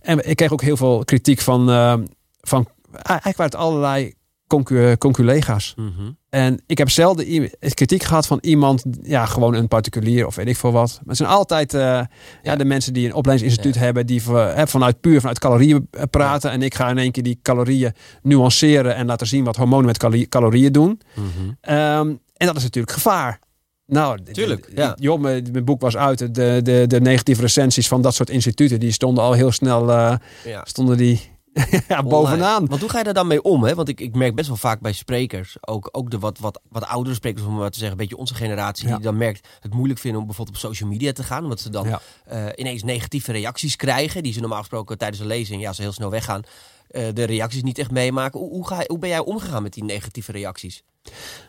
En 0.01 0.29
ik 0.29 0.37
kreeg 0.37 0.53
ook 0.53 0.63
heel 0.63 0.77
veel 0.77 1.05
kritiek 1.05 1.41
van... 1.41 1.71
eh, 1.71 1.95
van 2.41 2.69
eigenlijk 2.93 3.37
waren 3.37 3.53
het 3.53 3.55
allerlei 3.55 4.15
concu- 4.47 4.97
conculega's. 4.97 5.75
Mhm. 5.77 6.11
En 6.31 6.63
ik 6.67 6.79
heb 6.79 6.91
zelden 6.91 7.51
kritiek 7.61 8.03
gehad 8.03 8.27
van 8.27 8.39
iemand, 8.41 8.85
ja, 9.03 9.27
gewoon 9.27 9.55
een 9.55 9.69
particulier 9.69 10.27
of 10.27 10.35
weet 10.35 10.47
ik 10.49 10.57
veel 10.57 10.73
wat. 10.73 10.91
Maar 10.91 11.03
het 11.07 11.17
zijn 11.17 11.29
altijd 11.29 11.75
eh, 11.75 11.81
ja. 11.81 12.09
Ja. 12.43 12.57
de 12.57 12.65
mensen 12.65 12.93
die 12.93 13.07
een 13.07 13.15
opleidingsinstituut 13.15 13.79
hebben, 13.83 14.07
die 14.07 14.23
vanuit 14.67 15.01
puur 15.01 15.19
vanuit 15.21 15.39
calorieën 15.39 15.89
eh, 15.91 16.03
praten. 16.11 16.51
En 16.51 16.63
ik 16.63 16.75
ga 16.75 16.89
in 16.91 16.99
één 16.99 17.13
keer 17.13 17.23
die 17.23 17.39
calorieën 17.43 17.93
nuanceren 18.23 18.95
en 18.95 19.07
laten 19.07 19.27
zien 19.27 19.45
wat 19.45 19.57
hormonen 19.57 19.87
met 19.87 19.99
cali- 19.99 20.29
calorieën 20.29 20.73
doen. 20.73 21.01
Mhm. 21.15 21.27
Ehm, 21.61 22.09
en 22.37 22.47
dat 22.47 22.57
is 22.57 22.63
natuurlijk 22.63 22.95
gevaar. 22.95 23.39
Nou, 23.87 24.19
Tuurlijk, 24.33 24.69
ja. 24.75 24.97
Joh, 25.01 25.21
mijn, 25.21 25.49
mijn 25.53 25.65
boek 25.65 25.81
was 25.81 25.97
uit. 25.97 26.35
De, 26.35 26.61
de, 26.63 26.85
de 26.87 27.01
negatieve 27.01 27.41
recensies 27.41 27.89
van 27.89 28.03
dat 28.03 28.15
soort 28.15 28.31
instituten, 28.31 28.81
die 28.81 28.93
stonden 28.93 29.25
al 29.25 29.33
heel 29.33 29.53
snel 29.53 29.91
eh, 29.91 30.15
Ja. 30.45 30.61
stonden 30.65 30.97
die 30.97 31.21
ja, 31.89 32.03
bovenaan. 32.03 32.53
Online. 32.55 32.67
Want 32.67 32.81
hoe 32.81 32.91
ga 32.91 32.99
je 32.99 33.05
daar 33.05 33.15
dan 33.15 33.27
mee 33.27 33.43
om? 33.43 33.65
Hè? 33.65 33.75
Want 33.75 33.89
ik, 33.89 34.01
ik 34.01 34.15
merk 34.15 34.35
best 34.35 34.49
wel 34.49 34.57
vaak 34.57 34.81
bij 34.81 34.93
sprekers, 34.93 35.57
ook, 35.61 35.89
ook 35.93 36.11
de 36.11 36.19
wat, 36.19 36.39
wat, 36.39 36.61
wat 36.69 36.87
oudere 36.87 37.15
sprekers, 37.15 37.47
om 37.47 37.55
maar 37.57 37.71
te 37.71 37.79
zeggen, 37.79 37.91
een 37.99 38.03
beetje 38.03 38.17
onze 38.21 38.35
generatie, 38.35 38.89
Ja. 38.89 38.95
die 38.95 39.05
dan 39.05 39.17
merkt 39.17 39.49
het 39.61 39.75
moeilijk 39.75 40.01
vinden 40.01 40.21
om 40.21 40.27
bijvoorbeeld 40.27 40.57
op 40.57 40.63
social 40.63 40.89
media 40.89 41.13
te 41.13 41.23
gaan. 41.23 41.43
Omdat 41.43 41.61
ze 41.61 41.71
dan 41.71 41.89
Ja. 41.89 42.01
eh, 42.25 42.45
ineens 42.57 42.83
negatieve 42.83 43.33
reacties 43.33 43.77
krijgen, 43.77 44.23
die 44.23 44.33
ze 44.33 44.41
normaal 44.41 44.59
gesproken 44.59 44.99
tijdens 44.99 45.21
een 45.21 45.27
lezing, 45.27 45.63
ja, 45.63 45.73
ze 45.73 45.83
heel 45.83 45.93
snel 45.93 46.11
weggaan, 46.11 46.43
eh, 46.89 47.05
de 47.15 47.25
reacties 47.25 47.63
niet 47.63 47.79
echt 47.79 47.91
meemaken. 47.91 48.41
Hoe, 48.41 48.51
hoe, 48.51 48.67
ga, 48.67 48.83
hoe 48.87 48.99
ben 48.99 49.09
jij 49.09 49.19
omgegaan 49.19 49.63
met 49.63 49.73
die 49.73 49.85
negatieve 49.85 50.33
reacties? 50.33 50.83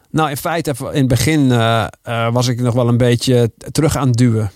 Nou, 0.10 0.30
in 0.30 0.38
feite, 0.38 0.74
in 0.80 0.86
het 0.97 1.08
begin 1.08 1.51
eh, 1.51 1.88
eh, 2.01 2.34
was 2.34 2.47
ik 2.47 2.60
nog 2.60 2.74
wel 2.74 2.88
een 2.88 2.97
beetje 2.97 3.51
terug 3.72 3.95
aan 3.95 4.08
het 4.08 4.18
duwen. 4.18 4.51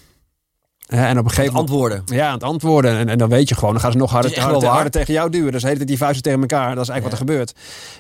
En 0.92 1.18
op 1.18 1.24
een 1.26 1.30
gegeven 1.30 1.54
moment. 1.54 1.72
antwoorden. 1.72 2.04
Ja, 2.06 2.28
aan 2.28 2.34
het 2.34 2.44
antwoorden. 2.44 2.98
En, 2.98 3.10
en 3.10 3.18
dan 3.18 3.30
weet 3.30 3.50
je 3.50 3.56
gewoon, 3.56 3.72
dan 3.72 3.82
gaan 3.82 3.92
ze 3.92 3.98
nog 3.98 4.12
harder, 4.12 4.40
harder, 4.66 4.92
tegen 4.92 5.14
jou 5.14 5.30
duwen. 5.30 5.52
Dus 5.52 5.62
tijd 5.62 5.88
die 5.88 5.98
vuisten 5.98 6.24
tegen 6.24 6.40
elkaar. 6.40 6.76
Dat 6.76 6.84
is 6.84 6.90
eigenlijk 6.90 7.04
wat 7.04 7.12
er 7.12 7.18
gebeurt. 7.18 7.54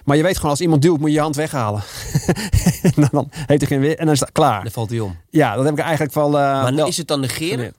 Maar 0.05 0.17
je 0.17 0.23
weet 0.23 0.35
gewoon, 0.35 0.51
als 0.51 0.61
iemand 0.61 0.81
duwt, 0.81 0.99
moet 0.99 1.09
je 1.09 1.15
je 1.15 1.21
hand 1.21 1.35
weghalen. 1.35 1.83
en 2.95 3.07
dan, 3.11 3.29
heeft 3.31 3.61
hij 3.61 3.69
geen 3.69 3.79
weer. 3.79 3.97
En 3.97 4.05
dan 4.05 4.13
is 4.13 4.19
het 4.19 4.31
klaar. 4.31 4.63
Dan 4.63 4.71
valt 4.71 4.89
hij 4.89 4.99
om. 4.99 5.17
Ja, 5.29 5.55
dat 5.55 5.65
heb 5.65 5.73
ik 5.73 5.79
eigenlijk 5.79 6.13
wel. 6.13 6.25
eh, 6.25 6.31
maar 6.31 6.75
wel 6.75 6.87
is 6.87 6.97
het 6.97 7.07
dan 7.07 7.19
negeren? 7.19 7.73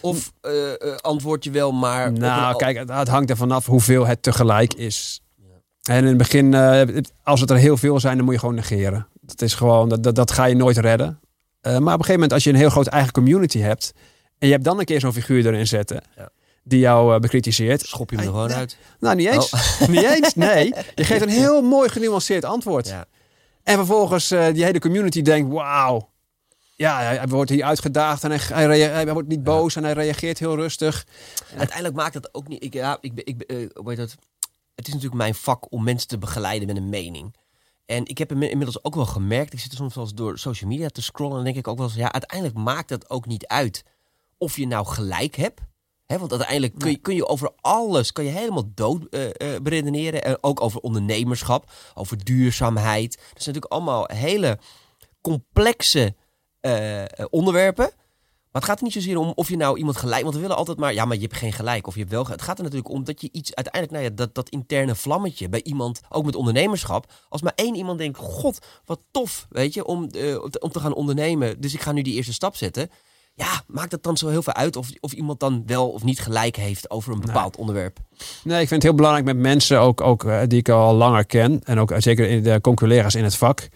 Of 0.00 0.32
eh, 0.40 0.52
eh, 0.52 0.96
antwoord 1.00 1.44
je 1.44 1.50
wel 1.50 1.72
maar... 1.72 2.12
Nou, 2.12 2.56
kijk, 2.56 2.78
het, 2.78 2.88
het 2.88 3.08
hangt 3.08 3.30
er 3.30 3.36
vanaf 3.36 3.66
hoeveel 3.66 4.06
het 4.06 4.22
tegelijk 4.22 4.74
is. 4.74 5.20
En 5.82 5.98
in 5.98 6.06
het 6.06 6.16
begin, 6.16 6.54
als 7.22 7.40
het 7.40 7.50
er 7.50 7.56
heel 7.56 7.76
veel 7.76 8.00
zijn, 8.00 8.16
dan 8.16 8.24
moet 8.24 8.34
je 8.34 8.40
gewoon 8.40 8.54
negeren. 8.54 9.06
Dat 9.20 9.42
is 9.42 9.54
gewoon, 9.54 9.88
dat, 9.88 10.02
dat, 10.02 10.14
dat 10.14 10.30
ga 10.30 10.44
je 10.44 10.54
nooit 10.56 10.76
redden. 10.76 11.20
Maar 11.62 11.74
op 11.74 11.82
een 11.82 11.90
gegeven 11.90 12.12
moment, 12.12 12.32
als 12.32 12.44
je 12.44 12.50
een 12.50 12.56
heel 12.56 12.70
groot 12.70 12.86
eigen 12.86 13.12
community 13.12 13.58
hebt. 13.58 13.92
En 14.42 14.46
je 14.48 14.52
hebt 14.52 14.64
dan 14.64 14.78
een 14.78 14.84
keer 14.84 15.00
zo'n 15.00 15.12
figuur 15.12 15.46
erin 15.46 15.66
zetten. 15.66 16.02
Ja. 16.16 16.30
die 16.64 16.78
jou 16.78 17.14
eh, 17.14 17.20
bekritiseert. 17.20 17.80
Schop 17.80 18.10
je 18.10 18.16
hem 18.16 18.24
er 18.24 18.30
gewoon 18.32 18.48
Nee. 18.48 18.56
uit. 18.56 18.76
Nou, 19.00 19.16
niet 19.16 19.26
eens. 19.28 19.78
Niet 19.88 20.02
eens, 20.02 20.34
nee. 20.34 20.74
Je 20.94 21.04
geeft 21.04 21.22
een 21.22 21.28
heel 21.28 21.62
mooi 21.62 21.88
genuanceerd 21.88 22.44
antwoord. 22.44 22.88
Ja. 22.88 23.04
En 23.62 23.76
vervolgens 23.76 24.30
eh, 24.30 24.52
die 24.54 24.64
hele 24.64 24.78
community 24.78 25.22
denkt, 25.22 25.52
wauw. 25.52 26.10
Ja, 26.76 27.00
hij, 27.00 27.26
wordt 27.28 27.50
hier 27.50 27.64
uitgedaagd 27.64 28.24
en 28.24 28.30
hij, 28.30 28.80
hij, 28.80 29.12
wordt 29.12 29.28
niet 29.28 29.42
boos 29.42 29.76
en 29.76 29.84
hij 29.84 29.92
reageert 29.92 30.38
heel 30.38 30.56
rustig. 30.56 31.06
Uiteindelijk 31.56 31.94
maakt 31.96 32.12
dat 32.12 32.34
ook 32.34 32.48
niet. 32.48 32.64
Ik, 32.64 32.72
ja, 32.74 32.98
ik, 33.00 33.12
ik, 33.24 33.36
ben, 33.38 33.46
eh, 33.46 33.86
heet 33.86 33.96
dat? 33.96 34.14
Het 34.74 34.86
is 34.86 34.92
natuurlijk 34.92 35.20
mijn 35.20 35.34
vak 35.34 35.72
om 35.72 35.84
mensen 35.84 36.08
te 36.08 36.18
begeleiden 36.18 36.66
met 36.68 36.76
een 36.76 36.88
mening. 36.88 37.34
En 37.86 38.06
ik 38.06 38.18
heb 38.18 38.30
inmi- 38.30 38.48
inmiddels 38.50 38.84
ook 38.84 38.94
wel 38.94 39.06
gemerkt. 39.06 39.52
Ik 39.52 39.60
zit 39.60 39.70
er 39.70 39.76
soms 39.76 39.94
wel 39.94 40.04
eens 40.04 40.14
door 40.14 40.38
social 40.38 40.70
media 40.70 40.88
te 40.88 41.02
scrollen. 41.02 41.38
En 41.38 41.44
dan 41.44 41.52
denk 41.52 41.56
ik 41.66 41.68
ook 41.68 41.78
wel 41.78 41.86
eens. 41.86 41.96
Ja, 41.96 42.12
uiteindelijk 42.12 42.58
maakt 42.58 42.88
dat 42.88 43.10
ook 43.10 43.26
niet 43.26 43.46
uit. 43.46 43.84
Of 44.42 44.56
je 44.56 44.66
nou 44.66 44.86
gelijk 44.86 45.36
hebt. 45.36 45.60
Want 46.06 46.30
uiteindelijk 46.30 46.78
kun 46.78 46.90
je, 46.90 46.96
kun 46.96 47.14
je 47.14 47.26
over 47.26 47.50
alles 47.60 48.12
kan 48.12 48.24
je 48.24 48.30
helemaal 48.30 48.70
dood 48.74 49.06
eh, 49.10 49.26
eh, 49.26 49.62
beredeneren. 49.62 50.24
En 50.24 50.38
ook 50.40 50.60
over 50.60 50.80
ondernemerschap, 50.80 51.70
over 51.94 52.24
duurzaamheid. 52.24 53.16
Dat 53.16 53.42
zijn 53.42 53.54
natuurlijk 53.54 53.72
allemaal 53.72 54.08
hele 54.12 54.58
complexe 55.20 56.14
eh, 56.60 57.04
onderwerpen. 57.30 57.90
Maar 58.52 58.62
het 58.62 58.70
gaat 58.70 58.78
er 58.78 58.84
niet 58.84 58.92
zozeer 58.92 59.16
om 59.16 59.32
of 59.34 59.48
je 59.48 59.56
nou 59.56 59.78
iemand 59.78 59.96
gelijk... 59.96 60.22
Want 60.22 60.34
we 60.34 60.40
willen 60.40 60.56
altijd 60.56 60.78
maar... 60.78 60.94
Ja, 60.94 61.04
maar 61.04 61.16
je 61.16 61.22
hebt 61.22 61.36
geen 61.36 61.52
gelijk 61.52 61.86
of 61.86 61.94
je 61.94 62.00
hebt 62.00 62.12
wel 62.12 62.22
gelijk. 62.22 62.40
Het 62.40 62.48
gaat 62.48 62.58
er 62.58 62.64
natuurlijk 62.64 62.94
om 62.94 63.04
dat 63.04 63.20
je 63.20 63.28
iets 63.32 63.54
uiteindelijk... 63.54 63.92
Nou 63.92 64.04
ja, 64.04 64.16
dat, 64.16 64.34
dat 64.34 64.48
interne 64.48 64.94
vlammetje 64.94 65.48
bij 65.48 65.62
iemand... 65.62 66.00
Ook 66.08 66.24
met 66.24 66.36
ondernemerschap. 66.36 67.12
Als 67.28 67.42
maar 67.42 67.52
één 67.54 67.74
iemand 67.74 67.98
denkt... 67.98 68.18
God, 68.18 68.58
wat 68.84 69.00
tof, 69.10 69.46
weet 69.50 69.74
je, 69.74 69.84
om, 69.84 69.98
om 70.58 70.70
te 70.70 70.80
gaan 70.80 70.94
ondernemen. 70.94 71.60
Dus 71.60 71.74
ik 71.74 71.80
ga 71.80 71.92
nu 71.92 72.02
die 72.02 72.14
eerste 72.14 72.32
stap 72.32 72.56
zetten. 72.56 72.90
Ja, 73.34 73.62
maakt 73.66 73.92
het 73.92 74.02
dan 74.02 74.16
zo 74.16 74.28
heel 74.28 74.42
veel 74.42 74.52
uit 74.52 74.76
of, 74.76 74.88
of 75.00 75.12
iemand 75.12 75.40
dan 75.40 75.62
wel 75.66 75.88
of 75.88 76.02
niet 76.04 76.20
gelijk 76.20 76.56
heeft 76.56 76.90
over 76.90 77.12
een 77.12 77.20
bepaald 77.20 77.56
onderwerp? 77.56 77.98
Nee, 78.44 78.60
ik 78.60 78.68
vind 78.68 78.70
het 78.70 78.82
heel 78.82 78.94
belangrijk 78.94 79.26
met 79.26 79.36
mensen, 79.36 79.80
ook, 79.80 80.00
ook 80.00 80.24
eh, 80.24 80.40
die 80.46 80.58
ik 80.58 80.68
al 80.68 80.94
langer 80.94 81.26
ken. 81.26 81.60
En 81.64 81.78
ook 81.78 81.90
eh, 81.90 82.00
zeker 82.00 82.28
in 82.28 82.42
de 82.42 82.60
conculega's 82.60 83.14
in 83.14 83.24
het 83.24 83.36
vak. 83.36 83.68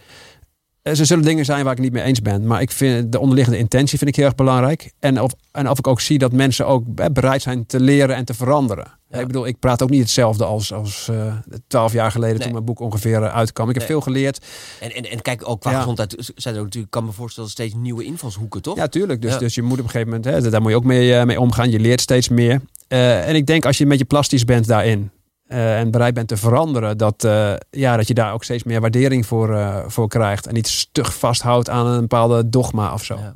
Eh, 0.83 0.95
Ze 0.95 1.05
zullen 1.05 1.25
dingen 1.25 1.45
zijn 1.45 1.65
waar 1.65 1.73
ik 1.73 1.79
niet 1.79 1.93
mee 1.93 2.03
eens 2.03 2.23
ben. 2.23 2.47
Maar 2.47 2.61
ik 2.61 2.71
vind 2.71 3.13
de 3.13 3.19
onderliggende 3.19 3.59
intentie 3.59 3.99
vind 3.99 4.11
ik 4.11 4.17
heel 4.17 4.25
erg 4.25 4.35
belangrijk. 4.35 4.93
En 4.99 5.21
of, 5.21 5.33
en 5.53 5.71
of 5.71 5.79
ik 5.79 5.87
ook 5.87 6.01
zie 6.01 6.19
dat 6.19 6.33
mensen 6.33 6.67
ook 6.67 7.13
bereid 7.13 7.43
zijn 7.43 7.67
te 7.67 7.81
leren 7.81 8.17
en 8.17 8.25
te 8.25 8.35
veranderen. 8.35 8.99
Ja. 9.17 9.21
Ik 9.23 9.27
bedoel, 9.27 9.47
ik 9.47 9.59
praat 9.59 9.83
ook 9.83 9.91
niet 9.91 10.01
hetzelfde 10.01 10.45
als, 10.45 10.73
als 10.73 11.09
eh, 11.09 11.35
twaalf 11.67 11.93
jaar 11.93 12.11
geleden 12.11 12.35
Nee. 12.35 12.43
toen 12.45 12.53
mijn 12.53 12.65
boek 12.65 12.81
ongeveer 12.81 13.23
eh, 13.23 13.35
uitkwam. 13.35 13.69
Ik 13.69 13.75
heb 13.75 13.83
Nee. 13.83 13.93
veel 13.93 14.01
geleerd. 14.01 14.45
En, 14.81 14.93
en, 14.95 15.11
en 15.11 15.23
kijk, 15.23 15.49
ook 15.49 15.61
qua 15.61 15.71
Ja. 15.71 15.79
gezondheid 15.79 16.33
zijn 16.35 16.55
er 16.57 16.63
natuurlijk, 16.63 16.93
kan 16.93 17.05
me 17.05 17.13
voorstellen, 17.13 17.51
steeds 17.51 17.75
nieuwe 17.75 18.05
invalshoeken, 18.05 18.63
toch? 18.63 18.77
Ja, 18.77 18.87
tuurlijk. 18.89 19.23
Dus, 19.23 19.33
Ja. 19.33 19.39
dus 19.39 19.55
je 19.55 19.63
moet 19.63 19.79
op 19.79 19.85
een 19.85 19.91
gegeven 19.91 20.09
moment, 20.15 20.45
hè, 20.45 20.51
daar 20.51 20.61
moet 20.63 20.71
je 20.71 20.77
ook 20.77 20.85
mee, 20.85 21.15
eh, 21.15 21.25
mee 21.25 21.41
omgaan. 21.41 21.71
Je 21.71 21.79
leert 21.81 22.01
steeds 22.01 22.29
meer. 22.29 22.61
En 22.89 23.35
ik 23.35 23.47
denk 23.47 23.65
als 23.65 23.77
je 23.79 23.83
een 23.83 23.91
beetje 23.91 24.05
plastisch 24.05 24.45
bent 24.45 24.67
daarin 24.67 25.11
en 25.47 25.91
bereid 25.91 26.15
bent 26.15 26.29
te 26.29 26.37
veranderen, 26.37 26.99
dat, 26.99 27.23
ja, 27.71 27.97
dat 27.97 28.09
je 28.09 28.15
daar 28.15 28.33
ook 28.33 28.45
steeds 28.45 28.63
meer 28.63 28.81
waardering 28.81 29.27
voor, 29.27 29.85
voor 29.87 30.09
krijgt. 30.09 30.47
En 30.47 30.55
niet 30.55 30.69
stug 30.69 31.15
vasthoudt 31.19 31.69
aan 31.71 31.87
een 31.87 32.01
bepaalde 32.01 32.49
dogma 32.49 32.93
of 32.93 33.05
zo. 33.05 33.15
Ja. 33.17 33.35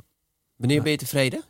Wanneer 0.55 0.81
ben 0.81 0.91
je 0.91 0.97
tevreden? 0.97 1.41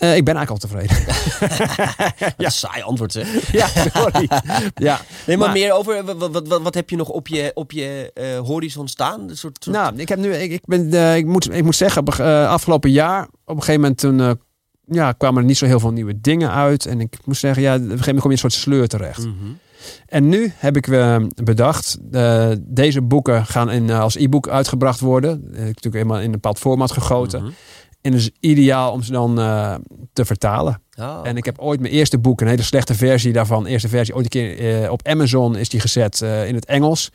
Eh, 0.00 0.16
ik 0.16 0.24
ben 0.24 0.36
eigenlijk 0.36 0.50
al 0.50 0.68
tevreden. 0.68 0.96
Ja. 2.36 2.48
Saai 2.50 2.82
antwoord, 2.82 3.12
zeg. 3.12 3.52
ja, 3.52 3.66
sorry. 3.66 4.28
ja. 4.74 5.00
Nee, 5.26 5.36
maar, 5.36 5.46
Maar- 5.46 5.52
meer 5.56 5.72
over, 5.72 6.04
wat, 6.04 6.30
wat, 6.46 6.62
wat, 6.62 6.74
heb 6.74 6.90
je 6.90 6.96
nog 6.96 7.08
op 7.08 7.28
je, 7.28 7.50
op 7.54 7.72
je 7.72 8.10
eh, 8.14 8.38
horizon 8.38 8.88
staan? 8.88 9.20
Een 9.20 9.36
soort, 9.36 9.56
soort- 9.64 9.76
Nou, 9.76 9.96
ik, 9.96 10.08
heb 10.08 10.18
nu, 10.18 10.32
ik, 10.34 10.50
ik, 10.50 10.62
ben, 10.66 10.92
eh, 10.92 11.16
ik, 11.16 11.26
moet, 11.26 11.54
ik 11.54 11.64
moet 11.64 11.76
zeggen, 11.76 12.00
op, 12.06 12.20
afgelopen 12.48 12.90
jaar, 12.90 13.22
op 13.44 13.56
een 13.56 13.62
gegeven 13.62 13.80
moment 13.80 13.98
toen, 13.98 14.38
ja, 14.86 15.12
kwamen 15.12 15.40
er 15.40 15.46
niet 15.48 15.58
zo 15.58 15.66
heel 15.66 15.80
veel 15.80 15.92
nieuwe 15.92 16.20
dingen 16.20 16.50
uit. 16.50 16.86
En 16.86 17.00
ik 17.00 17.16
moet 17.24 17.36
zeggen, 17.36 17.62
ja, 17.62 17.74
op 17.74 17.80
een 17.80 17.86
gegeven 17.86 18.04
moment 18.06 18.20
kom 18.22 18.30
je 18.30 18.36
in 18.36 18.44
een 18.44 18.50
soort 18.50 18.62
sleur 18.62 18.88
terecht. 18.88 19.18
Mhm. 19.18 19.34
En 20.06 20.28
nu 20.28 20.52
heb 20.56 20.76
ik 20.76 20.86
bedacht, 21.44 21.96
deze 22.60 23.02
boeken 23.02 23.46
gaan 23.46 23.70
in, 23.70 23.90
als 23.90 24.16
e-book 24.16 24.48
uitgebracht 24.48 25.00
worden. 25.00 25.32
Ik 25.32 25.56
heb 25.56 25.66
natuurlijk 25.66 25.94
helemaal 25.94 26.18
in 26.18 26.24
een 26.24 26.30
bepaald 26.30 26.58
format 26.58 26.90
gegoten. 26.92 27.42
Mhm. 27.42 27.50
En 28.00 28.12
het 28.12 28.20
is 28.20 28.30
ideaal 28.40 28.92
om 28.92 29.02
ze 29.02 29.12
dan 29.12 29.40
eh, 29.40 29.74
te 30.12 30.24
vertalen. 30.24 30.82
Oh, 30.98 31.20
En 31.22 31.36
ik 31.36 31.44
heb 31.44 31.58
ooit 31.58 31.80
mijn 31.80 31.92
eerste 31.92 32.18
boek, 32.18 32.40
een 32.40 32.46
hele 32.46 32.62
slechte 32.62 32.94
versie 32.94 33.32
daarvan, 33.32 33.66
eerste 33.66 33.88
versie, 33.88 34.14
ooit 34.14 34.24
een 34.24 34.30
keer 34.30 34.82
eh, 34.84 34.90
op 34.90 35.06
Amazon 35.08 35.56
is 35.56 35.68
die 35.68 35.80
gezet 35.80 36.22
eh, 36.22 36.48
in 36.48 36.54
het 36.54 36.64
Engels. 36.64 37.10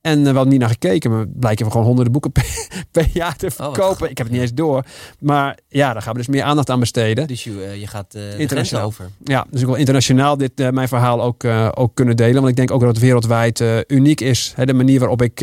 En 0.00 0.20
we 0.22 0.26
hadden 0.30 0.48
niet 0.48 0.60
naar 0.60 0.68
gekeken, 0.68 1.10
maar 1.10 1.26
blijken 1.28 1.64
we 1.64 1.70
gewoon 1.70 1.86
honderden 1.86 2.12
boeken 2.12 2.32
per, 2.32 2.44
per 2.90 3.08
jaar 3.12 3.36
te 3.36 3.46
Oh, 3.46 3.52
verkopen. 3.52 4.10
ik 4.10 4.18
heb 4.18 4.26
het 4.26 4.34
niet 4.36 4.44
eens 4.44 4.54
door. 4.54 4.84
Maar 5.20 5.58
ja, 5.68 5.92
daar 5.92 6.02
gaan 6.02 6.12
we 6.12 6.18
dus 6.18 6.28
meer 6.28 6.42
aandacht 6.42 6.70
aan 6.70 6.80
besteden. 6.80 7.26
Dus 7.26 7.44
je, 7.44 7.76
je 7.80 7.86
gaat 7.86 8.14
Internationaal. 8.38 8.86
over. 8.86 9.08
Ja, 9.24 9.46
dus 9.50 9.60
ik 9.60 9.66
wil 9.66 9.74
internationaal 9.76 10.36
dit, 10.36 10.70
mijn 10.72 10.88
verhaal 10.88 11.22
ook, 11.22 11.44
ook 11.74 11.94
kunnen 11.94 12.16
delen. 12.16 12.34
Want 12.34 12.48
ik 12.48 12.56
denk 12.56 12.70
ook 12.70 12.80
dat 12.80 12.88
het 12.88 12.98
wereldwijd 12.98 13.64
uniek 13.86 14.20
is. 14.20 14.52
Hè, 14.56 14.66
de 14.66 14.74
manier 14.74 14.98
waarop 14.98 15.22
ik 15.22 15.38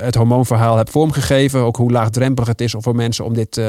het 0.00 0.14
hormoonverhaal 0.14 0.76
heb 0.76 0.90
vormgegeven. 0.90 1.60
Ook 1.60 1.76
hoe 1.76 1.90
laagdrempelig 1.92 2.48
het 2.48 2.60
is 2.60 2.74
voor 2.78 2.94
mensen 2.94 3.24
om 3.24 3.34
dit 3.34 3.60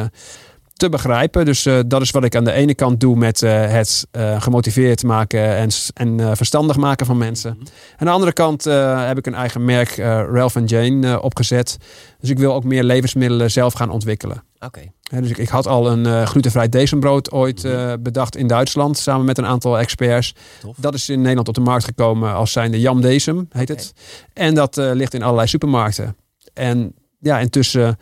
te 0.78 0.89
begrijpen. 0.89 1.45
Dus 1.45 1.65
eh, 1.65 1.80
dat 1.88 2.01
is 2.01 2.11
wat 2.11 2.23
ik 2.23 2.36
aan 2.36 2.43
de 2.43 2.51
ene 2.51 2.75
kant 2.75 2.99
doe 2.99 3.15
met 3.15 3.41
eh, 3.41 3.69
het 3.69 4.07
eh, 4.11 4.41
gemotiveerd 4.41 5.03
maken 5.03 5.55
en, 5.55 5.69
en 5.93 6.38
verstandig 6.38 6.78
maken 6.78 7.05
van 7.05 7.17
mensen. 7.17 7.55
Mhm. 7.59 7.67
Aan 7.97 8.05
de 8.05 8.13
andere 8.13 8.34
kant 8.34 8.63
heb 8.63 9.17
ik 9.17 9.25
een 9.25 9.36
eigen 9.36 9.65
merk, 9.65 9.95
Ralph 10.32 10.55
Jane, 10.65 11.21
opgezet. 11.21 11.78
Dus 12.19 12.30
ik 12.30 12.39
wil 12.39 12.53
ook 12.53 12.63
meer 12.63 12.84
levensmiddelen 12.84 13.51
zelf 13.51 13.73
gaan 13.73 13.89
ontwikkelen. 13.89 14.43
Oké. 14.59 14.82
Dus 15.19 15.30
ik, 15.30 15.38
ik 15.38 15.49
had 15.49 15.67
al 15.67 15.91
een 15.91 16.28
glutenvrij 16.28 16.69
decembrood 16.69 17.32
ooit 17.32 17.63
eh, 17.63 17.93
bedacht 17.99 18.36
in 18.36 18.47
Duitsland, 18.47 18.97
samen 18.97 19.25
met 19.25 19.38
een 19.38 19.45
aantal 19.45 19.80
experts. 19.80 20.34
Tof. 20.59 20.75
Dat 20.80 20.93
is 20.93 21.09
in 21.09 21.21
Nederland 21.21 21.47
op 21.47 21.53
de 21.53 21.61
markt 21.61 21.86
gekomen 21.86 22.34
als 22.34 22.51
zijnde 22.51 22.80
Jam 22.80 23.01
Decem, 23.01 23.47
heet 23.49 23.69
het. 23.69 23.93
En 24.34 24.55
dat 24.55 24.75
ligt 24.75 25.13
in 25.13 25.23
allerlei 25.23 25.47
supermarkten. 25.47 26.15
En 26.53 26.93
ja, 27.19 27.39
intussen 27.39 27.97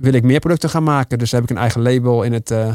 wil 0.00 0.12
ik 0.12 0.22
meer 0.22 0.38
producten 0.38 0.70
gaan 0.70 0.82
maken. 0.82 1.18
Dus 1.18 1.30
heb 1.30 1.42
ik 1.42 1.50
een 1.50 1.58
eigen 1.58 1.82
label 1.82 2.22
in 2.22 2.32
het, 2.32 2.50
eh, 2.50 2.74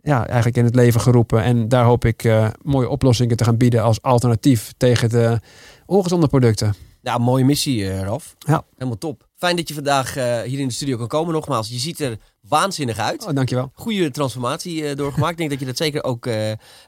ja, 0.00 0.26
eigenlijk 0.26 0.56
in 0.56 0.64
het 0.64 0.74
leven 0.74 1.00
geroepen. 1.00 1.42
En 1.42 1.68
daar 1.68 1.84
hoop 1.84 2.04
ik 2.04 2.24
eh, 2.24 2.48
mooie 2.62 2.88
oplossingen 2.88 3.36
te 3.36 3.44
gaan 3.44 3.56
bieden 3.56 3.82
als 3.82 4.02
alternatief 4.02 4.72
tegen 4.76 5.08
de 5.08 5.38
ongezonde 5.86 6.26
producten. 6.28 6.74
Ja, 7.02 7.18
mooie 7.18 7.44
missie, 7.44 7.90
eh 7.90 8.00
Ralf. 8.02 8.34
Ja. 8.38 8.64
Helemaal 8.74 8.98
top. 8.98 9.28
Fijn 9.36 9.56
dat 9.56 9.68
je 9.68 9.74
vandaag 9.74 10.16
eh, 10.16 10.40
hier 10.40 10.58
in 10.58 10.68
de 10.68 10.74
studio 10.74 10.96
kan 10.96 11.06
komen. 11.08 11.34
Nogmaals, 11.34 11.68
je 11.68 11.78
ziet 11.78 12.00
er 12.00 12.18
waanzinnig 12.40 12.98
uit. 12.98 13.26
Oh, 13.26 13.34
dankjewel. 13.34 13.70
Goede 13.74 14.10
transformatie 14.10 14.86
eh, 14.88 14.96
doorgemaakt. 14.96 15.30
Ik 15.32 15.36
denk 15.38 15.50
dat 15.50 15.60
je 15.60 15.66
dat 15.66 15.76
zeker 15.76 16.04
ook 16.04 16.28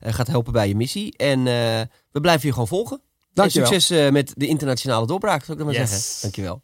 gaat 0.01 0.27
helpen 0.27 0.53
bij 0.53 0.69
je 0.69 0.77
missie. 0.77 1.17
En 1.17 1.39
eh, 1.39 1.81
we 2.11 2.21
blijven 2.21 2.47
je 2.47 2.53
gewoon 2.53 2.69
volgen. 2.69 3.01
Dankjewel. 3.35 3.69
En 3.69 3.75
succes 3.75 3.99
eh, 4.07 4.13
met 4.13 4.33
de 4.37 4.47
internationale 4.47 5.07
doorbraak, 5.07 5.45
zou 5.45 5.53
ik 5.59 5.65
dat 5.65 5.67
maar 5.73 5.83
Yes. 5.83 5.91
zeggen. 5.91 6.21
Dankjewel. 6.21 6.63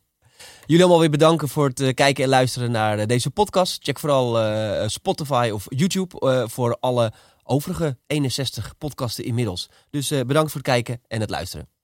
Jullie 0.68 0.82
allemaal 0.82 1.00
weer 1.02 1.10
bedanken 1.10 1.48
voor 1.48 1.66
het 1.66 1.80
eh, 1.80 1.94
kijken 1.94 2.24
en 2.24 2.30
luisteren 2.30 2.70
naar 2.70 2.98
eh, 2.98 3.06
deze 3.06 3.30
podcast. 3.30 3.84
Check 3.84 3.98
vooral 3.98 4.40
eh, 4.40 4.88
Spotify 4.88 5.50
of 5.52 5.66
YouTube 5.68 6.46
voor 6.50 6.76
alle 6.80 7.12
overige 7.42 7.98
61 8.06 8.74
podcasten 8.78 9.24
inmiddels. 9.24 9.70
Dus 9.90 10.08
bedankt 10.08 10.50
voor 10.50 10.60
het 10.60 10.70
kijken 10.70 11.00
en 11.06 11.20
het 11.20 11.30
luisteren. 11.30 11.77